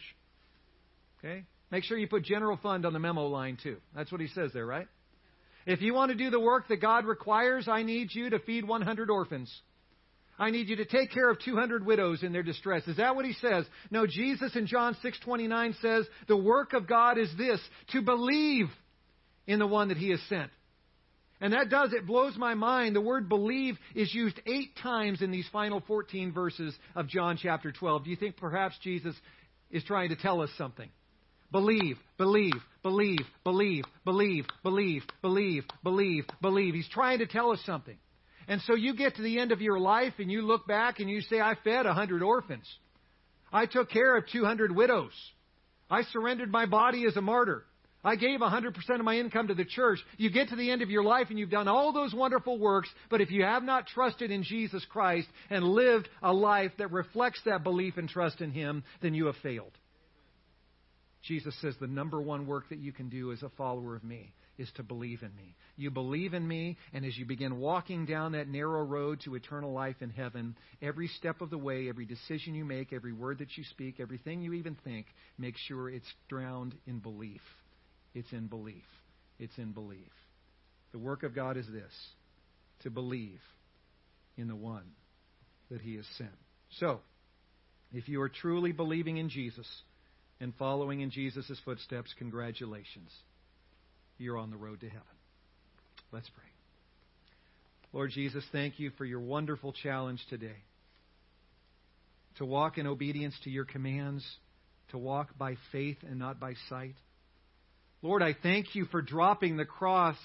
Okay? 1.19 1.43
Make 1.69 1.83
sure 1.83 1.97
you 1.97 2.07
put 2.07 2.23
general 2.23 2.57
fund 2.61 2.85
on 2.85 2.93
the 2.93 2.99
memo 2.99 3.27
line 3.27 3.57
too. 3.61 3.77
That's 3.93 4.11
what 4.11 4.21
he 4.21 4.27
says 4.27 4.51
there, 4.53 4.65
right? 4.65 4.87
If 5.65 5.81
you 5.81 5.93
want 5.93 6.11
to 6.11 6.17
do 6.17 6.29
the 6.29 6.39
work 6.39 6.69
that 6.69 6.77
God 6.77 7.05
requires, 7.05 7.67
I 7.67 7.83
need 7.83 8.13
you 8.13 8.29
to 8.29 8.39
feed 8.39 8.65
100 8.65 9.09
orphans. 9.09 9.53
I 10.37 10.51
need 10.51 10.69
you 10.69 10.77
to 10.77 10.85
take 10.85 11.11
care 11.11 11.29
of 11.29 11.39
200 11.39 11.85
widows 11.85 12.23
in 12.23 12.31
their 12.31 12.43
distress. 12.43 12.87
Is 12.87 12.95
that 12.97 13.17
what 13.17 13.25
he 13.25 13.33
says? 13.33 13.65
No, 13.91 14.07
Jesus 14.07 14.55
in 14.55 14.67
John 14.67 14.95
6:29 15.03 15.73
says, 15.81 16.07
"The 16.27 16.37
work 16.37 16.71
of 16.71 16.87
God 16.87 17.17
is 17.17 17.35
this, 17.35 17.59
to 17.89 18.01
believe 18.01 18.69
in 19.45 19.59
the 19.59 19.67
one 19.67 19.89
that 19.89 19.97
he 19.97 20.11
has 20.11 20.21
sent." 20.23 20.49
And 21.41 21.53
that 21.53 21.69
does, 21.69 21.93
it 21.93 22.05
blows 22.05 22.35
my 22.37 22.53
mind. 22.53 22.95
The 22.95 23.01
word 23.01 23.29
believe 23.29 23.77
is 23.95 24.13
used 24.13 24.39
eight 24.45 24.75
times 24.81 25.21
in 25.21 25.31
these 25.31 25.47
final 25.53 25.81
14 25.87 26.33
verses 26.33 26.75
of 26.95 27.07
John 27.07 27.37
chapter 27.41 27.71
12. 27.71 28.03
Do 28.03 28.09
you 28.09 28.17
think 28.17 28.35
perhaps 28.35 28.75
Jesus 28.83 29.15
is 29.71 29.83
trying 29.85 30.09
to 30.09 30.17
tell 30.17 30.41
us 30.41 30.49
something? 30.57 30.89
Believe, 31.51 31.97
believe, 32.17 32.53
believe, 32.83 33.19
believe, 33.43 33.85
believe, 34.05 34.45
believe, 34.63 35.03
believe, 35.21 35.63
believe, 35.83 36.25
believe. 36.41 36.73
He's 36.73 36.89
trying 36.89 37.19
to 37.19 37.25
tell 37.25 37.51
us 37.51 37.59
something. 37.65 37.97
And 38.47 38.61
so 38.61 38.75
you 38.75 38.95
get 38.95 39.15
to 39.15 39.21
the 39.21 39.39
end 39.39 39.51
of 39.51 39.61
your 39.61 39.79
life 39.79 40.13
and 40.17 40.29
you 40.29 40.41
look 40.41 40.67
back 40.67 40.99
and 40.99 41.09
you 41.09 41.21
say, 41.21 41.39
I 41.39 41.55
fed 41.63 41.85
a 41.85 41.93
hundred 41.93 42.21
orphans. 42.21 42.67
I 43.51 43.65
took 43.65 43.89
care 43.89 44.15
of 44.17 44.27
200 44.27 44.75
widows. 44.75 45.13
I 45.89 46.03
surrendered 46.11 46.51
my 46.51 46.65
body 46.65 47.05
as 47.07 47.15
a 47.15 47.21
martyr. 47.21 47.63
I 48.03 48.15
gave 48.15 48.39
100% 48.39 48.75
of 48.91 49.03
my 49.03 49.17
income 49.17 49.49
to 49.49 49.53
the 49.53 49.65
church. 49.65 49.99
You 50.17 50.29
get 50.29 50.49
to 50.49 50.55
the 50.55 50.71
end 50.71 50.81
of 50.81 50.89
your 50.89 51.03
life 51.03 51.27
and 51.29 51.37
you've 51.37 51.49
done 51.49 51.67
all 51.67 51.91
those 51.91 52.13
wonderful 52.13 52.57
works, 52.57 52.89
but 53.09 53.19
if 53.19 53.29
you 53.29 53.43
have 53.43 53.63
not 53.63 53.87
trusted 53.87 54.31
in 54.31 54.43
Jesus 54.43 54.85
Christ 54.89 55.27
and 55.49 55.65
lived 55.65 56.07
a 56.21 56.31
life 56.31 56.71
that 56.77 56.91
reflects 56.91 57.41
that 57.45 57.63
belief 57.63 57.97
and 57.97 58.07
trust 58.07 58.39
in 58.39 58.51
Him, 58.51 58.83
then 59.01 59.13
you 59.13 59.25
have 59.25 59.35
failed. 59.43 59.73
Jesus 61.23 61.53
says 61.61 61.75
the 61.79 61.87
number 61.87 62.21
one 62.21 62.47
work 62.47 62.69
that 62.69 62.79
you 62.79 62.93
can 62.93 63.09
do 63.09 63.33
as 63.33 63.43
a 63.43 63.49
follower 63.49 63.95
of 63.95 64.03
me 64.05 64.33
is 64.57 64.71
to 64.75 64.83
believe 64.83 65.21
in 65.21 65.35
me. 65.35 65.55
You 65.75 65.91
believe 65.91 66.33
in 66.33 66.47
me, 66.47 66.77
and 66.93 67.05
as 67.05 67.17
you 67.17 67.25
begin 67.25 67.59
walking 67.59 68.05
down 68.05 68.33
that 68.33 68.47
narrow 68.47 68.83
road 68.83 69.21
to 69.25 69.35
eternal 69.35 69.73
life 69.73 69.95
in 70.01 70.09
heaven, 70.09 70.55
every 70.81 71.07
step 71.07 71.41
of 71.41 71.49
the 71.49 71.57
way, 71.57 71.89
every 71.89 72.05
decision 72.05 72.55
you 72.55 72.65
make, 72.65 72.93
every 72.93 73.13
word 73.13 73.39
that 73.39 73.57
you 73.57 73.63
speak, 73.65 73.99
everything 73.99 74.41
you 74.41 74.53
even 74.53 74.75
think, 74.83 75.07
make 75.37 75.55
sure 75.67 75.89
it's 75.89 76.11
drowned 76.29 76.75
in 76.87 76.99
belief. 76.99 77.41
It's 78.13 78.31
in 78.31 78.47
belief. 78.47 78.83
It's 79.39 79.57
in 79.57 79.71
belief. 79.71 80.11
The 80.91 80.99
work 80.99 81.23
of 81.23 81.35
God 81.35 81.57
is 81.57 81.67
this 81.67 81.93
to 82.81 82.89
believe 82.89 83.39
in 84.37 84.47
the 84.47 84.55
one 84.55 84.91
that 85.69 85.81
He 85.81 85.95
has 85.95 86.05
sent. 86.17 86.29
So, 86.79 86.99
if 87.93 88.07
you 88.07 88.21
are 88.21 88.29
truly 88.29 88.71
believing 88.71 89.17
in 89.17 89.29
Jesus 89.29 89.67
and 90.39 90.53
following 90.57 91.01
in 91.01 91.11
Jesus' 91.11 91.59
footsteps, 91.65 92.13
congratulations 92.17 93.11
you're 94.19 94.37
on 94.37 94.51
the 94.51 94.57
road 94.57 94.81
to 94.81 94.87
heaven. 94.89 95.03
Let's 96.11 96.29
pray. 96.29 96.43
Lord 97.93 98.11
Jesus, 98.11 98.43
thank 98.51 98.79
you 98.79 98.91
for 98.97 99.05
your 99.05 99.19
wonderful 99.19 99.73
challenge 99.73 100.23
today 100.29 100.57
to 102.37 102.45
walk 102.45 102.77
in 102.77 102.85
obedience 102.85 103.33
to 103.43 103.49
your 103.49 103.65
commands, 103.65 104.23
to 104.89 104.97
walk 104.97 105.37
by 105.37 105.55
faith 105.71 105.97
and 106.07 106.19
not 106.19 106.39
by 106.39 106.53
sight. 106.69 106.95
Lord, 108.01 108.23
I 108.23 108.33
thank 108.41 108.75
you 108.75 108.85
for 108.85 109.01
dropping 109.01 109.57
the 109.57 109.65
cross 109.65 110.15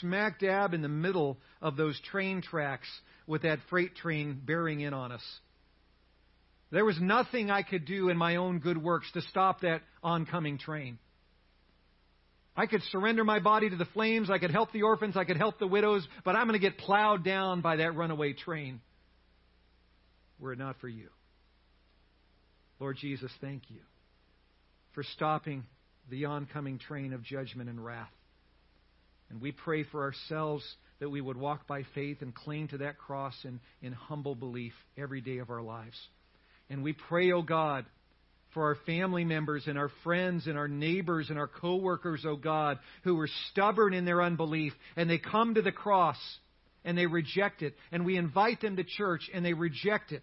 smack 0.00 0.40
dab 0.40 0.74
in 0.74 0.82
the 0.82 0.88
middle 0.88 1.38
of 1.62 1.76
those 1.76 1.98
train 2.10 2.42
tracks 2.42 2.88
with 3.26 3.42
that 3.42 3.60
freight 3.68 3.94
train 3.94 4.40
bearing 4.44 4.80
in 4.80 4.92
on 4.92 5.12
us. 5.12 5.22
There 6.72 6.84
was 6.84 7.00
nothing 7.00 7.50
I 7.50 7.62
could 7.62 7.84
do 7.84 8.08
in 8.08 8.16
my 8.16 8.36
own 8.36 8.58
good 8.58 8.78
works 8.78 9.10
to 9.12 9.22
stop 9.22 9.60
that 9.60 9.82
oncoming 10.02 10.58
train. 10.58 10.98
I 12.56 12.66
could 12.66 12.82
surrender 12.90 13.24
my 13.24 13.38
body 13.38 13.70
to 13.70 13.76
the 13.76 13.86
flames. 13.86 14.28
I 14.28 14.38
could 14.38 14.50
help 14.50 14.72
the 14.72 14.82
orphans. 14.82 15.16
I 15.16 15.24
could 15.24 15.36
help 15.36 15.58
the 15.58 15.66
widows. 15.66 16.06
But 16.24 16.36
I'm 16.36 16.46
going 16.46 16.60
to 16.60 16.64
get 16.64 16.78
plowed 16.78 17.24
down 17.24 17.60
by 17.60 17.76
that 17.76 17.94
runaway 17.94 18.32
train 18.32 18.80
were 20.40 20.52
it 20.52 20.58
not 20.58 20.76
for 20.80 20.88
you. 20.88 21.08
Lord 22.80 22.96
Jesus, 22.96 23.30
thank 23.40 23.64
you 23.68 23.80
for 24.94 25.02
stopping 25.02 25.64
the 26.10 26.26
oncoming 26.26 26.78
train 26.78 27.12
of 27.12 27.22
judgment 27.22 27.68
and 27.68 27.84
wrath. 27.84 28.10
And 29.30 29.40
we 29.40 29.52
pray 29.52 29.84
for 29.84 30.02
ourselves 30.02 30.64
that 30.98 31.08
we 31.08 31.20
would 31.20 31.36
walk 31.36 31.66
by 31.66 31.84
faith 31.94 32.18
and 32.20 32.34
cling 32.34 32.68
to 32.68 32.78
that 32.78 32.98
cross 32.98 33.34
in, 33.44 33.60
in 33.80 33.92
humble 33.92 34.34
belief 34.34 34.72
every 34.98 35.20
day 35.20 35.38
of 35.38 35.50
our 35.50 35.62
lives. 35.62 35.96
And 36.68 36.82
we 36.82 36.92
pray, 36.92 37.32
O 37.32 37.38
oh 37.38 37.42
God, 37.42 37.86
for 38.52 38.64
our 38.64 38.76
family 38.86 39.24
members 39.24 39.64
and 39.66 39.78
our 39.78 39.90
friends 40.02 40.46
and 40.46 40.58
our 40.58 40.68
neighbors 40.68 41.30
and 41.30 41.38
our 41.38 41.46
coworkers, 41.46 42.24
oh 42.26 42.36
God, 42.36 42.78
who 43.04 43.18
are 43.20 43.28
stubborn 43.50 43.94
in 43.94 44.04
their 44.04 44.22
unbelief 44.22 44.72
and 44.96 45.08
they 45.08 45.18
come 45.18 45.54
to 45.54 45.62
the 45.62 45.72
cross 45.72 46.18
and 46.84 46.98
they 46.98 47.06
reject 47.06 47.62
it 47.62 47.74
and 47.92 48.04
we 48.04 48.16
invite 48.16 48.60
them 48.60 48.76
to 48.76 48.84
church 48.84 49.30
and 49.32 49.44
they 49.44 49.52
reject 49.52 50.12
it. 50.12 50.22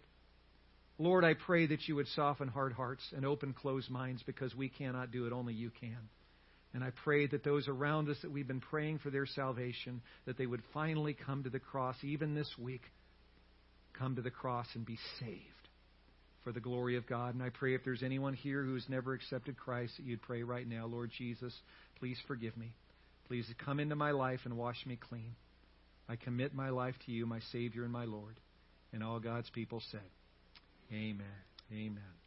Lord, 0.99 1.23
I 1.23 1.33
pray 1.35 1.67
that 1.67 1.87
you 1.87 1.95
would 1.95 2.07
soften 2.09 2.47
hard 2.47 2.73
hearts 2.73 3.03
and 3.15 3.25
open 3.25 3.53
closed 3.53 3.89
minds 3.89 4.23
because 4.23 4.55
we 4.55 4.69
cannot 4.69 5.11
do 5.11 5.27
it, 5.27 5.33
only 5.33 5.53
you 5.53 5.69
can. 5.79 6.09
And 6.73 6.83
I 6.83 6.91
pray 7.03 7.27
that 7.27 7.43
those 7.43 7.67
around 7.67 8.09
us 8.09 8.17
that 8.21 8.31
we've 8.31 8.47
been 8.47 8.59
praying 8.59 8.99
for 8.99 9.09
their 9.09 9.25
salvation, 9.25 10.01
that 10.25 10.37
they 10.37 10.45
would 10.45 10.63
finally 10.73 11.13
come 11.13 11.43
to 11.43 11.49
the 11.49 11.59
cross, 11.59 11.95
even 12.03 12.35
this 12.35 12.51
week, 12.57 12.81
come 13.97 14.15
to 14.15 14.21
the 14.21 14.31
cross 14.31 14.67
and 14.73 14.85
be 14.85 14.97
saved 15.19 15.41
for 16.43 16.51
the 16.51 16.59
glory 16.59 16.97
of 16.97 17.07
God. 17.07 17.33
And 17.33 17.43
I 17.43 17.49
pray 17.49 17.75
if 17.75 17.83
there's 17.83 18.03
anyone 18.03 18.33
here 18.33 18.63
who 18.63 18.73
has 18.73 18.87
never 18.89 19.13
accepted 19.13 19.57
Christ, 19.57 19.93
that 19.97 20.05
you'd 20.05 20.21
pray 20.21 20.43
right 20.43 20.67
now, 20.67 20.85
Lord 20.85 21.11
Jesus, 21.17 21.53
please 21.99 22.17
forgive 22.27 22.55
me. 22.57 22.73
Please 23.27 23.45
come 23.63 23.79
into 23.79 23.95
my 23.95 24.11
life 24.11 24.39
and 24.45 24.57
wash 24.57 24.85
me 24.85 24.97
clean. 24.97 25.35
I 26.07 26.15
commit 26.15 26.53
my 26.53 26.69
life 26.69 26.95
to 27.05 27.11
you, 27.11 27.25
my 27.25 27.39
Savior 27.51 27.83
and 27.83 27.91
my 27.91 28.05
Lord. 28.05 28.39
And 28.93 29.03
all 29.03 29.19
God's 29.19 29.49
people 29.49 29.81
said, 29.91 29.99
Amen. 30.91 31.43
Amen. 31.71 32.17